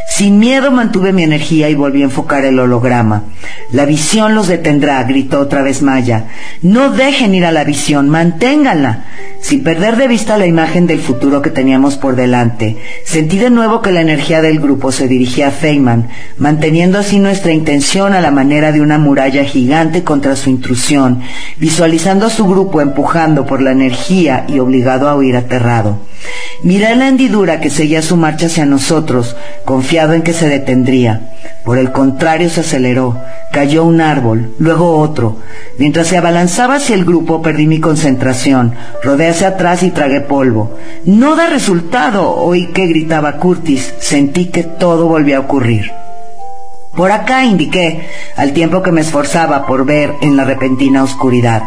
Sin 0.09 0.39
miedo 0.39 0.71
mantuve 0.71 1.13
mi 1.13 1.21
energía 1.21 1.69
y 1.69 1.75
volví 1.75 2.01
a 2.01 2.05
enfocar 2.05 2.43
el 2.43 2.57
holograma. 2.59 3.25
La 3.71 3.85
visión 3.85 4.33
los 4.33 4.47
detendrá, 4.47 5.03
gritó 5.03 5.39
otra 5.39 5.61
vez 5.61 5.83
Maya. 5.83 6.29
No 6.63 6.89
dejen 6.89 7.35
ir 7.35 7.45
a 7.45 7.51
la 7.51 7.63
visión, 7.63 8.09
manténganla. 8.09 9.05
Sin 9.39 9.63
perder 9.63 9.97
de 9.97 10.07
vista 10.07 10.37
la 10.37 10.45
imagen 10.45 10.87
del 10.87 10.99
futuro 10.99 11.41
que 11.41 11.49
teníamos 11.49 11.97
por 11.97 12.15
delante, 12.15 12.77
sentí 13.05 13.37
de 13.37 13.49
nuevo 13.49 13.81
que 13.81 13.91
la 13.91 14.01
energía 14.01 14.30
del 14.39 14.59
grupo 14.59 14.91
se 14.91 15.07
dirigía 15.07 15.47
a 15.47 15.51
Feynman, 15.51 16.09
manteniendo 16.37 16.99
así 16.99 17.17
nuestra 17.17 17.51
intención 17.51 18.13
a 18.13 18.21
la 18.21 18.29
manera 18.29 18.71
de 18.71 18.81
una 18.81 18.99
muralla 18.99 19.43
gigante 19.43 20.03
contra 20.03 20.35
su 20.35 20.51
intrusión, 20.51 21.21
visualizando 21.57 22.27
a 22.27 22.29
su 22.29 22.45
grupo 22.45 22.79
empujando 22.81 23.47
por 23.47 23.61
la 23.61 23.71
energía 23.71 24.45
y 24.47 24.59
obligado 24.59 25.09
a 25.09 25.15
huir 25.15 25.35
aterrado. 25.35 25.97
Miré 26.63 26.95
la 26.95 27.07
hendidura 27.07 27.59
que 27.59 27.71
seguía 27.71 28.03
su 28.03 28.15
marcha 28.15 28.45
hacia 28.45 28.65
nosotros, 28.65 29.35
confiado 29.65 30.13
en 30.13 30.21
que 30.21 30.33
se 30.33 30.47
detendría. 30.47 31.31
Por 31.63 31.77
el 31.77 31.91
contrario, 31.91 32.49
se 32.49 32.61
aceleró, 32.61 33.17
cayó 33.51 33.83
un 33.83 34.01
árbol, 34.01 34.53
luego 34.57 34.97
otro. 34.97 35.37
Mientras 35.77 36.07
se 36.07 36.17
abalanzaba 36.17 36.75
hacia 36.75 36.95
el 36.95 37.05
grupo, 37.05 37.41
perdí 37.41 37.67
mi 37.67 37.79
concentración, 37.79 38.73
rodé 39.03 39.27
hacia 39.27 39.49
atrás 39.49 39.83
y 39.83 39.91
tragué 39.91 40.21
polvo. 40.21 40.77
No 41.05 41.35
da 41.35 41.47
resultado, 41.47 42.35
oí 42.35 42.67
que 42.67 42.87
gritaba 42.87 43.37
Curtis, 43.37 43.93
sentí 43.99 44.47
que 44.47 44.63
todo 44.63 45.07
volvió 45.07 45.37
a 45.37 45.41
ocurrir. 45.41 45.91
Por 46.95 47.11
acá 47.11 47.45
indiqué, 47.45 48.09
al 48.35 48.51
tiempo 48.51 48.81
que 48.81 48.91
me 48.91 48.99
esforzaba 48.99 49.65
por 49.65 49.85
ver 49.85 50.13
en 50.21 50.35
la 50.35 50.43
repentina 50.43 51.03
oscuridad. 51.03 51.63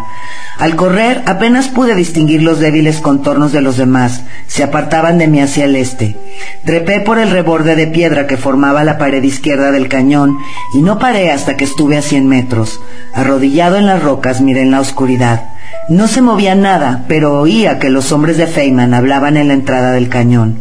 Al 0.59 0.77
correr 0.77 1.23
apenas 1.25 1.69
pude 1.69 1.95
distinguir 1.95 2.43
los 2.43 2.61
débiles 2.61 3.01
contornos 3.01 3.51
de 3.51 3.63
los 3.63 3.79
demás, 3.79 4.23
se 4.47 4.63
apartaban 4.63 5.17
de 5.17 5.27
mí 5.27 5.41
hacia 5.41 5.65
el 5.65 5.77
este. 5.77 6.17
Trepé 6.65 7.01
por 7.01 7.19
el 7.19 7.31
reborde 7.31 7.75
de 7.75 7.87
piedra 7.87 8.27
que 8.27 8.37
formaba 8.37 8.85
la 8.85 8.99
pared 8.99 9.23
izquierda 9.23 9.73
del 9.73 9.89
cañón 9.89 10.37
y 10.75 10.83
no 10.83 10.99
paré 10.99 11.33
hasta 11.33 11.57
que 11.57 11.65
estuve 11.65 11.97
a 11.97 12.03
cien 12.03 12.29
metros. 12.29 12.81
Arrodillado 13.15 13.77
en 13.79 13.87
las 13.87 14.03
rocas 14.03 14.43
miré 14.43 14.61
en 14.61 14.71
la 14.71 14.81
oscuridad. 14.81 15.54
No 15.89 16.09
se 16.09 16.23
movía 16.23 16.55
nada, 16.55 17.05
pero 17.09 17.39
oía 17.39 17.79
que 17.79 17.91
los 17.91 18.11
hombres 18.11 18.39
de 18.39 18.47
Feynman 18.47 18.95
hablaban 18.95 19.37
en 19.37 19.49
la 19.49 19.55
entrada 19.55 19.93
del 19.93 20.09
cañón. 20.09 20.57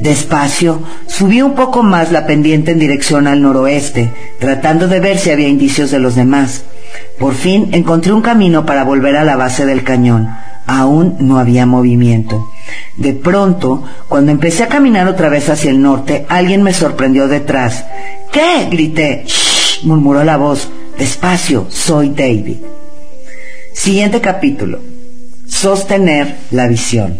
Despacio, 0.00 0.82
subí 1.06 1.42
un 1.42 1.54
poco 1.54 1.84
más 1.84 2.10
la 2.10 2.26
pendiente 2.26 2.72
en 2.72 2.80
dirección 2.80 3.28
al 3.28 3.40
noroeste, 3.40 4.12
tratando 4.40 4.88
de 4.88 4.98
ver 4.98 5.18
si 5.18 5.30
había 5.30 5.46
indicios 5.46 5.92
de 5.92 6.00
los 6.00 6.16
demás. 6.16 6.64
Por 7.20 7.34
fin 7.34 7.68
encontré 7.70 8.12
un 8.12 8.20
camino 8.20 8.66
para 8.66 8.82
volver 8.82 9.16
a 9.16 9.24
la 9.24 9.36
base 9.36 9.64
del 9.64 9.84
cañón. 9.84 10.28
Aún 10.66 11.18
no 11.20 11.38
había 11.38 11.66
movimiento. 11.66 12.50
De 12.96 13.12
pronto, 13.12 13.84
cuando 14.08 14.32
empecé 14.32 14.64
a 14.64 14.68
caminar 14.68 15.06
otra 15.06 15.28
vez 15.28 15.50
hacia 15.50 15.70
el 15.70 15.80
norte, 15.80 16.26
alguien 16.28 16.64
me 16.64 16.72
sorprendió 16.72 17.28
detrás. 17.28 17.84
¿Qué? 18.32 18.66
grité. 18.70 19.22
Shh, 19.24 19.84
murmuró 19.84 20.24
la 20.24 20.36
voz. 20.36 20.68
Despacio, 20.98 21.66
soy 21.68 22.08
David. 22.08 22.56
Siguiente 23.74 24.20
capítulo. 24.20 24.78
Sostener 25.48 26.36
la 26.52 26.68
visión. 26.68 27.18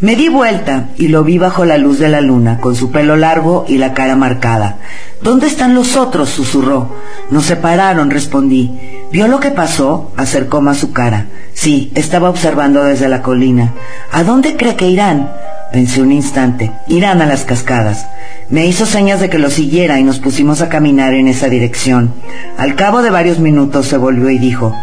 Me 0.00 0.14
di 0.16 0.28
vuelta 0.28 0.90
y 0.96 1.08
lo 1.08 1.24
vi 1.24 1.38
bajo 1.38 1.64
la 1.64 1.76
luz 1.76 1.98
de 1.98 2.08
la 2.08 2.20
luna, 2.20 2.58
con 2.60 2.76
su 2.76 2.90
pelo 2.90 3.16
largo 3.16 3.66
y 3.68 3.78
la 3.78 3.94
cara 3.94 4.14
marcada. 4.16 4.78
¿Dónde 5.20 5.48
están 5.48 5.74
los 5.74 5.96
otros? 5.96 6.30
susurró. 6.30 6.96
Nos 7.30 7.46
separaron, 7.46 8.10
respondí. 8.10 8.70
¿Vio 9.10 9.26
lo 9.26 9.40
que 9.40 9.50
pasó? 9.50 10.12
acercó 10.16 10.60
más 10.60 10.78
su 10.78 10.92
cara. 10.92 11.26
Sí, 11.52 11.92
estaba 11.96 12.30
observando 12.30 12.84
desde 12.84 13.08
la 13.08 13.22
colina. 13.22 13.74
¿A 14.12 14.22
dónde 14.22 14.56
cree 14.56 14.76
que 14.76 14.88
irán? 14.88 15.30
Pensé 15.72 16.02
un 16.02 16.12
instante. 16.12 16.70
Irán 16.86 17.22
a 17.22 17.26
las 17.26 17.44
cascadas. 17.44 18.06
Me 18.50 18.66
hizo 18.66 18.84
señas 18.84 19.20
de 19.20 19.30
que 19.30 19.38
lo 19.38 19.48
siguiera 19.48 19.98
y 19.98 20.04
nos 20.04 20.18
pusimos 20.18 20.60
a 20.60 20.68
caminar 20.68 21.14
en 21.14 21.28
esa 21.28 21.48
dirección. 21.48 22.12
Al 22.58 22.74
cabo 22.74 23.00
de 23.00 23.08
varios 23.08 23.38
minutos 23.38 23.86
se 23.86 23.96
volvió 23.96 24.28
y 24.28 24.38
dijo, 24.38 24.74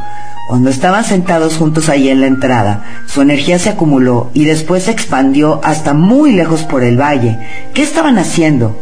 cuando 0.49 0.71
estaban 0.71 1.03
sentados 1.03 1.57
juntos 1.57 1.89
allí 1.89 2.09
en 2.09 2.21
la 2.21 2.25
entrada, 2.25 2.83
su 3.05 3.21
energía 3.21 3.59
se 3.59 3.69
acumuló 3.69 4.31
y 4.33 4.45
después 4.45 4.81
se 4.81 4.89
expandió 4.89 5.61
hasta 5.63 5.93
muy 5.93 6.31
lejos 6.31 6.63
por 6.63 6.83
el 6.83 6.99
valle. 6.99 7.37
¿Qué 7.75 7.83
estaban 7.83 8.17
haciendo? 8.17 8.75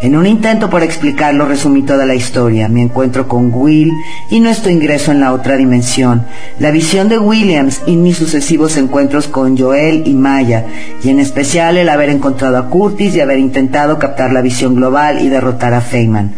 En 0.00 0.16
un 0.16 0.24
intento 0.24 0.70
por 0.70 0.82
explicarlo 0.82 1.44
resumí 1.44 1.82
toda 1.82 2.06
la 2.06 2.14
historia, 2.14 2.70
mi 2.70 2.80
encuentro 2.80 3.28
con 3.28 3.52
Will 3.52 3.92
y 4.30 4.40
nuestro 4.40 4.72
ingreso 4.72 5.12
en 5.12 5.20
la 5.20 5.34
otra 5.34 5.58
dimensión, 5.58 6.24
la 6.58 6.70
visión 6.70 7.10
de 7.10 7.18
Williams 7.18 7.82
y 7.86 7.96
mis 7.96 8.16
sucesivos 8.16 8.78
encuentros 8.78 9.28
con 9.28 9.58
Joel 9.58 10.04
y 10.06 10.14
Maya, 10.14 10.64
y 11.04 11.10
en 11.10 11.20
especial 11.20 11.76
el 11.76 11.90
haber 11.90 12.08
encontrado 12.08 12.56
a 12.56 12.70
Curtis 12.70 13.14
y 13.14 13.20
haber 13.20 13.38
intentado 13.38 13.98
captar 13.98 14.32
la 14.32 14.40
visión 14.40 14.74
global 14.74 15.20
y 15.20 15.28
derrotar 15.28 15.74
a 15.74 15.82
Feynman. 15.82 16.32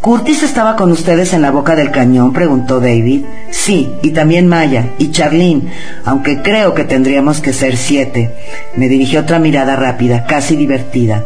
¿Curtis 0.00 0.44
estaba 0.44 0.76
con 0.76 0.92
ustedes 0.92 1.32
en 1.32 1.42
la 1.42 1.50
boca 1.50 1.74
del 1.74 1.90
cañón? 1.90 2.32
preguntó 2.32 2.78
David. 2.78 3.24
Sí, 3.50 3.92
y 4.00 4.10
también 4.10 4.46
Maya, 4.46 4.90
y 4.96 5.10
Charlene, 5.10 5.72
aunque 6.04 6.40
creo 6.40 6.72
que 6.72 6.84
tendríamos 6.84 7.40
que 7.40 7.52
ser 7.52 7.76
siete. 7.76 8.32
Me 8.76 8.88
dirigió 8.88 9.20
otra 9.20 9.40
mirada 9.40 9.74
rápida, 9.74 10.24
casi 10.24 10.54
divertida. 10.54 11.24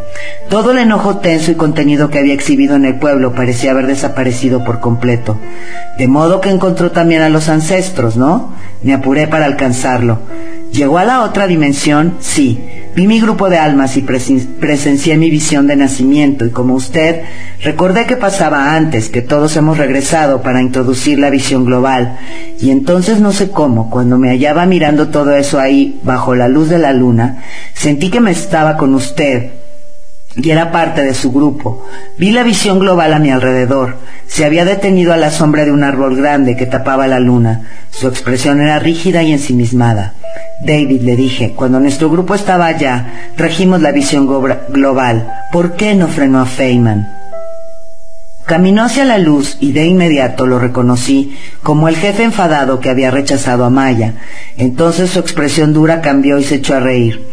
Todo 0.49 0.71
el 0.71 0.79
enojo 0.79 1.19
tenso 1.19 1.53
y 1.53 1.55
contenido 1.55 2.09
que 2.09 2.19
había 2.19 2.33
exhibido 2.33 2.75
en 2.75 2.87
el 2.87 2.95
pueblo 2.95 3.35
parecía 3.35 3.73
haber 3.73 3.87
desaparecido 3.87 4.65
por 4.65 4.81
completo. 4.81 5.39
De 5.99 6.09
modo 6.09 6.41
que 6.41 6.49
encontró 6.49 6.93
también 6.93 7.21
a 7.21 7.29
los 7.29 7.51
ancestros, 7.51 8.17
¿no? 8.17 8.55
Me 8.83 8.95
apuré 8.95 9.29
para 9.29 9.45
alcanzarlo. 9.45 10.21
¿Llegó 10.73 10.97
a 10.97 11.05
la 11.05 11.21
otra 11.23 11.47
dimensión? 11.47 12.17
Sí. 12.21 12.59
Vi 12.95 13.07
mi 13.07 13.21
grupo 13.21 13.49
de 13.49 13.57
almas 13.57 13.97
y 13.97 14.03
presencié 14.03 15.17
mi 15.17 15.31
visión 15.31 15.67
de 15.67 15.77
nacimiento 15.77 16.45
y 16.45 16.51
como 16.51 16.75
usted, 16.75 17.23
recordé 17.63 18.05
que 18.05 18.19
pasaba 18.19 18.77
antes, 18.77 19.09
que 19.09 19.23
todos 19.23 19.57
hemos 19.57 19.79
regresado 19.79 20.43
para 20.43 20.61
introducir 20.61 21.19
la 21.19 21.31
visión 21.31 21.65
global. 21.65 22.19
Y 22.61 22.71
entonces 22.71 23.19
no 23.19 23.33
sé 23.33 23.51
cómo, 23.51 23.89
cuando 23.89 24.19
me 24.19 24.29
hallaba 24.29 24.67
mirando 24.67 25.09
todo 25.09 25.35
eso 25.35 25.59
ahí, 25.59 26.01
bajo 26.03 26.35
la 26.35 26.49
luz 26.49 26.69
de 26.69 26.79
la 26.79 26.93
luna, 26.93 27.43
sentí 27.73 28.11
que 28.11 28.21
me 28.21 28.31
estaba 28.31 28.77
con 28.77 28.93
usted, 28.95 29.62
y 30.37 30.51
era 30.51 30.73
parte 30.73 31.03
de 31.03 31.15
su 31.15 31.33
grupo. 31.33 31.87
Vi 32.19 32.31
la 32.31 32.43
visión 32.43 32.79
global 32.79 33.13
a 33.13 33.19
mi 33.19 33.31
alrededor. 33.31 33.97
Se 34.27 34.45
había 34.45 34.65
detenido 34.65 35.13
a 35.13 35.17
la 35.17 35.31
sombra 35.31 35.65
de 35.65 35.73
un 35.73 35.85
árbol 35.85 36.17
grande 36.17 36.57
que 36.57 36.67
tapaba 36.67 37.07
la 37.07 37.21
luna. 37.21 37.63
Su 37.91 38.09
expresión 38.09 38.61
era 38.61 38.79
rígida 38.79 39.23
y 39.23 39.33
ensimismada. 39.33 40.15
David, 40.65 41.03
le 41.03 41.17
dije, 41.17 41.53
cuando 41.55 41.81
nuestro 41.81 42.09
grupo 42.09 42.35
estaba 42.35 42.67
allá, 42.67 43.33
trajimos 43.37 43.83
la 43.83 43.93
visión 43.93 44.27
global. 44.69 45.33
¿Por 45.53 45.73
qué 45.73 45.95
no 45.95 46.09
frenó 46.09 46.41
a 46.41 46.47
Feynman? 46.47 47.22
Caminó 48.47 48.83
hacia 48.83 49.05
la 49.05 49.19
luz 49.19 49.57
y 49.61 49.73
de 49.73 49.87
inmediato 49.87 50.47
lo 50.47 50.59
reconocí 50.59 51.37
como 51.63 51.89
el 51.89 51.97
jefe 51.97 52.25
enfadado 52.25 52.81
que 52.81 52.91
había 52.91 53.11
rechazado 53.11 53.65
a 53.65 53.71
Maya. 53.71 54.15
Entonces 54.59 55.11
su 55.11 55.21
expresión 55.21 55.73
dura 55.73 56.01
cambió 56.01 56.39
y 56.39 56.45
se 56.45 56.57
echó 56.57 56.75
a 56.75 56.81
reír. 56.81 57.25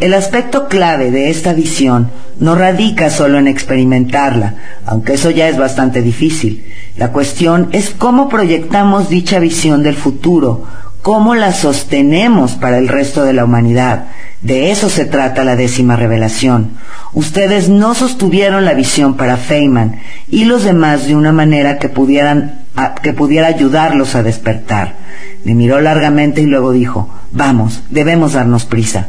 El 0.00 0.12
aspecto 0.12 0.68
clave 0.68 1.10
de 1.10 1.30
esta 1.30 1.54
visión 1.54 2.10
no 2.38 2.54
radica 2.54 3.10
solo 3.10 3.38
en 3.38 3.48
experimentarla, 3.48 4.54
aunque 4.84 5.14
eso 5.14 5.30
ya 5.30 5.48
es 5.48 5.56
bastante 5.56 6.02
difícil. 6.02 6.64
La 6.96 7.10
cuestión 7.10 7.70
es 7.72 7.90
cómo 7.90 8.28
proyectamos 8.28 9.08
dicha 9.08 9.38
visión 9.38 9.82
del 9.82 9.96
futuro, 9.96 10.64
cómo 11.02 11.34
la 11.34 11.52
sostenemos 11.52 12.52
para 12.52 12.78
el 12.78 12.88
resto 12.88 13.24
de 13.24 13.32
la 13.32 13.44
humanidad. 13.44 14.08
De 14.42 14.70
eso 14.70 14.88
se 14.88 15.04
trata 15.04 15.44
la 15.44 15.54
décima 15.54 15.96
revelación. 15.96 16.70
Ustedes 17.12 17.68
no 17.68 17.94
sostuvieron 17.94 18.64
la 18.64 18.72
visión 18.72 19.14
para 19.16 19.36
Feynman 19.36 20.00
y 20.28 20.44
los 20.44 20.64
demás 20.64 21.06
de 21.06 21.14
una 21.14 21.32
manera 21.32 21.78
que 21.78 21.88
pudieran 21.88 22.60
que 23.02 23.12
pudiera 23.12 23.48
ayudarlos 23.48 24.14
a 24.14 24.22
despertar. 24.22 24.94
Me 25.44 25.54
miró 25.54 25.80
largamente 25.80 26.40
y 26.40 26.46
luego 26.46 26.72
dijo, 26.72 27.10
vamos, 27.32 27.82
debemos 27.90 28.32
darnos 28.32 28.64
prisa. 28.64 29.08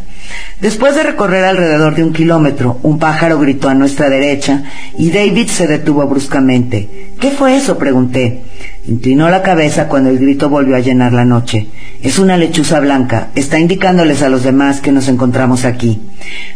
Después 0.60 0.96
de 0.96 1.04
recorrer 1.04 1.44
alrededor 1.46 1.96
de 1.96 2.04
un 2.04 2.14
kilómetro, 2.14 2.80
un 2.84 3.00
pájaro 3.00 3.40
gritó 3.40 3.70
a 3.70 3.74
nuestra 3.74 4.10
derecha 4.10 4.64
y 4.98 5.12
David 5.12 5.48
se 5.48 5.68
detuvo 5.68 6.06
bruscamente. 6.08 7.14
¿Qué 7.20 7.32
fue 7.32 7.56
eso? 7.56 7.78
pregunté. 7.78 8.42
Inclinó 8.88 9.30
la 9.30 9.44
cabeza 9.44 9.88
cuando 9.88 10.10
el 10.10 10.18
grito 10.18 10.50
volvió 10.50 10.76
a 10.76 10.80
llenar 10.80 11.14
la 11.14 11.24
noche. 11.24 11.68
Es 12.02 12.18
una 12.18 12.36
lechuza 12.36 12.80
blanca. 12.80 13.28
Está 13.36 13.60
indicándoles 13.60 14.24
a 14.24 14.30
los 14.30 14.44
demás 14.44 14.82
que 14.82 14.92
nos 14.92 15.08
encontramos 15.08 15.66
aquí. 15.66 16.02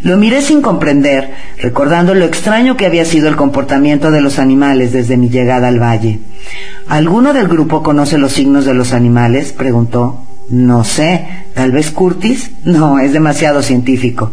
Lo 0.01 0.17
miré 0.17 0.41
sin 0.41 0.61
comprender, 0.61 1.31
recordando 1.59 2.15
lo 2.15 2.25
extraño 2.25 2.77
que 2.77 2.87
había 2.87 3.05
sido 3.05 3.27
el 3.27 3.35
comportamiento 3.35 4.09
de 4.09 4.21
los 4.21 4.39
animales 4.39 4.91
desde 4.91 5.17
mi 5.17 5.29
llegada 5.29 5.67
al 5.67 5.79
valle. 5.79 6.19
¿Alguno 6.87 7.31
del 7.31 7.47
grupo 7.47 7.83
conoce 7.83 8.17
los 8.17 8.33
signos 8.33 8.65
de 8.65 8.73
los 8.73 8.91
animales? 8.91 9.53
preguntó. 9.53 10.24
No 10.49 10.83
sé, 10.83 11.25
tal 11.55 11.71
vez 11.71 11.91
Curtis. 11.91 12.51
No, 12.63 12.99
es 12.99 13.13
demasiado 13.13 13.63
científico. 13.63 14.31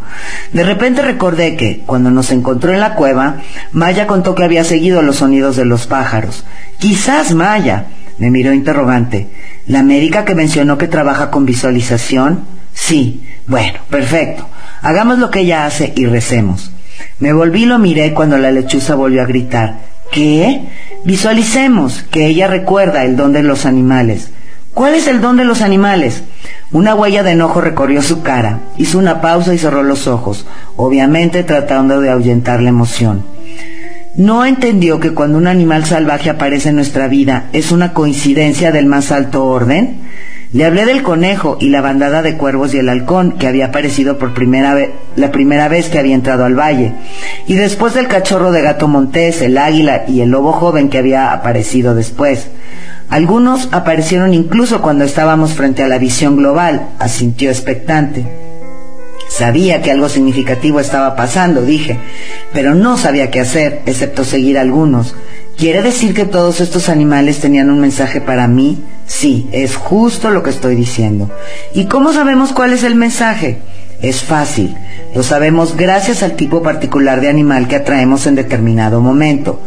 De 0.53 0.63
repente 0.63 1.01
recordé 1.03 1.57
que, 1.57 1.83
cuando 1.87 2.11
nos 2.11 2.31
encontró 2.31 2.73
en 2.73 2.81
la 2.81 2.95
cueva, 2.95 3.37
Maya 3.73 4.07
contó 4.07 4.35
que 4.35 4.45
había 4.45 4.65
seguido 4.65 5.01
los 5.03 5.17
sonidos 5.17 5.57
de 5.57 5.65
los 5.65 5.87
pájaros. 5.87 6.45
Quizás 6.79 7.35
Maya. 7.35 7.87
Me 8.19 8.31
miró 8.31 8.53
interrogante. 8.53 9.29
¿La 9.67 9.83
médica 9.83 10.25
que 10.25 10.35
mencionó 10.35 10.77
que 10.77 10.87
trabaja 10.87 11.31
con 11.31 11.47
visualización? 11.47 12.45
Sí. 12.75 13.27
Bueno, 13.47 13.81
perfecto. 13.89 14.47
Hagamos 14.83 15.19
lo 15.19 15.31
que 15.31 15.41
ella 15.41 15.65
hace 15.65 15.93
y 15.97 16.07
recemos. 16.07 16.73
Me 17.19 17.33
volví 17.33 17.63
y 17.63 17.67
lo 17.67 17.79
miré 17.79 18.13
cuando 18.13 18.37
la 18.37 18.51
lechuza 18.51 18.95
volvió 18.95 19.23
a 19.23 19.27
gritar. 19.27 19.79
¿Qué? 20.13 20.69
Visualicemos 21.05 22.03
que 22.11 22.27
ella 22.27 22.49
recuerda 22.49 23.05
el 23.05 23.17
don 23.17 23.33
de 23.33 23.43
los 23.43 23.65
animales. 23.65 24.31
¿Cuál 24.75 24.95
es 24.95 25.07
el 25.07 25.21
don 25.21 25.37
de 25.37 25.45
los 25.45 25.61
animales? 25.61 26.23
Una 26.71 26.95
huella 26.95 27.23
de 27.23 27.33
enojo 27.33 27.61
recorrió 27.61 28.01
su 28.01 28.23
cara, 28.23 28.61
hizo 28.79 28.99
una 28.99 29.21
pausa 29.21 29.53
y 29.53 29.59
cerró 29.59 29.83
los 29.83 30.07
ojos, 30.07 30.47
obviamente 30.77 31.43
tratando 31.43 32.01
de 32.01 32.11
ahuyentar 32.11 32.63
la 32.63 32.71
emoción. 32.71 33.23
¿No 34.17 34.47
entendió 34.47 34.99
que 34.99 35.13
cuando 35.13 35.37
un 35.37 35.47
animal 35.47 35.85
salvaje 35.85 36.31
aparece 36.31 36.71
en 36.71 36.77
nuestra 36.77 37.07
vida 37.09 37.49
es 37.53 37.71
una 37.71 37.93
coincidencia 37.93 38.73
del 38.73 38.87
más 38.87 39.13
alto 39.13 39.45
orden? 39.45 40.01
Le 40.55 40.65
hablé 40.65 40.87
del 40.87 41.03
conejo 41.03 41.59
y 41.61 41.69
la 41.69 41.81
bandada 41.81 42.23
de 42.23 42.37
cuervos 42.37 42.75
y 42.75 42.79
el 42.79 42.89
halcón 42.89 43.33
que 43.33 43.49
había 43.49 43.67
aparecido 43.67 44.19
por 44.19 44.33
primera 44.33 44.75
vez, 44.75 44.91
la 45.17 45.33
primera 45.33 45.69
vez 45.69 45.89
que 45.89 45.99
había 45.99 46.15
entrado 46.15 46.45
al 46.45 46.59
valle, 46.59 46.93
y 47.47 47.55
después 47.55 47.95
del 47.95 48.07
cachorro 48.07 48.53
de 48.53 48.61
gato 48.61 48.87
montés, 48.87 49.41
el 49.41 49.57
águila 49.57 50.05
y 50.09 50.21
el 50.21 50.31
lobo 50.31 50.53
joven 50.53 50.91
que 50.91 50.99
había 50.99 51.33
aparecido 51.33 51.95
después. 51.95 52.49
Algunos 53.13 53.69
aparecieron 53.73 54.33
incluso 54.33 54.81
cuando 54.81 55.05
estábamos 55.05 55.53
frente 55.53 55.83
a 55.83 55.89
la 55.89 55.99
visión 55.99 56.35
global, 56.35 56.89
asintió 56.99 57.51
expectante. 57.51 58.25
Sabía 59.29 59.83
que 59.83 59.91
algo 59.91 60.09
significativo 60.09 60.81
estaba 60.81 61.15
pasando, 61.15 61.61
dije, 61.61 61.99
pero 62.55 62.75
no 62.75 62.97
sabía 62.97 63.31
qué 63.31 63.41
hacer, 63.41 63.83
excepto 63.85 64.25
seguir 64.25 64.57
algunos. 64.59 65.15
¿Quiere 65.59 65.83
decir 65.83 66.15
que 66.15 66.25
todos 66.25 66.63
estos 66.63 66.89
animales 66.89 67.39
tenían 67.39 67.69
un 67.69 67.81
mensaje 67.81 68.23
para 68.23 68.49
mí? 68.49 68.83
Sí, 69.07 69.47
es 69.53 69.77
justo 69.77 70.31
lo 70.31 70.43
que 70.43 70.49
estoy 70.49 70.75
diciendo. 70.75 71.31
¿Y 71.75 71.85
cómo 71.85 72.15
sabemos 72.15 72.53
cuál 72.53 72.73
es 72.73 72.83
el 72.83 72.95
mensaje? 72.95 73.59
Es 74.01 74.23
fácil. 74.23 74.75
Lo 75.15 75.23
sabemos 75.23 75.77
gracias 75.77 76.23
al 76.23 76.33
tipo 76.33 76.63
particular 76.63 77.21
de 77.21 77.29
animal 77.29 77.69
que 77.69 77.77
atraemos 77.77 78.27
en 78.27 78.37
determinado 78.37 79.03
momento. 79.03 79.61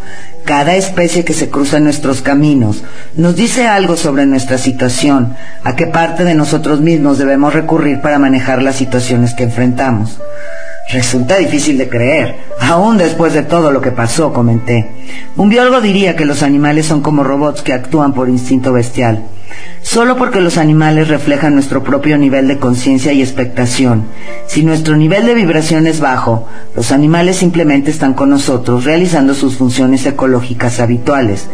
Cada 0.45 0.75
especie 0.75 1.25
que 1.25 1.33
se 1.33 1.49
cruza 1.49 1.77
en 1.77 1.85
nuestros 1.85 2.21
caminos 2.21 2.83
nos 3.15 3.35
dice 3.35 3.65
algo 3.65 3.97
sobre 3.97 4.27
nuestra 4.27 4.59
situación, 4.59 5.35
a 5.63 5.75
qué 5.75 5.87
parte 5.87 6.23
de 6.23 6.35
nosotros 6.35 6.81
mismos 6.81 7.17
debemos 7.17 7.55
recurrir 7.55 7.99
para 7.99 8.19
manejar 8.19 8.61
las 8.61 8.75
situaciones 8.75 9.33
que 9.33 9.43
enfrentamos. 9.43 10.19
Resulta 10.91 11.37
difícil 11.37 11.79
de 11.79 11.89
creer, 11.89 12.35
aún 12.61 12.99
después 12.99 13.33
de 13.33 13.41
todo 13.41 13.71
lo 13.71 13.81
que 13.81 13.91
pasó, 13.91 14.33
comenté. 14.33 14.91
Un 15.35 15.49
biólogo 15.49 15.81
diría 15.81 16.15
que 16.15 16.25
los 16.25 16.43
animales 16.43 16.85
son 16.85 17.01
como 17.01 17.23
robots 17.23 17.63
que 17.63 17.73
actúan 17.73 18.13
por 18.13 18.29
instinto 18.29 18.71
bestial. 18.71 19.23
Solo 19.81 20.17
porque 20.17 20.41
los 20.41 20.57
animales 20.57 21.07
reflejan 21.07 21.53
nuestro 21.53 21.83
propio 21.83 22.17
nivel 22.17 22.47
de 22.47 22.57
conciencia 22.57 23.13
y 23.13 23.21
expectación. 23.21 24.05
Si 24.47 24.63
nuestro 24.63 24.97
nivel 24.97 25.25
de 25.25 25.35
vibración 25.35 25.85
es 25.85 25.99
bajo, 25.99 26.47
los 26.75 26.91
animales 26.91 27.37
simplemente 27.37 27.91
están 27.91 28.13
con 28.15 28.31
nosotros 28.31 28.83
realizando 28.83 29.33
sus 29.35 29.55
funciones 29.55 30.05
ecológicas 30.05 30.79
habituales. 30.79 31.47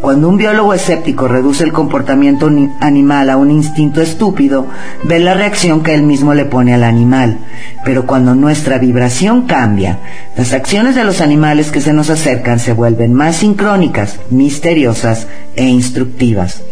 Cuando 0.00 0.28
un 0.28 0.36
biólogo 0.36 0.74
escéptico 0.74 1.28
reduce 1.28 1.64
el 1.64 1.72
comportamiento 1.72 2.50
animal 2.80 3.30
a 3.30 3.36
un 3.36 3.50
instinto 3.50 4.02
estúpido, 4.02 4.66
ve 5.04 5.18
la 5.18 5.34
reacción 5.34 5.82
que 5.82 5.94
él 5.94 6.02
mismo 6.02 6.34
le 6.34 6.44
pone 6.44 6.74
al 6.74 6.84
animal. 6.84 7.38
Pero 7.84 8.06
cuando 8.06 8.34
nuestra 8.34 8.78
vibración 8.78 9.46
cambia, 9.46 9.98
las 10.36 10.52
acciones 10.52 10.94
de 10.94 11.04
los 11.04 11.20
animales 11.20 11.70
que 11.70 11.80
se 11.80 11.92
nos 11.94 12.10
acercan 12.10 12.58
se 12.60 12.74
vuelven 12.74 13.14
más 13.14 13.36
sincrónicas, 13.36 14.20
misteriosas 14.30 15.26
e 15.56 15.64
instructivas. 15.64 16.62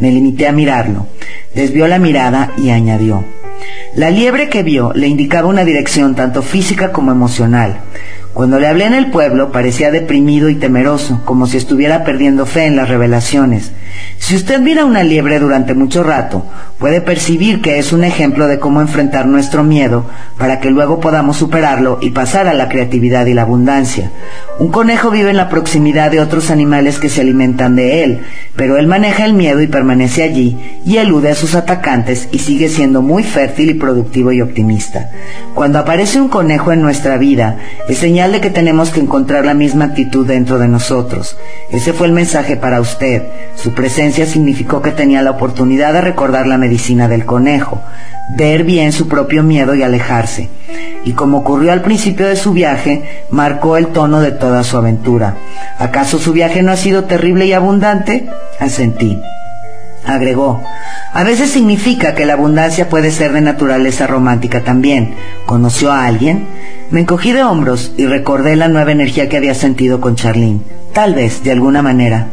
Me 0.00 0.10
limité 0.10 0.46
a 0.46 0.52
mirarlo. 0.52 1.06
Desvió 1.54 1.86
la 1.88 1.98
mirada 1.98 2.52
y 2.56 2.70
añadió. 2.70 3.24
La 3.94 4.10
liebre 4.10 4.48
que 4.48 4.62
vio 4.62 4.92
le 4.94 5.08
indicaba 5.08 5.48
una 5.48 5.64
dirección 5.64 6.14
tanto 6.14 6.42
física 6.42 6.92
como 6.92 7.12
emocional. 7.12 7.80
Cuando 8.36 8.60
le 8.60 8.68
hablé 8.68 8.84
en 8.84 8.92
el 8.92 9.10
pueblo 9.10 9.50
parecía 9.50 9.90
deprimido 9.90 10.50
y 10.50 10.56
temeroso, 10.56 11.22
como 11.24 11.46
si 11.46 11.56
estuviera 11.56 12.04
perdiendo 12.04 12.44
fe 12.44 12.66
en 12.66 12.76
las 12.76 12.90
revelaciones. 12.90 13.72
Si 14.18 14.36
usted 14.36 14.60
mira 14.60 14.84
una 14.84 15.02
liebre 15.02 15.38
durante 15.38 15.72
mucho 15.72 16.02
rato, 16.02 16.44
puede 16.78 17.00
percibir 17.00 17.62
que 17.62 17.78
es 17.78 17.94
un 17.94 18.04
ejemplo 18.04 18.46
de 18.46 18.58
cómo 18.58 18.82
enfrentar 18.82 19.24
nuestro 19.24 19.62
miedo 19.62 20.04
para 20.36 20.60
que 20.60 20.68
luego 20.68 21.00
podamos 21.00 21.38
superarlo 21.38 21.98
y 22.02 22.10
pasar 22.10 22.46
a 22.46 22.52
la 22.52 22.68
creatividad 22.68 23.24
y 23.24 23.32
la 23.32 23.40
abundancia. 23.40 24.10
Un 24.58 24.68
conejo 24.68 25.10
vive 25.10 25.30
en 25.30 25.38
la 25.38 25.48
proximidad 25.48 26.10
de 26.10 26.20
otros 26.20 26.50
animales 26.50 26.98
que 26.98 27.08
se 27.08 27.22
alimentan 27.22 27.74
de 27.74 28.04
él, 28.04 28.20
pero 28.56 28.78
él 28.78 28.86
maneja 28.86 29.24
el 29.24 29.34
miedo 29.34 29.60
y 29.60 29.66
permanece 29.66 30.22
allí 30.22 30.80
y 30.84 30.96
elude 30.96 31.30
a 31.30 31.34
sus 31.34 31.54
atacantes 31.54 32.28
y 32.32 32.38
sigue 32.38 32.68
siendo 32.68 33.02
muy 33.02 33.22
fértil 33.22 33.70
y 33.70 33.74
productivo 33.74 34.32
y 34.32 34.40
optimista. 34.40 35.10
Cuando 35.54 35.78
aparece 35.78 36.20
un 36.20 36.28
conejo 36.28 36.72
en 36.72 36.80
nuestra 36.80 37.18
vida, 37.18 37.56
es 37.88 37.98
señal 37.98 38.32
de 38.32 38.40
que 38.40 38.50
tenemos 38.50 38.90
que 38.90 39.00
encontrar 39.00 39.44
la 39.44 39.54
misma 39.54 39.86
actitud 39.86 40.26
dentro 40.26 40.58
de 40.58 40.68
nosotros. 40.68 41.36
Ese 41.70 41.92
fue 41.92 42.06
el 42.06 42.12
mensaje 42.12 42.56
para 42.56 42.80
usted. 42.80 43.22
Su 43.56 43.74
presencia 43.74 44.26
significó 44.26 44.80
que 44.80 44.90
tenía 44.90 45.22
la 45.22 45.32
oportunidad 45.32 45.92
de 45.92 46.00
recordar 46.00 46.46
la 46.46 46.58
medicina 46.58 47.08
del 47.08 47.26
conejo, 47.26 47.82
ver 48.36 48.64
bien 48.64 48.92
su 48.92 49.06
propio 49.08 49.42
miedo 49.42 49.74
y 49.74 49.82
alejarse. 49.82 50.48
Y 51.04 51.12
como 51.12 51.38
ocurrió 51.38 51.72
al 51.72 51.82
principio 51.82 52.26
de 52.26 52.36
su 52.36 52.52
viaje, 52.52 53.24
marcó 53.30 53.76
el 53.76 53.88
tono 53.88 54.20
de 54.20 54.32
toda 54.32 54.64
su 54.64 54.76
aventura. 54.76 55.36
¿Acaso 55.78 56.18
su 56.18 56.32
viaje 56.32 56.62
no 56.62 56.72
ha 56.72 56.76
sido 56.76 57.04
terrible 57.04 57.46
y 57.46 57.52
abundante? 57.52 58.28
Asentí. 58.60 59.20
Agregó, 60.04 60.62
a 61.12 61.24
veces 61.24 61.50
significa 61.50 62.14
que 62.14 62.26
la 62.26 62.34
abundancia 62.34 62.88
puede 62.88 63.10
ser 63.10 63.32
de 63.32 63.40
naturaleza 63.40 64.06
romántica 64.06 64.62
también. 64.62 65.16
¿Conoció 65.46 65.90
a 65.90 66.06
alguien? 66.06 66.46
Me 66.90 67.00
encogí 67.00 67.32
de 67.32 67.42
hombros 67.42 67.92
y 67.96 68.06
recordé 68.06 68.54
la 68.54 68.68
nueva 68.68 68.92
energía 68.92 69.28
que 69.28 69.36
había 69.36 69.54
sentido 69.54 70.00
con 70.00 70.14
Charlene. 70.14 70.60
Tal 70.92 71.14
vez, 71.14 71.42
de 71.42 71.50
alguna 71.50 71.82
manera. 71.82 72.28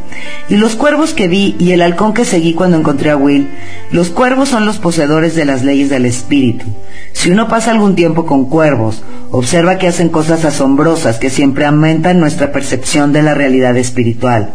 Y 0.48 0.58
los 0.58 0.76
cuervos 0.76 1.14
que 1.14 1.28
vi 1.28 1.56
y 1.58 1.72
el 1.72 1.82
halcón 1.82 2.14
que 2.14 2.24
seguí 2.24 2.54
cuando 2.54 2.78
encontré 2.78 3.10
a 3.10 3.18
Will, 3.18 3.50
los 3.90 4.10
cuervos 4.10 4.50
son 4.50 4.66
los 4.66 4.78
poseedores 4.78 5.36
de 5.36 5.46
las 5.46 5.64
leyes 5.64 5.90
del 5.90 6.06
espíritu. 6.06 6.66
Si 7.14 7.32
uno 7.32 7.48
pasa 7.48 7.72
algún 7.72 7.96
tiempo 7.96 8.26
con 8.28 8.46
cuervos, 8.46 9.04
observa 9.32 9.80
que 9.80 9.88
hacen 9.88 10.10
cosas 10.10 10.46
asombrosas 10.46 11.18
que 11.18 11.32
siempre 11.32 11.66
aumentan 11.66 12.20
nuestra 12.20 12.52
percepción 12.52 13.12
de 13.12 13.24
la 13.24 13.34
realidad 13.34 13.76
espiritual. 13.76 14.54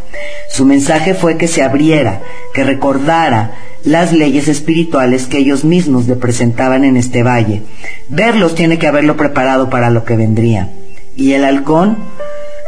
Su 0.48 0.64
mensaje 0.64 1.14
fue 1.14 1.36
que 1.36 1.48
se 1.48 1.62
abriera, 1.62 2.22
que 2.54 2.62
recordara, 2.62 3.52
las 3.84 4.12
leyes 4.12 4.48
espirituales 4.48 5.26
que 5.26 5.38
ellos 5.38 5.64
mismos 5.64 6.06
le 6.06 6.16
presentaban 6.16 6.84
en 6.84 6.96
este 6.96 7.22
valle. 7.22 7.62
Verlos 8.08 8.54
tiene 8.54 8.78
que 8.78 8.86
haberlo 8.86 9.16
preparado 9.16 9.70
para 9.70 9.90
lo 9.90 10.04
que 10.04 10.16
vendría. 10.16 10.70
¿Y 11.16 11.32
el 11.32 11.44
halcón? 11.44 11.96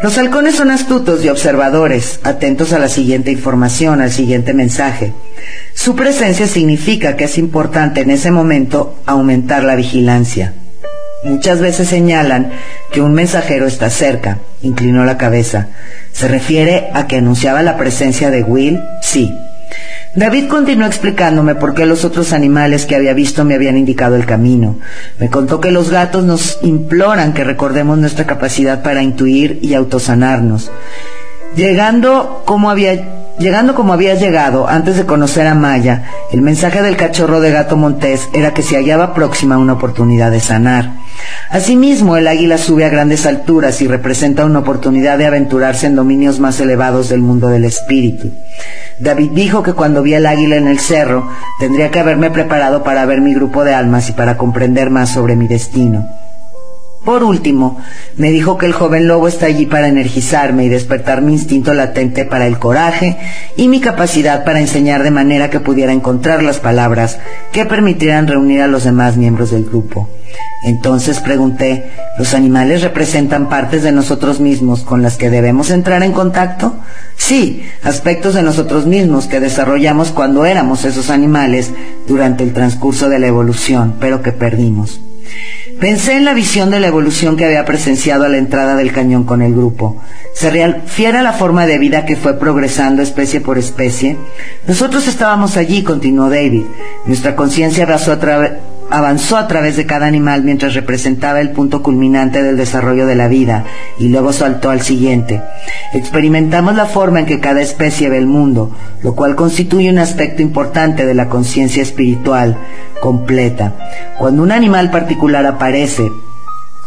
Los 0.03 0.17
halcones 0.17 0.55
son 0.55 0.71
astutos 0.71 1.23
y 1.25 1.29
observadores, 1.29 2.21
atentos 2.23 2.73
a 2.73 2.79
la 2.79 2.89
siguiente 2.89 3.31
información, 3.31 4.01
al 4.01 4.11
siguiente 4.11 4.55
mensaje. 4.55 5.13
Su 5.75 5.95
presencia 5.95 6.47
significa 6.47 7.17
que 7.17 7.25
es 7.25 7.37
importante 7.37 8.01
en 8.01 8.11
ese 8.11 8.31
momento 8.31 8.99
aumentar 9.05 9.63
la 9.63 9.75
vigilancia. 9.75 10.55
Muchas 11.23 11.61
veces 11.61 11.89
señalan 11.89 12.51
que 12.91 13.03
un 13.03 13.13
mensajero 13.13 13.67
está 13.67 13.91
cerca, 13.91 14.39
inclinó 14.63 15.05
la 15.05 15.19
cabeza. 15.19 15.69
¿Se 16.13 16.29
refiere 16.29 16.89
a 16.95 17.07
que 17.07 17.17
anunciaba 17.17 17.63
la 17.63 17.77
presencia 17.77 18.31
de 18.31 18.43
Will? 18.43 18.81
Sí. 19.03 19.31
David 20.15 20.49
continuó 20.49 20.87
explicándome 20.87 21.55
por 21.55 21.75
qué 21.75 21.87
los 21.87 22.05
otros 22.05 22.33
animales 22.33 22.85
que 22.85 22.97
había 22.97 23.15
visto 23.15 23.45
me 23.45 23.55
habían 23.55 23.77
indicado 23.77 24.17
el 24.17 24.27
camino. 24.27 24.77
Me 25.19 25.31
contó 25.31 25.61
que 25.61 25.71
los 25.71 25.91
gatos 25.91 26.25
nos 26.25 26.59
imploran 26.63 27.33
que 27.33 27.45
recordemos 27.45 27.97
nuestra 27.97 28.27
capacidad 28.27 28.83
para 28.83 29.03
intuir 29.03 29.61
y 29.63 29.75
autosanarnos. 29.75 30.73
Llegando 31.55 32.43
como 32.45 32.71
había 32.71 33.19
Llegando 33.41 33.75
como 33.75 33.95
había 33.95 34.17
llegado 34.17 34.69
antes 34.69 34.99
de 34.99 35.07
conocer 35.07 35.47
a 35.47 35.55
Maya, 35.55 36.05
el 36.31 36.43
mensaje 36.43 36.83
del 36.83 36.99
cachorro 36.99 37.41
de 37.41 37.51
gato 37.51 37.75
montés 37.75 38.29
era 38.35 38.53
que 38.53 38.63
se 38.63 38.77
hallaba 38.77 39.15
próxima 39.15 39.57
una 39.57 39.73
oportunidad 39.73 40.31
de 40.31 40.41
sanar. 40.41 40.93
Asimismo, 41.51 42.17
el 42.17 42.29
águila 42.29 42.59
sube 42.59 42.85
a 42.85 42.89
grandes 42.89 43.27
alturas 43.27 43.81
y 43.83 43.89
representa 43.89 44.45
una 44.45 44.61
oportunidad 44.61 45.19
de 45.19 45.27
aventurarse 45.27 45.87
en 45.87 45.97
dominios 45.97 46.39
más 46.39 46.61
elevados 46.61 47.09
del 47.09 47.21
mundo 47.21 47.49
del 47.49 47.65
espíritu. 47.65 48.31
David 48.99 49.31
dijo 49.33 49.63
que 49.63 49.73
cuando 49.73 50.03
vi 50.03 50.15
al 50.15 50.27
águila 50.27 50.57
en 50.57 50.69
el 50.69 50.79
cerro, 50.79 51.29
tendría 51.59 51.91
que 51.91 52.01
haberme 52.01 52.31
preparado 52.31 52.83
para 52.83 53.07
ver 53.07 53.21
mi 53.21 53.35
grupo 53.35 53.65
de 53.65 53.75
almas 53.75 54.09
y 54.09 54.13
para 54.13 54.37
comprender 54.37 54.91
más 54.91 55.11
sobre 55.11 55.37
mi 55.37 55.49
destino. 55.49 56.07
Por 57.05 57.25
último, 57.25 57.79
me 58.17 58.31
dijo 58.31 58.59
que 58.59 58.67
el 58.67 58.75
joven 58.75 59.09
lobo 59.09 59.27
está 59.27 59.47
allí 59.47 59.65
para 59.65 59.89
energizarme 59.89 60.65
y 60.65 60.69
despertar 60.69 61.23
mi 61.23 61.33
instinto 61.33 61.73
latente 61.73 62.27
para 62.27 62.47
el 62.47 62.59
coraje 62.59 63.17
y 63.57 63.69
mi 63.69 63.81
capacidad 63.81 64.45
para 64.45 64.61
enseñar 64.61 65.03
de 65.03 65.11
manera 65.11 65.49
que 65.49 65.61
pudiera 65.61 65.95
encontrar 65.95 66.43
las 66.43 66.59
palabras 66.59 67.19
que 67.53 67.65
permitieran 67.65 68.27
reunir 68.27 68.61
a 68.61 68.67
los 68.67 68.85
demás 68.85 69.17
miembros 69.17 69.51
del 69.51 69.65
grupo. 69.65 70.11
Entonces 70.63 71.21
pregunté, 71.21 71.91
¿los 72.19 72.35
animales 72.35 72.83
representan 72.83 73.49
partes 73.49 73.83
de 73.83 73.93
nosotros 73.93 74.39
mismos 74.39 74.83
con 74.83 75.01
las 75.01 75.17
que 75.17 75.31
debemos 75.31 75.71
entrar 75.71 76.03
en 76.03 76.13
contacto? 76.13 76.77
Sí, 77.17 77.65
aspectos 77.83 78.35
de 78.35 78.43
nosotros 78.43 78.85
mismos 78.85 79.27
que 79.27 79.41
desarrollamos 79.41 80.11
cuando 80.11 80.45
éramos 80.45 80.85
esos 80.85 81.09
animales 81.09 81.71
durante 82.07 82.45
el 82.45 82.53
transcurso 82.53 83.09
de 83.09 83.19
la 83.19 83.27
evolución, 83.27 83.95
pero 83.99 84.21
que 84.21 84.33
perdimos. 84.33 85.01
Pensé 85.81 86.13
en 86.13 86.27
la 86.27 86.35
visión 86.35 86.71
de 86.71 86.79
la 86.79 86.89
evolución 86.89 87.39
que 87.39 87.47
había 87.47 87.65
presenciado 87.65 88.25
a 88.25 88.29
la 88.29 88.37
entrada 88.37 88.77
del 88.77 88.93
cañón 88.93 89.25
con 89.25 89.41
el 89.41 89.55
grupo. 89.55 89.97
Se 90.35 90.51
refiere 90.51 91.17
a 91.17 91.23
la 91.23 91.33
forma 91.33 91.65
de 91.65 91.79
vida 91.79 92.05
que 92.05 92.17
fue 92.17 92.39
progresando 92.39 93.01
especie 93.01 93.41
por 93.41 93.57
especie. 93.57 94.19
Nosotros 94.69 95.09
estábamos 95.09 95.57
allí, 95.57 95.83
continuó 95.83 96.29
David. 96.29 96.65
Nuestra 97.07 97.35
conciencia 97.35 97.85
avanzó 97.85 98.13
a, 98.13 98.19
avanzó 98.91 99.37
a 99.37 99.47
través 99.49 99.77
de 99.77 99.87
cada 99.87 100.07
animal 100.07 100.43
mientras 100.43 100.75
representaba 100.75 101.41
el 101.41 101.51
punto 101.51 101.83
culminante 101.83 102.43
del 102.43 102.57
desarrollo 102.57 103.07
de 103.07 103.15
la 103.15 103.29
vida 103.29 103.65
y 103.99 104.09
luego 104.09 104.33
saltó 104.33 104.71
al 104.71 104.81
siguiente. 104.81 105.41
Experimentamos 105.95 106.75
la 106.75 106.87
forma 106.87 107.21
en 107.21 107.27
que 107.27 107.41
cada 107.41 107.63
especie 107.63 108.09
ve 108.09 108.19
el 108.19 108.27
mundo, 108.27 108.77
lo 109.03 109.15
cual 109.15 109.37
constituye 109.37 109.91
un 109.91 109.99
aspecto 109.99 110.43
importante 110.43 111.07
de 111.07 111.15
la 111.15 111.29
conciencia 111.29 111.83
espiritual 111.83 112.57
completa. 113.01 113.75
Cuando 114.19 114.43
un 114.43 114.53
animal 114.53 114.91
particular 114.91 115.47
aparece, 115.47 116.11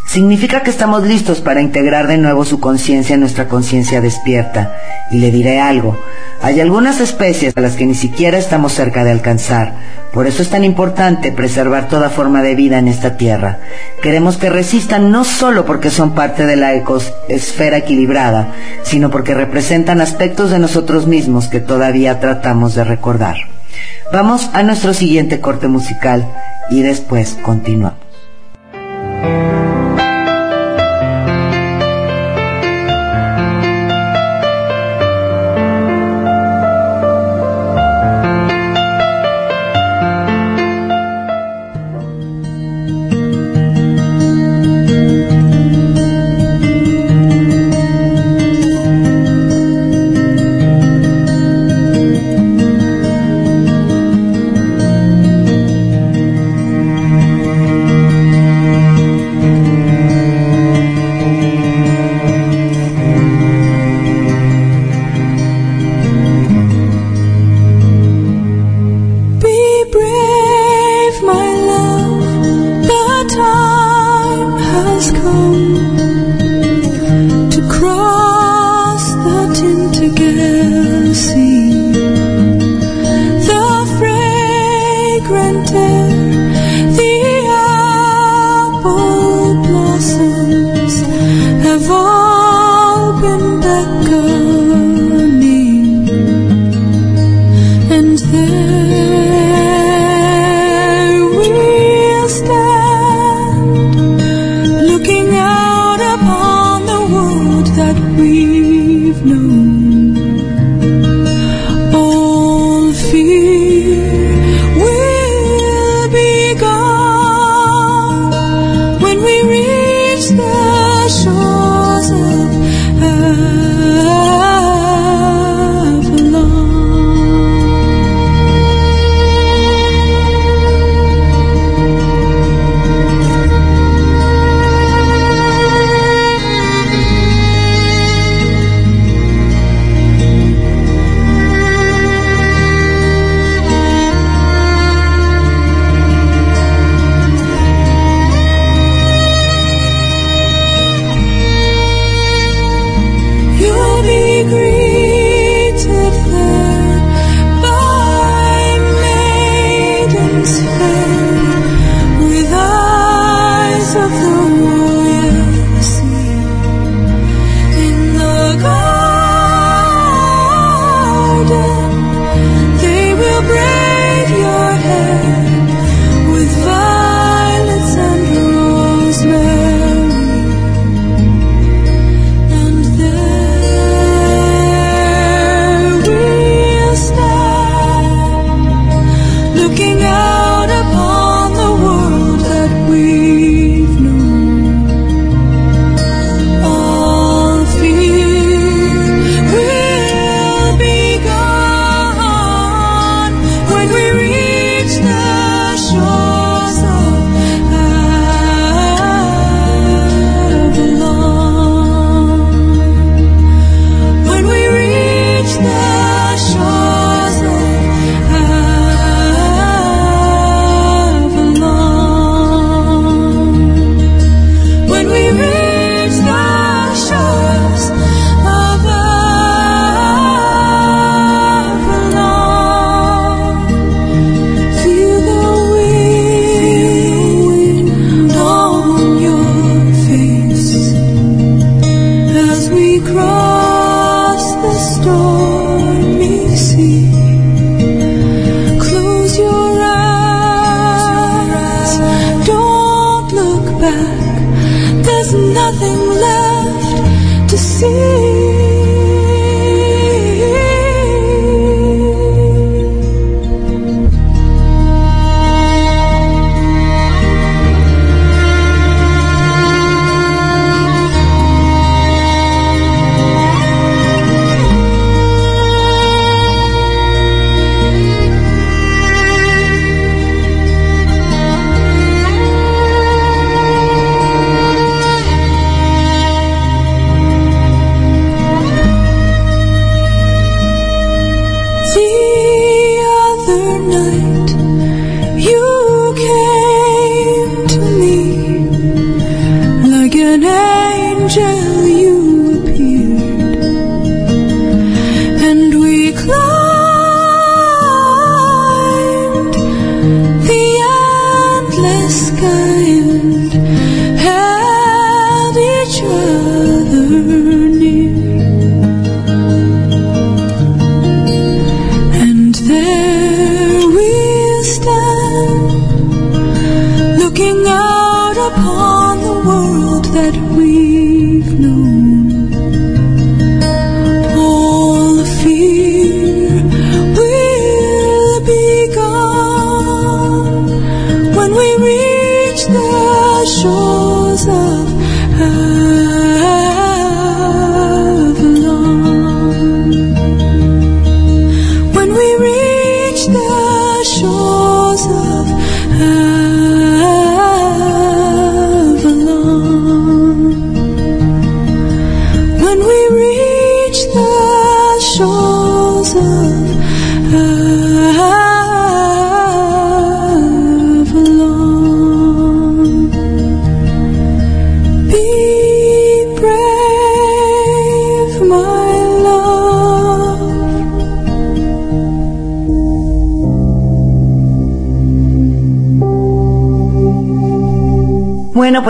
significa 0.07 0.63
que 0.63 0.69
estamos 0.69 1.03
listos 1.03 1.41
para 1.41 1.61
integrar 1.61 2.07
de 2.07 2.17
nuevo 2.17 2.45
su 2.45 2.59
conciencia 2.59 3.15
en 3.15 3.21
nuestra 3.21 3.47
conciencia 3.47 4.01
despierta. 4.01 4.75
Y 5.11 5.19
le 5.19 5.31
diré 5.31 5.59
algo, 5.59 5.97
hay 6.41 6.59
algunas 6.59 6.99
especies 6.99 7.55
a 7.55 7.61
las 7.61 7.75
que 7.75 7.85
ni 7.85 7.95
siquiera 7.95 8.37
estamos 8.37 8.73
cerca 8.73 9.03
de 9.03 9.11
alcanzar. 9.11 9.73
Por 10.13 10.27
eso 10.27 10.43
es 10.43 10.49
tan 10.49 10.63
importante 10.63 11.31
preservar 11.31 11.87
toda 11.87 12.09
forma 12.09 12.43
de 12.43 12.53
vida 12.53 12.77
en 12.77 12.87
esta 12.87 13.17
tierra. 13.17 13.59
Queremos 14.01 14.37
que 14.37 14.49
resistan 14.49 15.09
no 15.09 15.23
solo 15.23 15.65
porque 15.65 15.89
son 15.89 16.13
parte 16.13 16.45
de 16.45 16.55
la 16.55 16.75
ecosfera 16.75 17.77
equilibrada, 17.77 18.49
sino 18.83 19.09
porque 19.09 19.33
representan 19.33 20.01
aspectos 20.01 20.51
de 20.51 20.59
nosotros 20.59 21.07
mismos 21.07 21.47
que 21.47 21.61
todavía 21.61 22.19
tratamos 22.19 22.75
de 22.75 22.83
recordar. 22.83 23.37
Vamos 24.11 24.51
a 24.53 24.61
nuestro 24.61 24.93
siguiente 24.93 25.39
corte 25.39 25.67
musical 25.67 26.27
y 26.69 26.83
después 26.83 27.37
continuamos. 27.41 28.02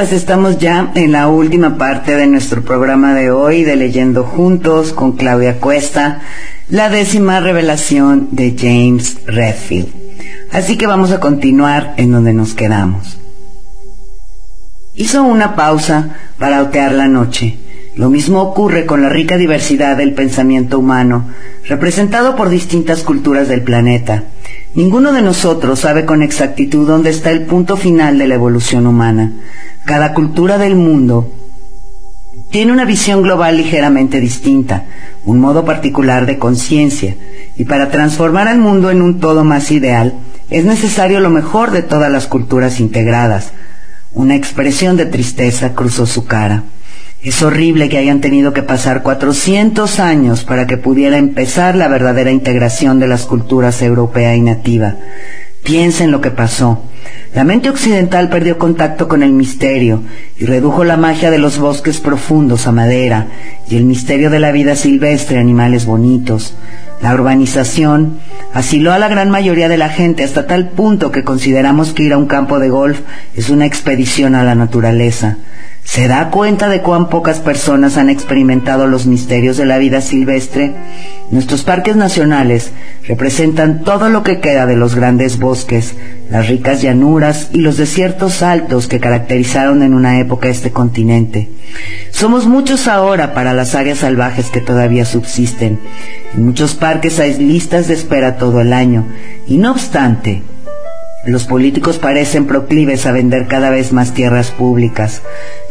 Pues 0.04 0.12
estamos 0.12 0.60
ya 0.60 0.92
en 0.96 1.14
la 1.14 1.30
última 1.30 1.78
parte 1.78 2.18
de 2.18 2.28
nuestro 2.28 2.62
programa 2.62 3.16
de 3.16 3.32
hoy 3.32 3.64
de 3.64 3.78
Leyendo 3.78 4.26
Juntos 4.26 4.92
con 4.92 5.14
Claudia 5.14 5.62
Cuesta, 5.62 6.20
la 6.68 6.90
décima 6.90 7.40
revelación 7.40 8.28
de 8.32 8.54
James 8.60 9.20
Redfield. 9.26 9.88
Así 10.52 10.78
que 10.78 10.88
vamos 10.88 11.12
a 11.12 11.22
continuar 11.22 11.94
en 11.96 12.12
donde 12.12 12.34
nos 12.34 12.54
quedamos. 12.54 13.18
Hizo 14.94 15.24
una 15.24 15.56
pausa 15.56 16.18
para 16.38 16.62
otear 16.62 16.92
la 16.92 17.08
noche. 17.08 17.58
Lo 17.96 18.10
mismo 18.10 18.42
ocurre 18.42 18.86
con 18.86 19.02
la 19.02 19.08
rica 19.08 19.38
diversidad 19.38 19.96
del 19.96 20.14
pensamiento 20.14 20.80
humano, 20.80 21.30
representado 21.66 22.36
por 22.36 22.50
distintas 22.50 23.04
culturas 23.04 23.48
del 23.48 23.62
planeta. 23.62 24.26
Ninguno 24.76 25.14
de 25.14 25.22
nosotros 25.22 25.80
sabe 25.80 26.06
con 26.06 26.22
exactitud 26.24 26.86
dónde 26.86 27.10
está 27.10 27.32
el 27.32 27.46
punto 27.46 27.78
final 27.78 28.18
de 28.18 28.28
la 28.28 28.36
evolución 28.36 28.86
humana. 28.86 29.32
Cada 29.86 30.14
cultura 30.14 30.58
del 30.58 30.76
mundo 30.76 31.30
tiene 32.52 32.72
una 32.72 32.86
visión 32.86 33.22
global 33.22 33.58
ligeramente 33.58 34.20
distinta, 34.22 34.86
un 35.26 35.40
modo 35.40 35.66
particular 35.66 36.26
de 36.26 36.38
conciencia, 36.38 37.16
y 37.58 37.66
para 37.66 37.90
transformar 37.90 38.48
al 38.48 38.60
mundo 38.60 38.92
en 38.92 39.02
un 39.02 39.20
todo 39.20 39.44
más 39.44 39.72
ideal, 39.72 40.14
es 40.50 40.64
necesario 40.64 41.20
lo 41.20 41.30
mejor 41.30 41.72
de 41.72 41.82
todas 41.82 42.12
las 42.12 42.28
culturas 42.28 42.80
integradas. 42.80 43.52
Una 44.14 44.36
expresión 44.36 44.96
de 44.96 45.08
tristeza 45.08 45.74
cruzó 45.74 46.06
su 46.06 46.26
cara. 46.26 46.64
Es 47.22 47.42
horrible 47.42 47.90
que 47.90 47.98
hayan 47.98 48.22
tenido 48.22 48.54
que 48.54 48.64
pasar 48.64 49.02
400 49.02 50.00
años 50.00 50.44
para 50.44 50.68
que 50.68 50.78
pudiera 50.78 51.18
empezar 51.18 51.76
la 51.76 51.88
verdadera 51.88 52.32
integración 52.32 53.00
de 53.00 53.08
las 53.08 53.26
culturas 53.26 53.82
europea 53.82 54.36
y 54.36 54.42
nativa. 54.42 54.96
Piensa 55.64 56.04
en 56.04 56.12
lo 56.12 56.22
que 56.22 56.32
pasó. 56.32 56.84
La 57.36 57.44
mente 57.44 57.70
occidental 57.70 58.30
perdió 58.30 58.60
contacto 58.60 59.08
con 59.08 59.24
el 59.24 59.32
misterio 59.32 60.04
y 60.38 60.46
redujo 60.46 60.84
la 60.84 60.98
magia 60.98 61.32
de 61.32 61.40
los 61.40 61.58
bosques 61.58 62.00
profundos 62.00 62.68
a 62.68 62.72
madera 62.72 63.26
y 63.68 63.76
el 63.76 63.86
misterio 63.86 64.30
de 64.30 64.40
la 64.40 64.52
vida 64.52 64.76
silvestre 64.76 65.38
a 65.38 65.42
animales 65.42 65.88
bonitos. 65.88 66.54
La 67.02 67.14
urbanización 67.14 68.20
asiló 68.54 68.94
a 68.94 69.00
la 69.00 69.08
gran 69.08 69.32
mayoría 69.32 69.68
de 69.68 69.78
la 69.78 69.90
gente 69.90 70.24
hasta 70.24 70.46
tal 70.46 70.70
punto 70.70 71.12
que 71.12 71.24
consideramos 71.24 71.94
que 71.94 72.04
ir 72.04 72.14
a 72.14 72.20
un 72.20 72.28
campo 72.28 72.60
de 72.60 72.70
golf 72.70 73.02
es 73.36 73.50
una 73.50 73.66
expedición 73.66 74.36
a 74.36 74.44
la 74.44 74.54
naturaleza. 74.54 75.38
¿Se 75.84 76.08
da 76.08 76.32
cuenta 76.32 76.70
de 76.70 76.82
cuán 76.82 77.10
pocas 77.10 77.40
personas 77.40 77.98
han 77.98 78.10
experimentado 78.10 78.88
los 78.88 79.06
misterios 79.06 79.58
de 79.58 79.66
la 79.66 79.78
vida 79.78 80.02
silvestre? 80.02 80.74
Nuestros 81.30 81.64
parques 81.64 81.96
nacionales 81.96 82.72
representan 83.08 83.84
todo 83.84 84.10
lo 84.10 84.24
que 84.24 84.40
queda 84.40 84.66
de 84.66 84.76
los 84.76 84.96
grandes 84.96 85.40
bosques, 85.40 85.94
las 86.30 86.48
ricas 86.48 86.82
llanuras 86.82 87.50
y 87.54 87.58
los 87.58 87.78
desiertos 87.78 88.42
altos 88.42 88.88
que 88.88 89.00
caracterizaron 89.00 89.84
en 89.84 89.94
una 89.94 90.20
época 90.20 90.48
este 90.48 90.72
continente. 90.72 91.50
Somos 92.12 92.48
muchos 92.48 92.88
ahora 92.88 93.34
para 93.34 93.54
las 93.54 93.76
áreas 93.76 94.00
salvajes 94.00 94.50
que 94.50 94.62
todavía 94.62 95.06
subsisten. 95.06 95.80
En 96.34 96.46
muchos 96.46 96.76
parques 96.76 97.20
hay 97.20 97.38
listas 97.38 97.88
de 97.88 97.94
espera 97.94 98.38
todo 98.38 98.62
el 98.62 98.74
año, 98.74 99.06
y 99.48 99.58
no 99.58 99.72
obstante, 99.72 100.44
los 101.26 101.46
políticos 101.46 102.00
parecen 102.00 102.46
proclives 102.46 103.06
a 103.06 103.14
vender 103.14 103.48
cada 103.48 103.70
vez 103.70 103.94
más 103.94 104.14
tierras 104.14 104.52
públicas. 104.52 105.22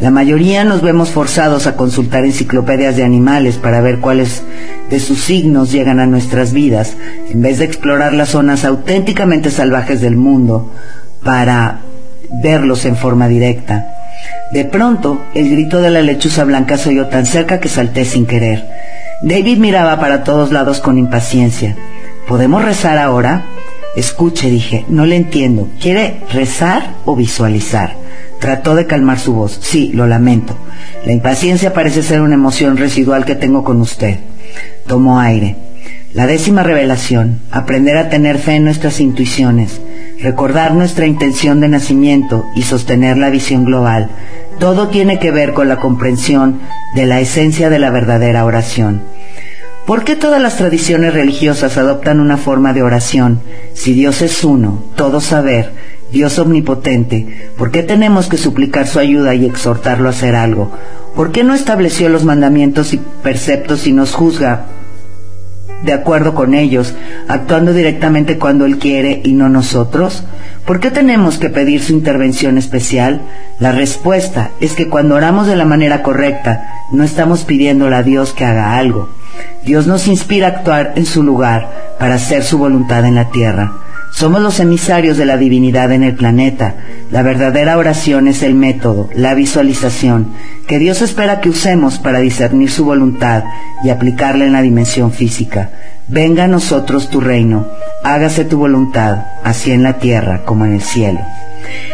La 0.01 0.11
mayoría 0.11 0.65
nos 0.65 0.81
vemos 0.81 1.11
forzados 1.11 1.67
a 1.67 1.77
consultar 1.77 2.25
enciclopedias 2.25 2.97
de 2.97 3.05
animales 3.05 3.59
para 3.59 3.83
ver 3.83 3.99
cuáles 3.99 4.43
de 4.89 4.99
sus 4.99 5.21
signos 5.21 5.71
llegan 5.71 6.01
a 6.01 6.07
nuestras 6.07 6.55
vidas, 6.55 6.97
en 7.29 7.43
vez 7.43 7.59
de 7.59 7.67
explorar 7.67 8.15
las 8.15 8.31
zonas 8.31 8.65
auténticamente 8.65 9.51
salvajes 9.51 10.01
del 10.01 10.17
mundo 10.17 10.73
para 11.23 11.81
verlos 12.43 12.87
en 12.87 12.97
forma 12.97 13.29
directa. 13.29 13.89
De 14.53 14.65
pronto, 14.65 15.21
el 15.35 15.51
grito 15.51 15.83
de 15.83 15.91
la 15.91 16.01
lechuza 16.01 16.45
blanca 16.45 16.79
se 16.79 16.91
oyó 16.91 17.09
tan 17.09 17.27
cerca 17.27 17.61
que 17.61 17.69
salté 17.69 18.07
sin 18.07 18.25
querer. 18.25 18.67
David 19.23 19.59
miraba 19.59 20.01
para 20.01 20.25
todos 20.25 20.51
lados 20.51 20.81
con 20.81 20.99
impaciencia. 20.99 21.77
¿Podemos 22.27 22.65
rezar 22.65 22.97
ahora? 22.99 23.45
Escuche, 23.95 24.49
dije, 24.49 24.85
no 24.89 25.05
le 25.05 25.17
entiendo. 25.17 25.69
¿Quiere 25.81 26.21
rezar 26.33 26.95
o 27.05 27.15
visualizar? 27.15 27.97
Trató 28.41 28.75
de 28.75 28.87
calmar 28.87 29.19
su 29.19 29.35
voz. 29.35 29.59
Sí, 29.61 29.91
lo 29.93 30.07
lamento. 30.07 30.57
La 31.05 31.13
impaciencia 31.13 31.75
parece 31.75 32.03
ser 32.03 32.23
una 32.23 32.35
emoción 32.35 32.77
residual 32.77 33.25
que 33.25 33.35
tengo 33.35 33.65
con 33.65 33.81
usted. 33.81 34.19
Tomó 34.87 35.21
aire. 35.21 35.57
La 36.15 36.27
décima 36.27 36.63
revelación, 36.63 37.41
aprender 37.51 37.97
a 37.97 38.11
tener 38.11 38.39
fe 38.39 38.57
en 38.57 38.65
nuestras 38.65 39.01
intuiciones, 39.01 39.81
recordar 40.21 40.75
nuestra 40.75 41.07
intención 41.07 41.61
de 41.61 41.69
nacimiento 41.69 42.45
y 42.55 42.63
sostener 42.63 43.17
la 43.17 43.31
visión 43.31 43.65
global, 43.65 44.11
todo 44.59 44.89
tiene 44.89 45.19
que 45.19 45.31
ver 45.31 45.55
con 45.55 45.69
la 45.69 45.81
comprensión 45.81 46.61
de 46.95 47.07
la 47.07 47.21
esencia 47.21 47.71
de 47.71 47.79
la 47.79 47.91
verdadera 47.91 48.45
oración. 48.45 49.03
¿Por 49.87 50.05
qué 50.05 50.15
todas 50.15 50.41
las 50.41 50.59
tradiciones 50.59 51.13
religiosas 51.13 51.77
adoptan 51.77 52.21
una 52.21 52.37
forma 52.37 52.73
de 52.73 52.85
oración? 52.85 53.41
Si 53.75 53.93
Dios 53.95 54.23
es 54.23 54.45
uno, 54.45 54.81
todo 54.95 55.21
saber, 55.21 55.73
Dios 56.13 56.39
omnipotente, 56.39 57.51
¿por 57.59 57.73
qué 57.73 57.83
tenemos 57.83 58.29
que 58.29 58.37
suplicar 58.37 58.87
su 58.87 59.01
ayuda 59.01 59.35
y 59.35 59.45
exhortarlo 59.45 60.07
a 60.07 60.11
hacer 60.11 60.37
algo? 60.37 60.71
¿Por 61.17 61.33
qué 61.33 61.43
no 61.43 61.53
estableció 61.53 62.09
los 62.09 62.25
mandamientos 62.25 62.95
y 62.95 63.01
preceptos 63.23 63.89
y 63.89 63.93
nos 63.93 64.15
juzga 64.15 64.67
de 65.85 65.93
acuerdo 65.93 66.35
con 66.35 66.55
ellos, 66.55 66.95
actuando 67.27 67.73
directamente 67.73 68.39
cuando 68.39 68.67
Él 68.67 68.79
quiere 68.79 69.21
y 69.25 69.33
no 69.33 69.49
nosotros? 69.49 70.23
¿Por 70.65 70.79
qué 70.79 70.93
tenemos 70.93 71.39
que 71.39 71.51
pedir 71.51 71.83
su 71.83 71.93
intervención 71.93 72.57
especial? 72.57 73.23
La 73.59 73.73
respuesta 73.73 74.53
es 74.61 74.75
que 74.75 74.89
cuando 74.89 75.17
oramos 75.17 75.49
de 75.49 75.57
la 75.57 75.65
manera 75.65 76.05
correcta, 76.05 76.85
no 76.93 77.03
estamos 77.03 77.43
pidiéndole 77.43 77.97
a 77.97 78.05
Dios 78.05 78.33
que 78.33 78.45
haga 78.45 78.77
algo. 78.77 79.09
Dios 79.65 79.87
nos 79.87 80.09
inspira 80.09 80.49
a 80.49 80.51
actuar 80.51 80.93
en 80.97 81.07
su 81.07 81.23
lugar 81.23 81.95
para 81.99 82.15
hacer 82.17 82.43
su 82.43 82.59
voluntad 82.59 83.05
en 83.05 83.15
la 83.15 83.31
tierra. 83.31 83.73
Somos 84.13 84.43
los 84.43 84.61
emisarios 84.61 85.17
de 85.17 85.25
la 85.25 85.37
divinidad 85.37 85.91
en 85.93 86.03
el 86.03 86.15
planeta. 86.15 86.75
La 87.11 87.23
verdadera 87.23 87.79
oración 87.79 88.29
es 88.29 88.43
el 88.43 88.55
método, 88.55 89.09
la 89.15 89.35
visualización, 89.35 90.35
que 90.67 90.79
Dios 90.79 91.01
espera 91.01 91.41
que 91.41 91.49
usemos 91.49 91.99
para 91.99 92.19
discernir 92.19 92.71
su 92.71 92.85
voluntad 92.85 93.45
y 93.85 93.91
aplicarla 93.91 94.45
en 94.45 94.53
la 94.53 94.63
dimensión 94.63 95.13
física. 95.13 95.71
Venga 96.09 96.45
a 96.45 96.49
nosotros 96.49 97.09
tu 97.09 97.21
reino, 97.21 97.67
hágase 98.05 98.45
tu 98.45 98.59
voluntad, 98.59 99.25
así 99.45 99.71
en 99.71 99.83
la 99.83 99.95
tierra 99.95 100.43
como 100.45 100.67
en 100.67 100.75
el 100.75 100.83
cielo. 100.83 101.21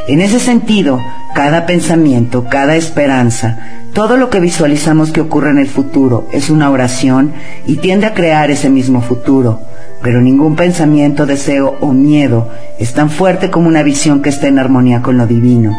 En 0.09 0.21
ese 0.21 0.41
sentido, 0.41 1.01
cada 1.35 1.66
pensamiento, 1.66 2.47
cada 2.49 2.77
esperanza, 2.77 3.59
todo 3.95 4.16
lo 4.16 4.30
que 4.30 4.41
visualizamos 4.41 5.11
que 5.11 5.20
ocurre 5.20 5.51
en 5.51 5.59
el 5.59 5.66
futuro 5.66 6.28
es 6.32 6.51
una 6.51 6.70
oración 6.70 7.32
y 7.66 7.76
tiende 7.76 8.07
a 8.07 8.14
crear 8.14 8.51
ese 8.51 8.70
mismo 8.70 9.01
futuro. 9.01 9.61
Pero 10.03 10.20
ningún 10.20 10.55
pensamiento, 10.55 11.26
deseo 11.26 11.76
o 11.80 11.93
miedo 11.93 12.49
es 12.78 12.95
tan 12.95 13.11
fuerte 13.11 13.51
como 13.51 13.66
una 13.66 13.82
visión 13.82 14.22
que 14.22 14.28
está 14.28 14.47
en 14.47 14.61
armonía 14.61 15.03
con 15.03 15.18
lo 15.18 15.26
divino. 15.26 15.76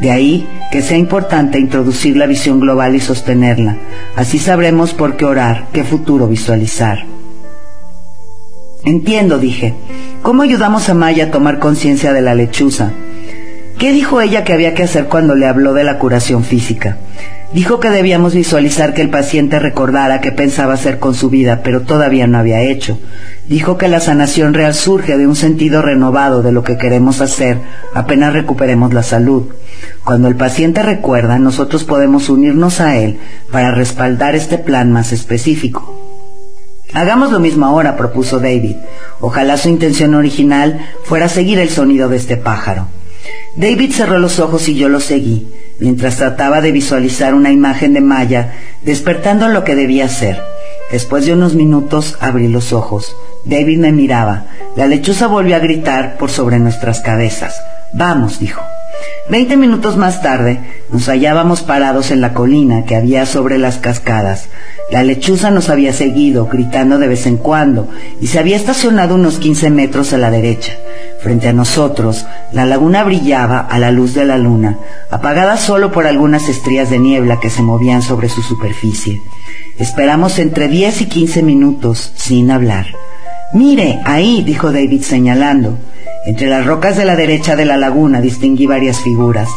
De 0.00 0.12
ahí 0.12 0.48
que 0.70 0.82
sea 0.82 0.96
importante 0.96 1.58
introducir 1.58 2.16
la 2.16 2.26
visión 2.26 2.60
global 2.60 2.94
y 2.94 3.00
sostenerla. 3.00 3.76
Así 4.14 4.38
sabremos 4.38 4.94
por 4.94 5.16
qué 5.16 5.24
orar, 5.24 5.66
qué 5.72 5.82
futuro 5.82 6.28
visualizar. 6.28 7.04
Entiendo, 8.84 9.38
dije. 9.38 9.74
¿Cómo 10.22 10.42
ayudamos 10.42 10.88
a 10.88 10.94
Maya 10.94 11.24
a 11.24 11.30
tomar 11.30 11.58
conciencia 11.58 12.12
de 12.12 12.22
la 12.22 12.34
lechuza? 12.34 12.92
¿Qué 13.78 13.92
dijo 13.92 14.20
ella 14.20 14.44
que 14.44 14.52
había 14.52 14.74
que 14.74 14.84
hacer 14.84 15.06
cuando 15.06 15.34
le 15.34 15.46
habló 15.46 15.74
de 15.74 15.84
la 15.84 15.98
curación 15.98 16.44
física? 16.44 16.96
Dijo 17.52 17.78
que 17.78 17.90
debíamos 17.90 18.34
visualizar 18.34 18.92
que 18.92 19.02
el 19.02 19.10
paciente 19.10 19.58
recordara 19.58 20.20
qué 20.20 20.32
pensaba 20.32 20.74
hacer 20.74 20.98
con 20.98 21.14
su 21.14 21.30
vida, 21.30 21.60
pero 21.62 21.82
todavía 21.82 22.26
no 22.26 22.38
había 22.38 22.60
hecho. 22.60 22.98
Dijo 23.48 23.78
que 23.78 23.86
la 23.86 24.00
sanación 24.00 24.52
real 24.52 24.74
surge 24.74 25.16
de 25.16 25.26
un 25.26 25.36
sentido 25.36 25.80
renovado 25.80 26.42
de 26.42 26.50
lo 26.50 26.64
que 26.64 26.76
queremos 26.76 27.20
hacer 27.20 27.58
apenas 27.94 28.32
recuperemos 28.32 28.92
la 28.92 29.04
salud. 29.04 29.44
Cuando 30.04 30.26
el 30.26 30.34
paciente 30.34 30.82
recuerda, 30.82 31.38
nosotros 31.38 31.84
podemos 31.84 32.28
unirnos 32.28 32.80
a 32.80 32.96
él 32.96 33.18
para 33.52 33.70
respaldar 33.70 34.34
este 34.34 34.58
plan 34.58 34.90
más 34.90 35.12
específico. 35.12 35.94
Hagamos 36.92 37.30
lo 37.30 37.40
mismo 37.40 37.66
ahora, 37.66 37.96
propuso 37.96 38.40
David. 38.40 38.76
Ojalá 39.20 39.56
su 39.56 39.68
intención 39.68 40.14
original 40.14 40.80
fuera 41.04 41.28
seguir 41.28 41.58
el 41.58 41.70
sonido 41.70 42.08
de 42.08 42.16
este 42.16 42.36
pájaro. 42.36 42.88
David 43.56 43.92
cerró 43.92 44.18
los 44.18 44.38
ojos 44.38 44.68
y 44.68 44.74
yo 44.74 44.88
lo 44.88 45.00
seguí, 45.00 45.48
mientras 45.78 46.16
trataba 46.16 46.60
de 46.60 46.72
visualizar 46.72 47.34
una 47.34 47.50
imagen 47.50 47.92
de 47.94 48.00
Maya 48.00 48.52
despertando 48.82 49.48
lo 49.48 49.64
que 49.64 49.74
debía 49.74 50.08
ser. 50.08 50.40
Después 50.90 51.26
de 51.26 51.32
unos 51.32 51.54
minutos 51.54 52.16
abrí 52.20 52.48
los 52.48 52.72
ojos. 52.72 53.16
David 53.44 53.78
me 53.78 53.92
miraba. 53.92 54.46
La 54.76 54.86
lechuza 54.86 55.26
volvió 55.26 55.56
a 55.56 55.60
gritar 55.60 56.16
por 56.18 56.30
sobre 56.30 56.58
nuestras 56.58 57.00
cabezas. 57.00 57.60
Vamos, 57.92 58.38
dijo. 58.38 58.62
Veinte 59.28 59.56
minutos 59.56 59.96
más 59.96 60.22
tarde, 60.22 60.60
nos 60.92 61.08
hallábamos 61.08 61.62
parados 61.62 62.12
en 62.12 62.20
la 62.20 62.32
colina 62.32 62.84
que 62.84 62.94
había 62.94 63.26
sobre 63.26 63.58
las 63.58 63.78
cascadas. 63.78 64.48
La 64.92 65.02
lechuza 65.02 65.50
nos 65.50 65.68
había 65.68 65.92
seguido, 65.92 66.46
gritando 66.46 66.98
de 66.98 67.08
vez 67.08 67.26
en 67.26 67.36
cuando, 67.36 67.88
y 68.20 68.28
se 68.28 68.38
había 68.38 68.56
estacionado 68.56 69.16
unos 69.16 69.38
quince 69.38 69.68
metros 69.68 70.12
a 70.12 70.18
la 70.18 70.30
derecha. 70.30 70.74
Frente 71.22 71.48
a 71.48 71.52
nosotros, 71.52 72.26
la 72.52 72.66
laguna 72.66 73.02
brillaba 73.02 73.60
a 73.60 73.78
la 73.78 73.90
luz 73.90 74.14
de 74.14 74.24
la 74.24 74.38
luna, 74.38 74.78
apagada 75.10 75.56
solo 75.56 75.90
por 75.90 76.06
algunas 76.06 76.48
estrías 76.48 76.90
de 76.90 76.98
niebla 76.98 77.40
que 77.40 77.50
se 77.50 77.62
movían 77.62 78.02
sobre 78.02 78.28
su 78.28 78.42
superficie. 78.42 79.20
Esperamos 79.78 80.38
entre 80.38 80.68
diez 80.68 81.00
y 81.00 81.06
quince 81.06 81.42
minutos 81.42 82.12
sin 82.16 82.50
hablar. 82.50 82.86
Mire, 83.52 84.00
ahí, 84.04 84.42
dijo 84.42 84.72
David 84.72 85.02
señalando. 85.02 85.78
Entre 86.26 86.48
las 86.48 86.66
rocas 86.66 86.96
de 86.96 87.04
la 87.04 87.16
derecha 87.16 87.56
de 87.56 87.64
la 87.64 87.76
laguna 87.76 88.20
distinguí 88.20 88.66
varias 88.66 89.00
figuras. 89.00 89.48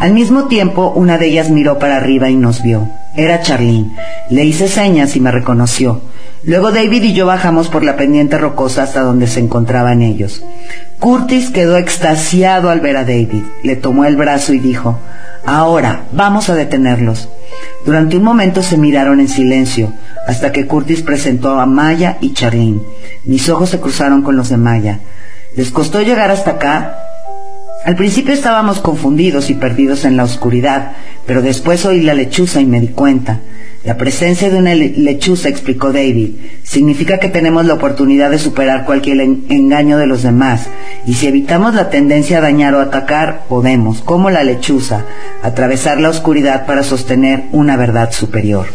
Al 0.00 0.12
mismo 0.12 0.46
tiempo, 0.46 0.92
una 0.94 1.18
de 1.18 1.26
ellas 1.26 1.50
miró 1.50 1.78
para 1.78 1.96
arriba 1.96 2.30
y 2.30 2.36
nos 2.36 2.62
vio. 2.62 2.88
Era 3.16 3.40
Charlene. 3.40 3.90
Le 4.30 4.44
hice 4.44 4.68
señas 4.68 5.16
y 5.16 5.20
me 5.20 5.30
reconoció. 5.30 6.02
Luego 6.44 6.72
David 6.72 7.02
y 7.04 7.12
yo 7.14 7.26
bajamos 7.26 7.68
por 7.68 7.84
la 7.84 7.96
pendiente 7.96 8.36
rocosa 8.36 8.82
hasta 8.82 9.00
donde 9.00 9.26
se 9.26 9.40
encontraban 9.40 10.02
ellos. 10.02 10.42
Curtis 11.04 11.50
quedó 11.50 11.76
extasiado 11.76 12.70
al 12.70 12.80
ver 12.80 12.96
a 12.96 13.04
David. 13.04 13.44
Le 13.62 13.76
tomó 13.76 14.06
el 14.06 14.16
brazo 14.16 14.54
y 14.54 14.58
dijo, 14.58 14.98
Ahora, 15.44 16.04
vamos 16.12 16.48
a 16.48 16.54
detenerlos. 16.54 17.28
Durante 17.84 18.16
un 18.16 18.22
momento 18.22 18.62
se 18.62 18.78
miraron 18.78 19.20
en 19.20 19.28
silencio, 19.28 19.92
hasta 20.26 20.50
que 20.50 20.66
Curtis 20.66 21.02
presentó 21.02 21.60
a 21.60 21.66
Maya 21.66 22.16
y 22.22 22.32
Charlene. 22.32 22.80
Mis 23.24 23.50
ojos 23.50 23.68
se 23.68 23.80
cruzaron 23.80 24.22
con 24.22 24.38
los 24.38 24.48
de 24.48 24.56
Maya. 24.56 25.00
¿Les 25.54 25.70
costó 25.70 26.00
llegar 26.00 26.30
hasta 26.30 26.52
acá? 26.52 26.96
Al 27.84 27.96
principio 27.96 28.32
estábamos 28.32 28.80
confundidos 28.80 29.50
y 29.50 29.54
perdidos 29.56 30.06
en 30.06 30.16
la 30.16 30.24
oscuridad, 30.24 30.92
pero 31.26 31.42
después 31.42 31.84
oí 31.84 32.00
la 32.00 32.14
lechuza 32.14 32.62
y 32.62 32.64
me 32.64 32.80
di 32.80 32.88
cuenta. 32.88 33.40
La 33.84 33.98
presencia 33.98 34.48
de 34.48 34.56
una 34.56 34.74
lechuza, 34.74 35.50
explicó 35.50 35.92
David, 35.92 36.30
significa 36.62 37.18
que 37.18 37.28
tenemos 37.28 37.66
la 37.66 37.74
oportunidad 37.74 38.30
de 38.30 38.38
superar 38.38 38.86
cualquier 38.86 39.20
engaño 39.20 39.98
de 39.98 40.06
los 40.06 40.22
demás, 40.22 40.68
y 41.06 41.12
si 41.12 41.26
evitamos 41.26 41.74
la 41.74 41.90
tendencia 41.90 42.38
a 42.38 42.40
dañar 42.40 42.74
o 42.74 42.80
atacar, 42.80 43.44
podemos, 43.46 44.00
como 44.00 44.30
la 44.30 44.42
lechuza, 44.42 45.04
atravesar 45.42 46.00
la 46.00 46.08
oscuridad 46.08 46.64
para 46.64 46.82
sostener 46.82 47.44
una 47.52 47.76
verdad 47.76 48.10
superior. 48.10 48.66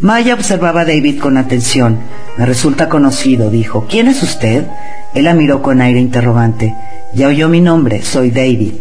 Maya 0.00 0.34
observaba 0.34 0.82
a 0.82 0.84
David 0.84 1.18
con 1.18 1.38
atención. 1.38 2.00
Me 2.36 2.44
resulta 2.44 2.90
conocido, 2.90 3.50
dijo. 3.50 3.86
¿Quién 3.88 4.08
es 4.08 4.22
usted? 4.22 4.66
Él 5.14 5.24
la 5.24 5.32
miró 5.32 5.62
con 5.62 5.80
aire 5.80 6.00
interrogante. 6.00 6.74
Ya 7.14 7.28
oyó 7.28 7.48
mi 7.48 7.60
nombre, 7.60 8.02
soy 8.02 8.30
David. 8.30 8.72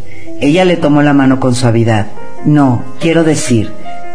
Ella 0.41 0.65
le 0.65 0.76
tomó 0.76 1.01
la 1.01 1.13
mano 1.13 1.39
con 1.39 1.55
suavidad. 1.55 2.07
No, 2.43 2.84
quiero 2.99 3.24
decir, 3.24 3.72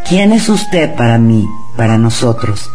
¿quién 0.09 0.33
es 0.33 0.49
usted 0.49 0.95
para 0.95 1.19
mí, 1.19 1.49
para 1.77 1.99
nosotros? 1.99 2.71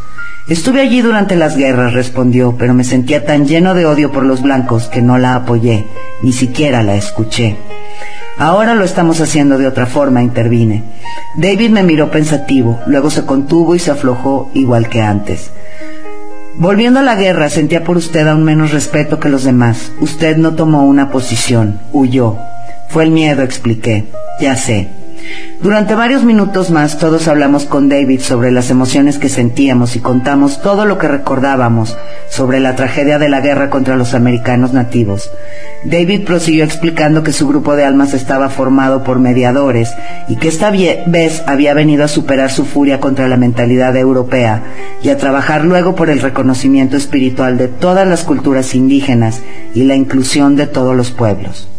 Estuve 0.49 0.81
allí 0.81 1.01
durante 1.01 1.35
las 1.35 1.55
guerras, 1.55 1.93
respondió, 1.93 2.55
pero 2.57 2.73
me 2.73 2.83
sentía 2.83 3.25
tan 3.25 3.45
lleno 3.45 3.73
de 3.73 3.85
odio 3.85 4.11
por 4.11 4.25
los 4.25 4.41
blancos 4.41 4.87
que 4.87 5.01
no 5.01 5.17
la 5.17 5.35
apoyé, 5.35 5.87
ni 6.23 6.33
siquiera 6.33 6.83
la 6.83 6.95
escuché. 6.95 7.57
Ahora 8.37 8.73
lo 8.73 8.83
estamos 8.83 9.21
haciendo 9.21 9.57
de 9.57 9.67
otra 9.67 9.85
forma, 9.85 10.23
intervine. 10.23 10.83
David 11.37 11.69
me 11.69 11.83
miró 11.83 12.11
pensativo, 12.11 12.79
luego 12.87 13.09
se 13.09 13.25
contuvo 13.25 13.75
y 13.75 13.79
se 13.79 13.91
aflojó 13.91 14.49
igual 14.53 14.89
que 14.89 15.01
antes. 15.01 15.51
Volviendo 16.57 16.99
a 16.99 17.03
la 17.03 17.15
guerra, 17.15 17.49
sentía 17.49 17.83
por 17.83 17.97
usted 17.97 18.27
aún 18.27 18.43
menos 18.43 18.71
respeto 18.71 19.19
que 19.19 19.29
los 19.29 19.43
demás. 19.43 19.91
Usted 20.01 20.37
no 20.37 20.55
tomó 20.55 20.85
una 20.85 21.11
posición, 21.11 21.79
huyó. 21.93 22.37
Fue 22.89 23.03
el 23.03 23.11
miedo, 23.11 23.41
expliqué. 23.41 24.07
Ya 24.41 24.55
sé. 24.55 25.00
Durante 25.61 25.93
varios 25.93 26.23
minutos 26.23 26.71
más 26.71 26.97
todos 26.97 27.27
hablamos 27.27 27.65
con 27.65 27.87
David 27.87 28.21
sobre 28.21 28.51
las 28.51 28.71
emociones 28.71 29.19
que 29.19 29.29
sentíamos 29.29 29.95
y 29.95 29.99
contamos 29.99 30.61
todo 30.61 30.85
lo 30.85 30.97
que 30.97 31.07
recordábamos 31.07 31.95
sobre 32.29 32.59
la 32.59 32.75
tragedia 32.75 33.19
de 33.19 33.29
la 33.29 33.41
guerra 33.41 33.69
contra 33.69 33.95
los 33.95 34.15
americanos 34.15 34.73
nativos. 34.73 35.29
David 35.83 36.25
prosiguió 36.25 36.63
explicando 36.63 37.23
que 37.23 37.31
su 37.31 37.47
grupo 37.47 37.75
de 37.75 37.85
almas 37.85 38.13
estaba 38.13 38.49
formado 38.49 39.03
por 39.03 39.19
mediadores 39.19 39.93
y 40.27 40.37
que 40.37 40.47
esta 40.47 40.71
vez 40.71 41.43
había 41.45 41.73
venido 41.73 42.03
a 42.05 42.07
superar 42.07 42.51
su 42.51 42.65
furia 42.65 42.99
contra 42.99 43.27
la 43.27 43.37
mentalidad 43.37 43.95
europea 43.95 44.63
y 45.03 45.09
a 45.09 45.17
trabajar 45.17 45.63
luego 45.63 45.95
por 45.95 46.09
el 46.09 46.21
reconocimiento 46.21 46.97
espiritual 46.97 47.57
de 47.57 47.67
todas 47.67 48.07
las 48.07 48.23
culturas 48.23 48.73
indígenas 48.73 49.41
y 49.73 49.83
la 49.83 49.95
inclusión 49.95 50.55
de 50.55 50.67
todos 50.67 50.95
los 50.95 51.11
pueblos. 51.11 51.70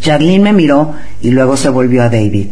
Charlene 0.00 0.44
me 0.44 0.52
miró 0.52 0.94
y 1.22 1.30
luego 1.30 1.56
se 1.56 1.68
volvió 1.68 2.02
a 2.02 2.08
David. 2.08 2.48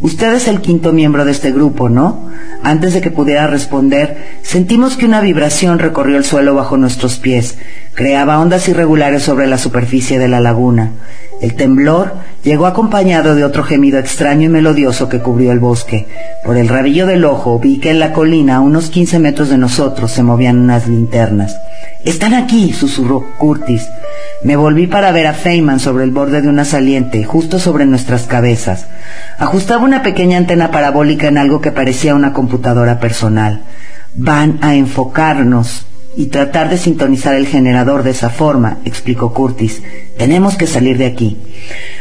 Usted 0.00 0.32
es 0.32 0.48
el 0.48 0.62
quinto 0.62 0.92
miembro 0.92 1.26
de 1.26 1.32
este 1.32 1.52
grupo, 1.52 1.90
¿no? 1.90 2.30
Antes 2.62 2.94
de 2.94 3.02
que 3.02 3.10
pudiera 3.10 3.46
responder, 3.46 4.38
sentimos 4.42 4.96
que 4.96 5.04
una 5.04 5.20
vibración 5.20 5.78
recorrió 5.78 6.16
el 6.16 6.24
suelo 6.24 6.54
bajo 6.54 6.78
nuestros 6.78 7.18
pies, 7.18 7.58
creaba 7.94 8.38
ondas 8.38 8.66
irregulares 8.68 9.22
sobre 9.22 9.46
la 9.46 9.58
superficie 9.58 10.18
de 10.18 10.28
la 10.28 10.40
laguna. 10.40 10.92
El 11.42 11.54
temblor 11.54 12.14
llegó 12.44 12.66
acompañado 12.66 13.34
de 13.34 13.44
otro 13.44 13.62
gemido 13.62 13.98
extraño 13.98 14.46
y 14.46 14.48
melodioso 14.48 15.08
que 15.08 15.20
cubrió 15.20 15.52
el 15.52 15.58
bosque. 15.58 16.06
Por 16.44 16.56
el 16.56 16.68
rabillo 16.68 17.06
del 17.06 17.24
ojo 17.24 17.58
vi 17.58 17.78
que 17.78 17.90
en 17.90 17.98
la 17.98 18.12
colina, 18.12 18.56
a 18.56 18.60
unos 18.60 18.90
quince 18.90 19.18
metros 19.18 19.50
de 19.50 19.58
nosotros, 19.58 20.10
se 20.10 20.22
movían 20.22 20.58
unas 20.58 20.88
linternas. 20.88 21.56
Están 22.04 22.34
aquí, 22.34 22.72
susurró 22.72 23.24
Curtis. 23.38 23.86
Me 24.42 24.56
volví 24.56 24.86
para 24.86 25.12
ver 25.12 25.26
a 25.26 25.34
Feynman 25.34 25.80
sobre 25.80 26.04
el 26.04 26.12
borde 26.12 26.40
de 26.40 26.48
una 26.48 26.64
saliente, 26.64 27.24
justo 27.24 27.58
sobre 27.58 27.84
nuestras 27.84 28.22
cabezas. 28.22 28.86
Ajustaba 29.38 29.84
una 29.84 30.02
pequeña 30.02 30.38
antena 30.38 30.70
parabólica 30.70 31.28
en 31.28 31.36
algo 31.36 31.60
que 31.60 31.72
parecía 31.72 32.14
una 32.14 32.32
computadora 32.32 33.00
personal. 33.00 33.64
Van 34.14 34.58
a 34.62 34.74
enfocarnos 34.74 35.84
y 36.16 36.26
tratar 36.26 36.70
de 36.70 36.78
sintonizar 36.78 37.34
el 37.34 37.46
generador 37.46 38.02
de 38.02 38.12
esa 38.12 38.30
forma, 38.30 38.78
explicó 38.86 39.34
Curtis. 39.34 39.82
Tenemos 40.16 40.56
que 40.56 40.66
salir 40.66 40.96
de 40.96 41.06
aquí. 41.06 41.36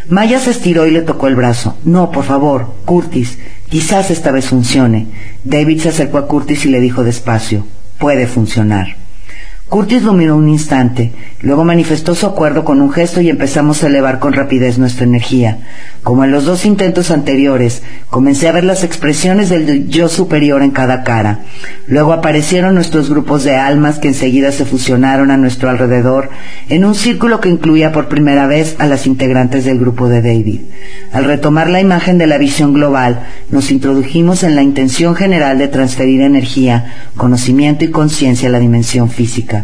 Maya 0.07 0.39
se 0.39 0.51
estiró 0.51 0.87
y 0.87 0.91
le 0.91 1.01
tocó 1.01 1.27
el 1.27 1.35
brazo. 1.35 1.77
No, 1.83 2.09
por 2.09 2.23
favor, 2.23 2.73
Curtis, 2.85 3.37
quizás 3.67 4.11
esta 4.11 4.31
vez 4.31 4.45
funcione. 4.45 5.07
David 5.43 5.81
se 5.81 5.89
acercó 5.89 6.17
a 6.17 6.27
Curtis 6.27 6.65
y 6.65 6.69
le 6.69 6.79
dijo 6.79 7.03
despacio, 7.03 7.67
puede 7.97 8.27
funcionar. 8.27 8.99
Curtis 9.70 10.01
lo 10.01 10.13
miró 10.13 10.36
un 10.36 10.49
instante, 10.49 11.11
luego 11.41 11.63
manifestó 11.63 12.15
su 12.15 12.26
acuerdo 12.26 12.65
con 12.65 12.82
un 12.82 12.91
gesto 12.91 13.22
y 13.22 13.30
empezamos 13.30 13.84
a 13.84 13.88
elevar 13.88 14.17
con 14.17 14.34
rapidez 14.34 14.80
nuestra 14.80 15.05
energía. 15.05 15.59
Como 16.01 16.24
en 16.24 16.32
los 16.32 16.45
dos 16.45 16.65
intentos 16.65 17.11
anteriores, 17.11 17.84
comencé 18.09 18.47
a 18.47 18.51
ver 18.51 18.63
las 18.63 18.84
expresiones 18.84 19.49
del 19.49 19.88
yo 19.88 20.09
superior 20.09 20.63
en 20.63 20.72
cada 20.72 21.03
cara. 21.03 21.41
Luego 21.86 22.13
aparecieron 22.13 22.74
nuestros 22.74 23.11
grupos 23.11 23.43
de 23.43 23.57
almas 23.57 23.99
que 23.99 24.07
enseguida 24.07 24.51
se 24.51 24.65
fusionaron 24.65 25.30
a 25.30 25.38
nuestro 25.38 25.70
alrededor 25.70 26.32
en 26.70 26.84
un 26.84 26.95
círculo 26.95 27.39
que 27.39 27.49
incluía 27.49 27.91
por 27.91 28.07
primera 28.07 28.47
vez 28.47 28.76
a 28.80 28.88
las 28.88 29.05
integrantes 29.05 29.65
del 29.65 29.78
grupo 29.78 30.09
de 30.09 30.24
David. 30.24 30.61
Al 31.13 31.26
retomar 31.26 31.70
la 31.70 31.80
imagen 31.80 32.17
de 32.17 32.26
la 32.26 32.39
visión 32.39 32.74
global, 32.74 33.28
nos 33.51 33.70
introdujimos 33.70 34.41
en 34.41 34.55
la 34.55 34.63
intención 34.63 35.15
general 35.15 35.59
de 35.59 35.67
transferir 35.67 36.22
energía, 36.22 36.93
conocimiento 37.15 37.86
y 37.86 37.91
conciencia 37.91 38.49
a 38.49 38.51
la 38.51 38.59
dimensión 38.59 39.11
física. 39.11 39.59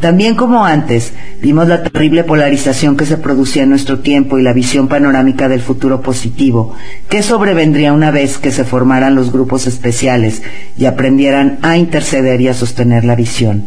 También 0.00 0.34
como 0.34 0.64
antes, 0.64 1.12
vimos 1.40 1.68
la 1.68 1.82
terrible 1.82 2.24
polarización 2.24 2.96
que 2.96 3.06
se 3.06 3.18
producía 3.18 3.64
en 3.64 3.70
nuestro 3.70 4.00
tiempo 4.00 4.38
y 4.38 4.42
la 4.42 4.52
visión 4.52 4.88
panorámica 4.88 5.48
del 5.48 5.60
futuro 5.60 6.00
positivo, 6.00 6.74
que 7.08 7.22
sobrevendría 7.22 7.92
una 7.92 8.10
vez 8.10 8.38
que 8.38 8.52
se 8.52 8.64
formaran 8.64 9.14
los 9.14 9.32
grupos 9.32 9.66
especiales 9.66 10.42
y 10.76 10.86
aprendieran 10.86 11.58
a 11.62 11.76
interceder 11.76 12.40
y 12.40 12.48
a 12.48 12.54
sostener 12.54 13.04
la 13.04 13.16
visión. 13.16 13.66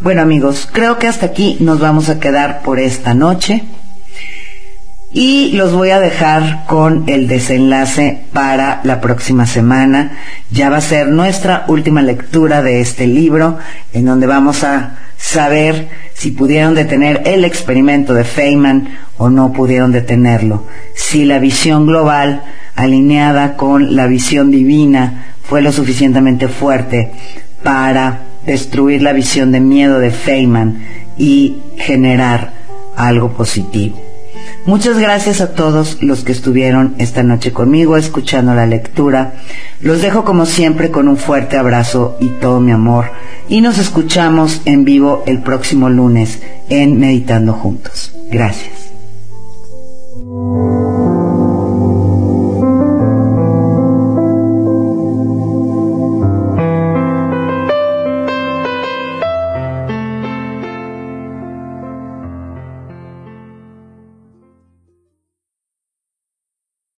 Bueno 0.00 0.20
amigos, 0.20 0.68
creo 0.70 0.98
que 0.98 1.08
hasta 1.08 1.26
aquí 1.26 1.56
nos 1.60 1.80
vamos 1.80 2.10
a 2.10 2.20
quedar 2.20 2.62
por 2.62 2.78
esta 2.78 3.14
noche. 3.14 3.64
Y 5.12 5.52
los 5.52 5.72
voy 5.72 5.90
a 5.90 6.00
dejar 6.00 6.64
con 6.66 7.04
el 7.06 7.28
desenlace 7.28 8.24
para 8.32 8.80
la 8.84 9.00
próxima 9.00 9.46
semana. 9.46 10.18
Ya 10.50 10.68
va 10.68 10.78
a 10.78 10.82
ser 10.82 11.08
nuestra 11.08 11.64
última 11.68 12.02
lectura 12.02 12.62
de 12.62 12.80
este 12.80 13.06
libro, 13.06 13.58
en 13.92 14.04
donde 14.04 14.26
vamos 14.26 14.64
a 14.64 14.96
saber 15.16 15.88
si 16.14 16.30
pudieron 16.30 16.74
detener 16.74 17.22
el 17.24 17.44
experimento 17.44 18.14
de 18.14 18.24
Feynman 18.24 18.88
o 19.16 19.30
no 19.30 19.52
pudieron 19.52 19.92
detenerlo. 19.92 20.64
Si 20.94 21.24
la 21.24 21.38
visión 21.38 21.86
global 21.86 22.42
alineada 22.74 23.56
con 23.56 23.96
la 23.96 24.06
visión 24.06 24.50
divina 24.50 25.26
fue 25.42 25.62
lo 25.62 25.72
suficientemente 25.72 26.48
fuerte 26.48 27.12
para 27.62 28.20
destruir 28.44 29.02
la 29.02 29.12
visión 29.12 29.52
de 29.52 29.60
miedo 29.60 29.98
de 29.98 30.10
Feynman 30.10 30.84
y 31.18 31.58
generar 31.78 32.52
algo 32.96 33.32
positivo. 33.32 34.05
Muchas 34.64 34.98
gracias 34.98 35.40
a 35.40 35.54
todos 35.54 36.02
los 36.02 36.24
que 36.24 36.32
estuvieron 36.32 36.94
esta 36.98 37.22
noche 37.22 37.52
conmigo 37.52 37.96
escuchando 37.96 38.54
la 38.54 38.66
lectura. 38.66 39.34
Los 39.80 40.02
dejo 40.02 40.24
como 40.24 40.46
siempre 40.46 40.90
con 40.90 41.08
un 41.08 41.16
fuerte 41.16 41.56
abrazo 41.56 42.16
y 42.20 42.28
todo 42.28 42.60
mi 42.60 42.72
amor. 42.72 43.06
Y 43.48 43.60
nos 43.60 43.78
escuchamos 43.78 44.62
en 44.64 44.84
vivo 44.84 45.22
el 45.26 45.42
próximo 45.42 45.88
lunes 45.88 46.42
en 46.68 46.98
Meditando 46.98 47.52
Juntos. 47.52 48.12
Gracias. 48.30 48.90